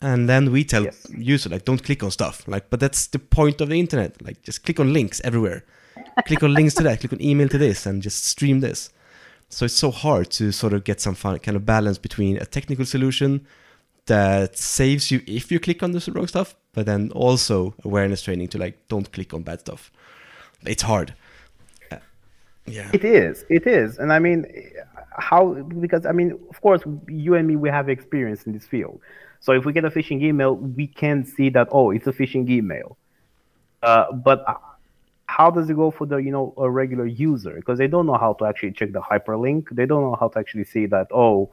[0.00, 1.06] and then we tell Yes.
[1.16, 2.46] users like don't click on stuff.
[2.48, 4.20] Like, but that's the point of the internet.
[4.22, 5.62] Like, just click on links everywhere.
[6.26, 8.90] Click on links to that, click on email to this, and just stream this.
[9.48, 12.46] So it's so hard to sort of get some fun, kind of balance between a
[12.46, 13.46] technical solution
[14.06, 18.48] that saves you if you click on the wrong stuff, but then also awareness training
[18.48, 19.90] to like don't click on bad stuff.
[20.64, 21.14] It's hard.
[21.90, 21.96] Uh,
[22.66, 22.90] yeah.
[22.92, 23.44] It is.
[23.48, 23.98] It is.
[23.98, 24.46] And I mean,
[25.18, 29.00] how, because I mean, of course, you and me, we have experience in this field.
[29.40, 32.48] So if we get a phishing email, we can see that, oh, it's a phishing
[32.48, 32.96] email.
[33.82, 34.44] Uh, but
[35.36, 37.54] how does it go for the, you know, a regular user?
[37.60, 39.62] Because they don't know how to actually check the hyperlink.
[39.78, 41.50] They don't know how to actually see that, oh,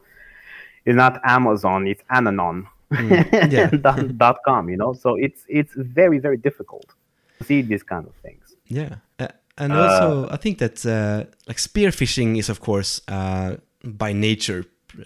[0.85, 2.67] it's not Amazon, it's Ananon.
[2.91, 3.69] Mm, yeah.
[3.87, 4.93] dot, dot com, you know?
[4.93, 6.87] So it's it's very, very difficult
[7.37, 8.55] to see these kind of things.
[8.79, 8.95] Yeah.
[9.19, 9.27] Uh,
[9.57, 14.13] and also, uh, I think that uh, like spear phishing is, of course, uh, by
[14.13, 14.61] nature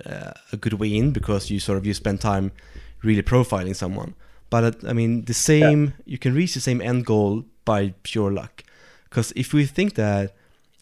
[0.06, 2.52] uh, a good way in because you sort of you spend time
[3.04, 4.14] really profiling someone.
[4.52, 5.92] But I mean, the same yeah.
[6.06, 8.64] you can reach the same end goal by pure luck.
[9.10, 10.36] Because if we think that,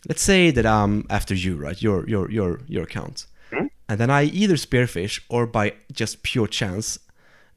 [0.09, 1.81] let's say that I'm after you, right?
[1.81, 3.67] Your your your your account, mm-hmm.
[3.87, 6.99] and then I either spear phish or by just pure chance,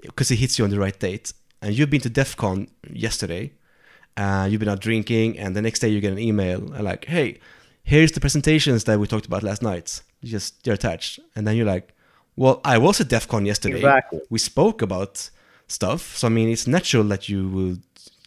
[0.01, 3.52] because it hits you on the right date, and you've been to DEF CON yesterday
[4.16, 7.39] uh, you've been out drinking, and the next day you get an email like, "Hey,
[7.82, 10.02] here's the presentations that we talked about last night.
[10.22, 11.94] Just they're attached." And then you're like,
[12.36, 13.76] "Well, I was at DEF CON yesterday.
[13.76, 14.20] Exactly.
[14.28, 15.30] We spoke about
[15.72, 17.82] stuff, so I mean, it's natural that you would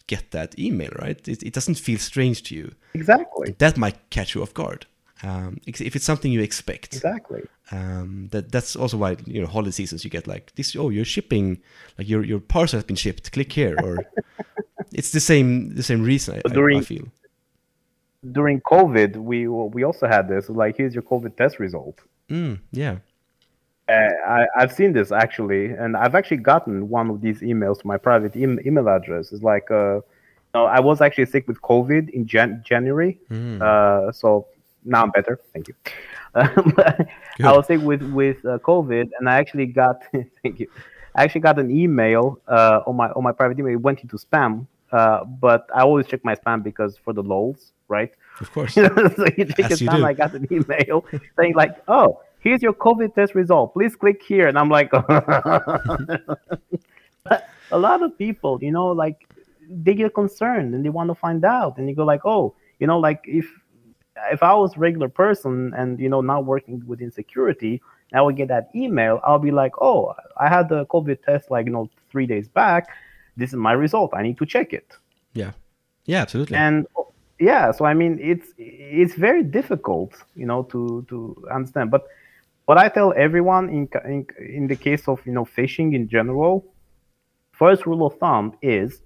[0.06, 1.20] get that email, right?
[1.28, 2.74] It, it doesn't feel strange to you.
[2.94, 3.54] Exactly.
[3.58, 4.86] That might catch you off guard."
[5.22, 7.42] Um, if it's something you expect, exactly.
[7.72, 10.76] Um, that that's also why you know holiday seasons you get like this.
[10.76, 11.58] Oh, you're shipping,
[11.98, 13.32] like your your parcel has been shipped.
[13.32, 13.98] Click here, or
[14.92, 16.42] it's the same the same reason.
[16.44, 17.06] I, during, I feel
[18.32, 20.48] during COVID, we we also had this.
[20.48, 22.00] Like, here's your COVID test result.
[22.28, 22.98] Mm, yeah.
[23.88, 27.86] Uh, I, I've seen this actually, and I've actually gotten one of these emails to
[27.86, 29.32] my private e- email address.
[29.32, 30.00] It's like, uh,
[30.54, 33.60] I was actually sick with COVID in Jan- January, mm.
[33.60, 34.46] uh, so
[34.84, 35.38] now I'm better.
[35.52, 35.74] Thank you.
[36.34, 37.06] I
[37.52, 40.02] was sick with with uh, COVID, and I actually got
[40.42, 40.68] thank you.
[41.14, 43.72] I actually got an email uh, on my on my private email.
[43.72, 47.72] It went into spam, uh, but I always check my spam because for the lols,
[47.88, 48.12] right?
[48.40, 48.74] Of course.
[48.74, 48.82] so
[49.36, 50.04] you check your spam.
[50.04, 51.04] I got an email
[51.38, 53.74] saying like, "Oh, here's your COVID test result.
[53.74, 55.08] Please click here." And I'm like, a
[57.72, 59.26] lot of people, you know, like
[59.68, 62.86] they get concerned and they want to find out, and you go like, "Oh, you
[62.86, 63.46] know, like if
[64.32, 67.82] if I was a regular person and you know not working within security."
[68.14, 69.20] I would get that email.
[69.24, 72.88] I'll be like, "Oh, I had the COVID test like you know three days back
[73.36, 74.12] this is my result.
[74.14, 74.92] I need to check it.
[75.34, 75.52] Yeah,
[76.06, 76.56] yeah, absolutely.
[76.56, 76.86] And
[77.38, 81.90] yeah, so I mean, it's it's very difficult, you know, to to understand.
[81.90, 82.06] But
[82.66, 86.64] what I tell everyone in in, in the case of you know phishing in general,
[87.52, 89.02] first rule of thumb is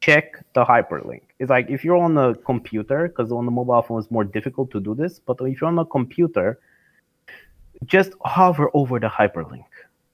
[0.00, 1.22] check the hyperlink.
[1.38, 4.70] It's like if you're on a computer, because on the mobile phone it's more difficult
[4.72, 6.60] to do this, but if you're on a computer,
[7.84, 9.64] just hover over the hyperlink.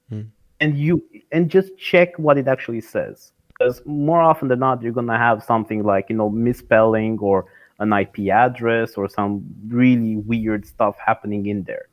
[0.09, 0.21] Hmm
[0.63, 1.03] and you
[1.33, 5.43] and just check what it actually says because more often than not you're gonna have
[5.43, 7.45] something like you know misspelling or
[7.79, 11.87] an IP address or some really weird stuff happening in there.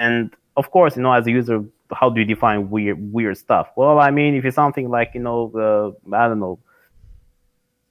[0.00, 1.62] And of course, you know, as a user,
[1.92, 3.68] how do you define weird weird stuff?
[3.76, 6.58] Well, I mean, if it's something like you know, uh, I don't know,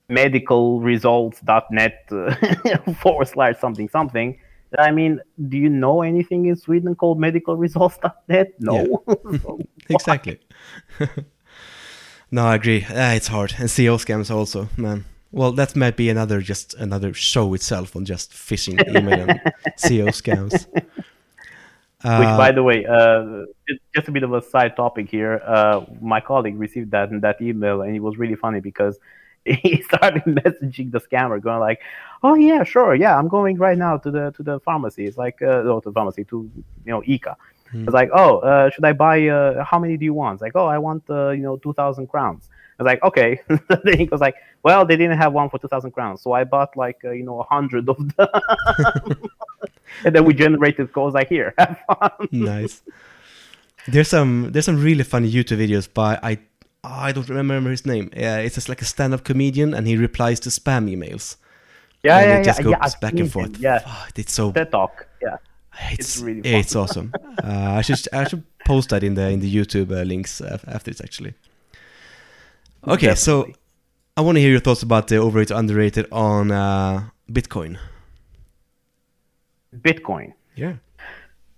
[0.10, 4.40] medicalresults.net uh, forward slash something something,
[4.78, 8.54] I mean, do you know anything in Sweden called medicalresults.net?
[8.60, 9.04] No.
[9.08, 9.38] Yeah.
[9.42, 9.60] so,
[9.90, 10.40] exactly.
[12.32, 12.84] no, I agree.
[12.86, 13.54] Uh, it's hard.
[13.60, 15.06] And CEO scams also, man.
[15.32, 19.40] Well, that might be another just another show itself on just phishing email and
[19.78, 20.66] CEO scams.
[22.04, 23.46] Uh, Which, by the way, uh,
[23.94, 25.42] just a bit of a side topic here.
[25.46, 28.98] Uh, my colleague received that that email, and it was really funny because
[29.46, 31.82] he started messaging the scammer, going like,
[32.24, 35.06] "Oh yeah, sure, yeah, I'm going right now to the to the pharmacy.
[35.08, 36.50] It's like, uh, no, to the pharmacy to
[36.86, 37.36] you know ICA.
[37.74, 37.84] Mm.
[37.84, 39.28] It's like, oh, uh, should I buy?
[39.28, 40.36] Uh, how many do you want?
[40.36, 42.50] It's like, oh, I want uh, you know two thousand crowns.
[42.80, 43.42] I was like, okay.
[43.48, 46.46] then he was like, well, they didn't have one for two thousand crowns, so I
[46.46, 48.12] bought like uh, you know a hundred of them,
[50.06, 52.12] and then we generated calls like, here, have fun.
[52.32, 52.82] nice.
[53.88, 56.40] There's some there's some really funny YouTube videos by I
[56.84, 58.12] I don't remember his name.
[58.16, 61.36] Yeah, it's just like a stand-up comedian, and he replies to spam emails.
[62.02, 62.64] Yeah, and yeah, it just yeah.
[62.64, 63.58] goes yeah, back and forth.
[63.60, 64.54] Yeah, oh, it's so.
[64.54, 65.06] TED Talk.
[65.22, 65.38] Yeah.
[65.92, 66.54] It's, it's really fun.
[66.54, 67.14] it's awesome.
[67.44, 70.92] uh, I should I should post that in the in the YouTube uh, links after
[70.92, 71.34] this actually.
[72.88, 73.16] Okay, Definitely.
[73.16, 73.60] so
[74.18, 77.78] I want to hear your thoughts about the overrated underrated on uh, Bitcoin.
[79.76, 80.34] Bitcoin.
[80.56, 80.76] Yeah.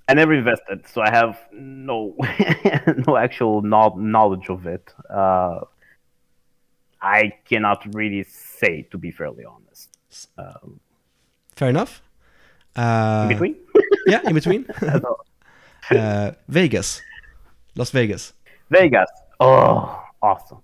[0.07, 2.15] I never invested, so I have no
[3.07, 4.93] no actual no- knowledge of it.
[5.09, 5.61] Uh,
[7.01, 9.89] I cannot really say, to be fairly honest.
[10.37, 10.79] Um,
[11.55, 12.01] Fair enough.
[12.75, 13.55] Uh, in between.
[14.05, 14.65] yeah, in between.
[15.91, 17.01] uh, Vegas,
[17.75, 18.33] Las Vegas.
[18.69, 19.09] Vegas.
[19.39, 20.59] Oh, awesome.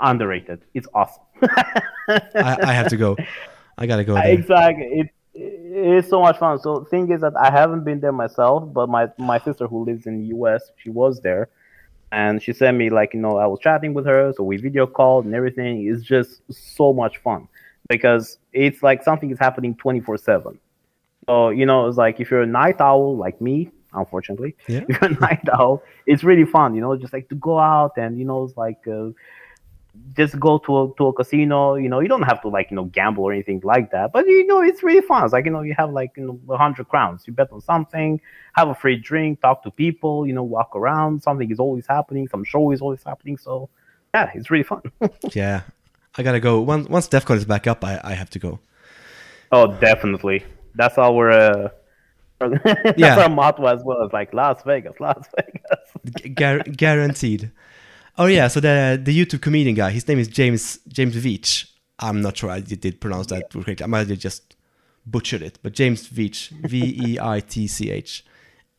[0.00, 0.62] Underrated.
[0.74, 1.22] It's awesome.
[1.42, 3.16] I, I have to go.
[3.76, 4.28] I gotta go there.
[4.30, 4.86] Exactly.
[4.86, 6.58] It, it's so much fun.
[6.58, 10.06] So thing is that I haven't been there myself, but my my sister who lives
[10.06, 11.48] in the US, she was there,
[12.10, 14.86] and she sent me like you know I was chatting with her, so we video
[14.86, 15.86] called and everything.
[15.86, 17.46] It's just so much fun
[17.88, 20.58] because it's like something is happening twenty four seven.
[21.26, 24.84] So you know it's like if you're a night owl like me, unfortunately, Yeah.
[24.88, 26.74] if you're a night owl, it's really fun.
[26.74, 28.88] You know, just like to go out and you know it's like.
[28.88, 29.10] Uh,
[30.16, 31.74] just go to a, to a casino.
[31.74, 34.12] You know, you don't have to like you know gamble or anything like that.
[34.12, 35.24] But you know, it's really fun.
[35.24, 37.24] It's like you know, you have like you know a hundred crowns.
[37.26, 38.20] You bet on something,
[38.54, 40.26] have a free drink, talk to people.
[40.26, 41.22] You know, walk around.
[41.22, 42.28] Something is always happening.
[42.28, 43.38] Some show is always happening.
[43.38, 43.68] So
[44.14, 44.82] yeah, it's really fun.
[45.34, 45.62] Yeah,
[46.16, 46.60] I gotta go.
[46.60, 48.58] Once once DefCon is back up, I, I have to go.
[49.52, 50.44] oh, definitely.
[50.74, 51.30] That's our.
[51.30, 51.68] Uh,
[52.40, 53.18] that's Yeah.
[53.20, 54.02] our motto as well.
[54.04, 56.34] It's like Las Vegas, Las Vegas.
[56.34, 57.50] Gu- guaranteed.
[58.18, 61.70] Oh yeah, so the the YouTube comedian guy, his name is James James Veitch.
[62.00, 63.84] I'm not sure I did, did pronounce that correctly.
[63.84, 64.56] I might have just
[65.06, 68.24] butchered it, but James Veitch, V E I T C H.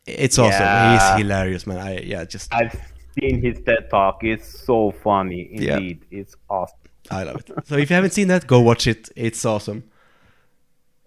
[0.06, 0.60] It's awesome.
[0.60, 1.14] Yeah.
[1.16, 1.78] He's hilarious, man.
[1.78, 2.78] I yeah, just I've
[3.18, 4.22] seen his TED talk.
[4.22, 5.48] It's so funny.
[5.52, 5.78] Yeah.
[5.78, 6.76] Indeed, it's awesome.
[7.10, 7.50] I love it.
[7.66, 9.08] So if you haven't seen that, go watch it.
[9.16, 9.84] It's awesome.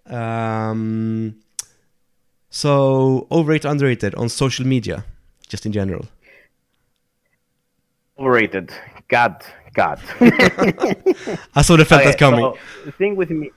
[0.06, 1.36] Um,
[2.50, 5.04] so overrated, underrated on social media,
[5.48, 6.06] just in general.
[8.18, 8.72] Overrated.
[9.08, 9.42] God,
[9.74, 10.00] God.
[11.54, 12.40] I sort of felt Okay, that coming.
[12.40, 13.50] so, the thing with me,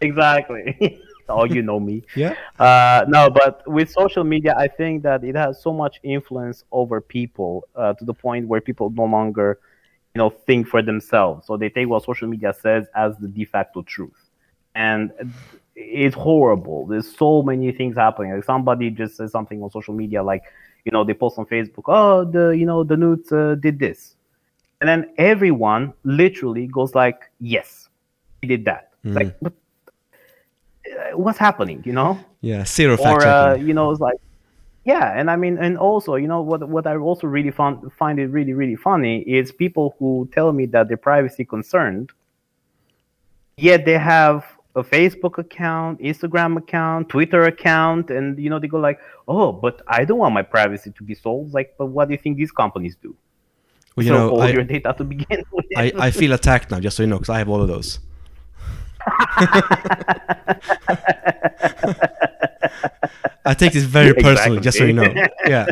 [0.00, 1.00] exactly.
[1.28, 2.02] oh, you know me.
[2.14, 2.34] yeah.
[2.58, 7.00] Uh, no, but with social media, I think that it has so much influence over
[7.00, 9.58] people uh, to the point where people no longer,
[10.14, 11.46] you know, think for themselves.
[11.46, 14.30] So they take what social media says as the de facto truth,
[14.74, 15.12] and
[15.74, 16.86] it's horrible.
[16.86, 18.32] There's so many things happening.
[18.34, 20.42] Like somebody just says something on social media, like
[20.84, 24.16] you know, they post on Facebook, oh, the you know, the nudes uh, did this,
[24.80, 27.88] and then everyone literally goes like, yes,
[28.42, 28.90] he did that.
[29.02, 29.52] It's Like, but
[30.86, 31.82] uh, what's happening?
[31.86, 32.18] You know?
[32.40, 32.64] Yeah.
[32.64, 34.18] Zero fact or uh, you know it's like
[34.84, 38.18] yeah and i mean and also you know what what i also really found find
[38.18, 42.12] it really really funny is people who tell me that they're privacy concerned
[43.56, 44.44] yet they have
[44.76, 48.98] a facebook account instagram account twitter account and you know they go like
[49.28, 52.18] oh but i don't want my privacy to be sold like but what do you
[52.18, 53.14] think these companies do
[53.96, 56.70] well, you sell know, all I, your data to begin with I, I feel attacked
[56.70, 58.00] now, just so you know, because I have all of those.
[63.46, 65.12] I take this very personally, just so you know.
[65.46, 65.66] Yeah,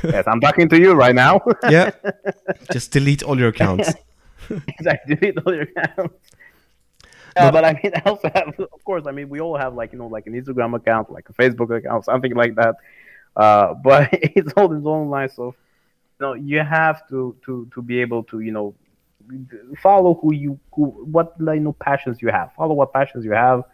[0.04, 1.90] yes i'm talking to you right now yeah.
[2.72, 3.92] Just delete all your accounts.
[4.50, 6.29] exactly delete all your accounts.
[7.44, 9.92] Yeah, but I mean, I also have, of course, I mean, we all have like
[9.92, 12.76] you know, like an Instagram account, like a Facebook account, something like that.
[13.36, 15.54] Uh, but it's all its own life, so
[16.18, 18.74] you know, you have to to to be able to you know
[19.82, 22.52] follow who you who what like, you know passions you have.
[22.54, 23.64] Follow what passions you have.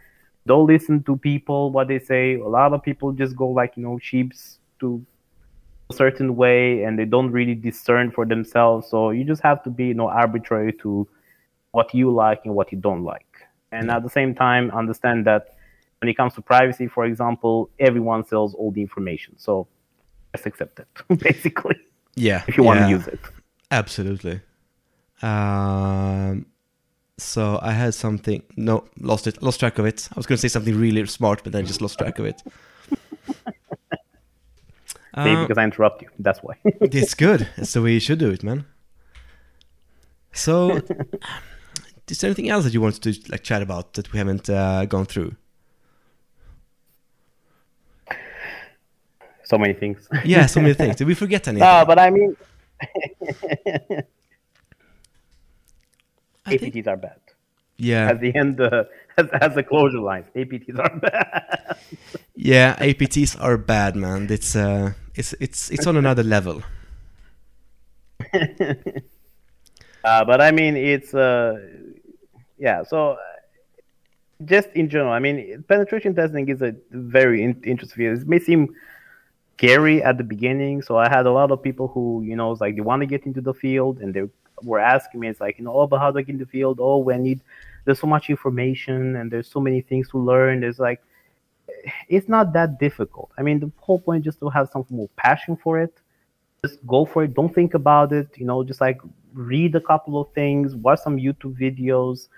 [0.46, 2.34] Don't listen to people what they say.
[2.34, 5.04] A lot of people just go like you know sheeps to
[5.90, 8.88] a certain way and they don't really discern for themselves.
[8.88, 11.08] So you just have to be you know arbitrary to
[11.72, 13.25] what you like and what you don't like.
[13.72, 15.56] And at the same time, understand that
[16.00, 19.34] when it comes to privacy, for example, everyone sells all the information.
[19.38, 19.66] So
[20.34, 20.88] just accept it,
[21.18, 21.76] basically,
[22.14, 23.20] Yeah, if you want yeah, to use it.
[23.70, 24.40] Absolutely.
[25.22, 26.46] Um,
[27.18, 28.42] so I had something.
[28.56, 29.42] No, lost it.
[29.42, 30.08] Lost track of it.
[30.12, 32.42] I was going to say something really smart, but then just lost track of it.
[35.16, 36.08] Maybe Uh, because I interrupt you.
[36.18, 36.56] That's why.
[36.64, 37.48] it's good.
[37.56, 38.66] It's the way you should do it, man.
[40.32, 40.82] So,
[42.08, 44.84] is there anything else that you wanted to like chat about that we haven't uh,
[44.86, 45.34] gone through?
[49.44, 50.08] so many things.
[50.24, 50.96] Yeah, so many things.
[51.00, 51.66] Did we forget anything?
[51.66, 52.36] no, but I mean,
[56.44, 57.20] I think- APTs are bad.
[57.76, 58.84] yeah, At the end, uh,
[59.16, 61.76] as, as the closure lines, APTs are bad.
[62.34, 62.76] yeah.
[62.76, 64.26] APTs are bad, man.
[64.30, 66.62] It's uh, it's it's it's on another level.
[70.04, 71.58] Uh, but I mean, it's uh,
[72.58, 72.82] yeah.
[72.82, 73.16] So uh,
[74.44, 78.22] just in general, I mean, penetration testing is a very in- interesting field.
[78.22, 78.74] It may seem
[79.54, 80.82] scary at the beginning.
[80.82, 83.06] So I had a lot of people who, you know, it's like they want to
[83.06, 84.24] get into the field, and they
[84.62, 86.50] were asking me, it's like, you know, oh, but how do I get into the
[86.50, 86.78] field?
[86.80, 87.40] Oh, we need.
[87.84, 90.60] There's so much information, and there's so many things to learn.
[90.60, 91.02] There's like,
[92.08, 93.30] it's not that difficult.
[93.38, 95.94] I mean, the whole point just to have some more passion for it
[96.66, 97.34] just go for it.
[97.34, 98.28] Don't think about it.
[98.36, 99.00] You know, just like
[99.32, 102.28] read a couple of things, watch some YouTube videos,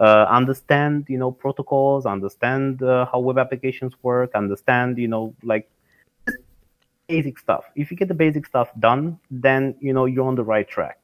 [0.00, 5.68] uh, understand you know protocols, understand uh, how web applications work, understand you know like
[7.06, 7.64] basic stuff.
[7.74, 10.98] If you get the basic stuff done, then you know you're on the right track.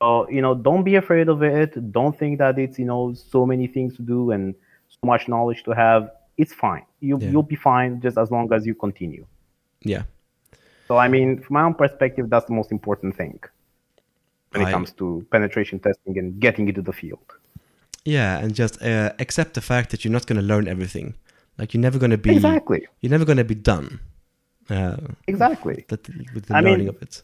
[0.00, 1.92] So you know, don't be afraid of it.
[1.92, 4.54] Don't think that it's you know so many things to do and
[4.88, 6.10] so much knowledge to have.
[6.36, 6.84] It's fine.
[7.00, 7.30] You Yeah.
[7.30, 9.24] you'll be fine just as long as you continue.
[9.82, 10.02] Yeah.
[10.88, 13.38] So I mean, from my own perspective, that's the most important thing
[14.50, 17.26] when it I- comes to penetration testing and getting into the field.
[18.06, 21.14] Yeah, and just uh, accept the fact that you're not going to learn everything.
[21.58, 22.86] Like you're never going to be Exactly.
[23.00, 24.00] you're never going to be done.
[24.70, 24.96] Uh,
[25.26, 25.84] Exactly.
[25.88, 27.22] that, with the I mean- learning of it.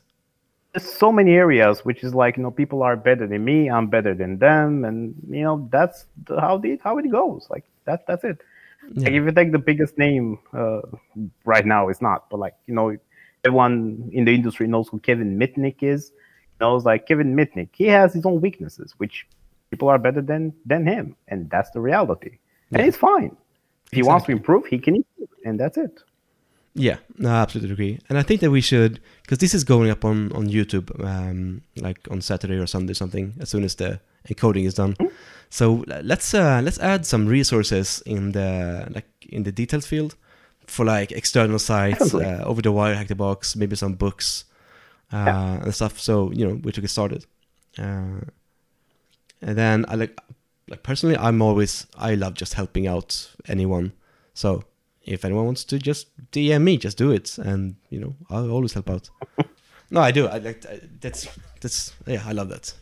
[0.72, 3.88] There's so many areas which is like you know people are better than me, I'm
[3.88, 6.06] better than them, and you know that's
[6.44, 7.46] how the how it goes.
[7.50, 8.38] Like that that's it.
[8.96, 10.80] Like if you take the biggest name uh,
[11.44, 12.96] right now, it's not, but like you know,
[13.44, 16.10] everyone in the industry knows who Kevin Mitnick is.
[16.58, 19.26] Knows like Kevin Mitnick, he has his own weaknesses, which
[19.72, 22.32] people are better than than him, and that's the reality.
[22.72, 23.36] And it's fine.
[23.90, 25.94] If he wants to improve, he can improve, and that's it.
[26.74, 27.98] Yeah, no, I absolutely agree.
[28.08, 31.62] And I think that we should, because this is going up on on YouTube, um,
[31.86, 34.94] like on Saturday or Sunday, something, as soon as the encoding is done.
[35.50, 40.16] So let's uh, let's add some resources in the like in the details field
[40.66, 44.44] for like external sites, uh, over the wire, hack the box, maybe some books
[45.12, 46.00] uh, and stuff.
[46.00, 47.26] So you know, we to get started.
[47.78, 48.20] Uh,
[49.42, 50.18] and then I like
[50.68, 53.92] like personally, I'm always I love just helping out anyone.
[54.34, 54.64] So
[55.04, 58.72] if anyone wants to just DM me, just do it, and you know I'll always
[58.72, 59.10] help out.
[59.90, 60.26] no, I do.
[60.26, 60.64] I like
[61.00, 61.28] that's
[61.60, 62.72] that's yeah, I love that.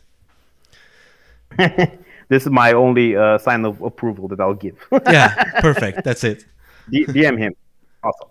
[2.29, 4.77] this is my only uh, sign of approval that I'll give.
[5.07, 6.03] Yeah, perfect.
[6.03, 6.45] That's it.
[6.89, 7.55] D- DM him.
[8.03, 8.29] Awesome.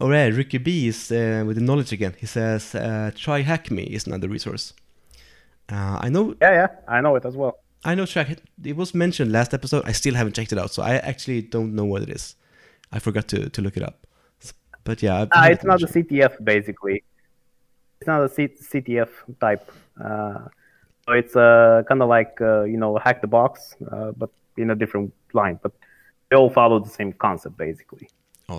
[0.00, 2.14] All right, Ricky B is uh, with the knowledge again.
[2.18, 4.72] He says, uh, "Try Hack Me" is another resource.
[5.70, 7.58] Uh, I know, Yeah, yeah, I know it as well.
[7.84, 8.06] I know.
[8.06, 8.28] Track
[8.64, 9.84] it was mentioned last episode.
[9.84, 12.34] I still haven't checked it out, so I actually don't know what it is.
[12.92, 14.06] I forgot to, to look it up.
[14.84, 15.86] But yeah, Uh, it's not a.
[15.86, 17.02] CTF basically.
[18.00, 19.08] It's not a C- CTF
[19.40, 19.70] type.
[20.02, 20.40] Uh,
[21.06, 24.70] so it's uh, kind of like uh, you know hack the box, uh, but in
[24.70, 25.58] a different line.
[25.62, 25.72] But
[26.30, 28.08] they all follow the same concept basically.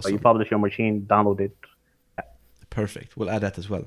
[0.01, 1.55] So you publish your machine, download it.
[2.71, 3.15] Perfect.
[3.15, 3.85] We'll add that as well.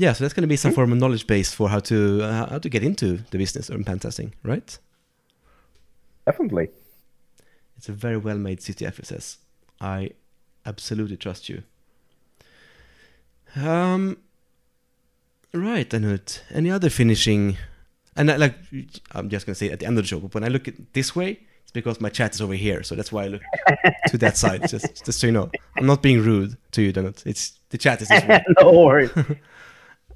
[0.00, 0.60] Yeah, so that's going to be Hmm?
[0.68, 3.68] some form of knowledge base for how to uh, how to get into the business
[3.70, 4.78] of pen testing, right?
[6.26, 6.68] Definitely.
[7.76, 9.38] It's a very well made CTF, it says.
[9.80, 10.10] I
[10.66, 11.62] absolutely trust you.
[13.56, 14.18] Um,
[15.52, 16.40] right, Danut.
[16.50, 17.56] Any other finishing?
[18.16, 18.54] And I, like,
[19.12, 20.74] I'm just gonna say at the end of the show, but when I look at
[20.92, 23.42] this way, it's because my chat is over here, so that's why I look
[24.08, 24.68] to that side.
[24.68, 27.24] Just, just so you know, I'm not being rude to you, Danut.
[27.26, 28.44] It's the chat is this way.
[28.60, 29.10] no worries.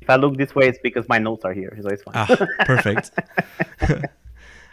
[0.03, 2.15] if I look this way, it's because my notes are here, so it's fine.
[2.17, 3.13] Ah, perfect.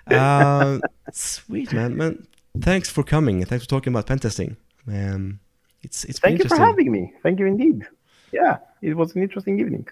[0.11, 0.79] uh,
[1.13, 2.27] sweet man, man.
[2.59, 3.45] Thanks for coming.
[3.45, 4.57] Thanks for talking about pen testing.
[4.87, 5.39] Um,
[5.83, 7.13] it's it's Thank you for having me.
[7.21, 7.85] Thank you indeed.
[8.31, 9.87] Yeah, it was an interesting evening.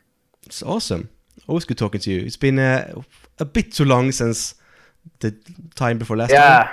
[0.45, 1.09] It's awesome.
[1.47, 2.22] Always good talking to you.
[2.22, 3.01] It's been uh,
[3.38, 4.55] a bit too long since
[5.19, 5.35] the
[5.76, 6.69] time before last Yeah,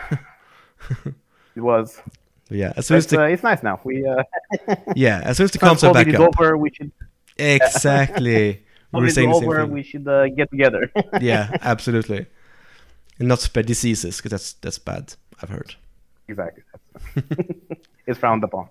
[1.54, 2.00] it was.
[2.48, 3.78] But yeah, as soon as It's, the uh, it's nice now.
[3.84, 4.22] We uh,
[4.96, 6.40] yeah, as soon as the comps are back is up.
[6.40, 6.92] over, we should.
[7.36, 8.64] Exactly.
[8.92, 9.70] we were saying the same thing.
[9.72, 10.90] we should uh, get together.
[11.20, 12.26] Yeah, absolutely.
[13.18, 15.14] And not spread diseases because that's that's bad.
[15.42, 15.74] I've heard.
[16.28, 16.62] exactly.
[18.06, 18.68] it's frowned upon.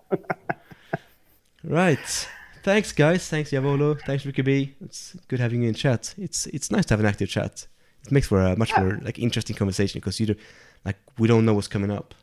[1.63, 2.27] Right.
[2.63, 3.27] Thanks, guys.
[3.27, 3.99] Thanks, Yavolo.
[4.01, 4.73] Thanks, Ricky B.
[4.83, 6.13] It's good having you in chat.
[6.17, 7.67] It's it's nice to have an active chat.
[8.05, 8.81] It makes for a much Yeah.
[8.83, 10.35] more like interesting conversation because you do,
[10.85, 12.13] like we don't know what's coming up.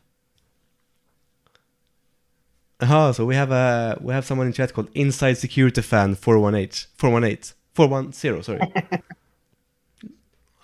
[2.81, 6.87] Oh, so we have a we have someone in chat called Inside Security Fan 418
[6.97, 8.43] 418 410.
[8.43, 8.59] Sorry.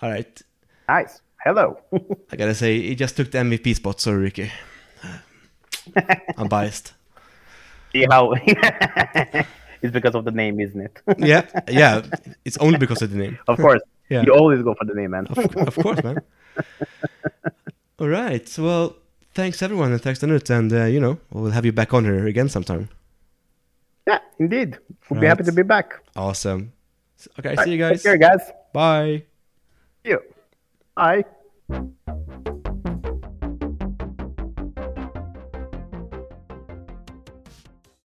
[0.02, 0.42] All right.
[0.88, 1.20] nice.
[1.44, 1.78] Hello.
[2.32, 4.00] I gotta say, he just took the MVP spot.
[4.00, 4.50] Sorry, Ricky.
[6.36, 6.92] I'm biased.
[7.92, 8.32] See how?
[8.34, 11.00] it's because of the name, isn't it?
[11.18, 12.02] Yeah, yeah.
[12.44, 13.38] It's only because of the name.
[13.46, 13.80] of course.
[14.08, 14.22] Yeah.
[14.22, 15.26] You always go for the name, man.
[15.28, 16.18] Of, of course, man.
[17.98, 18.58] All right.
[18.58, 18.96] Well,
[19.34, 22.26] thanks everyone, and thanks Danut, and uh, you know we'll have you back on here
[22.26, 22.88] again sometime.
[24.06, 24.78] yeah, indeed.
[25.08, 26.02] We'll be happy to be back.
[26.16, 26.72] Awesome.
[27.38, 28.02] Okay, Right, see you guys.
[28.02, 28.40] Take care, guys.
[28.72, 29.24] Bye.
[30.04, 30.22] See you.
[30.94, 31.24] Bye.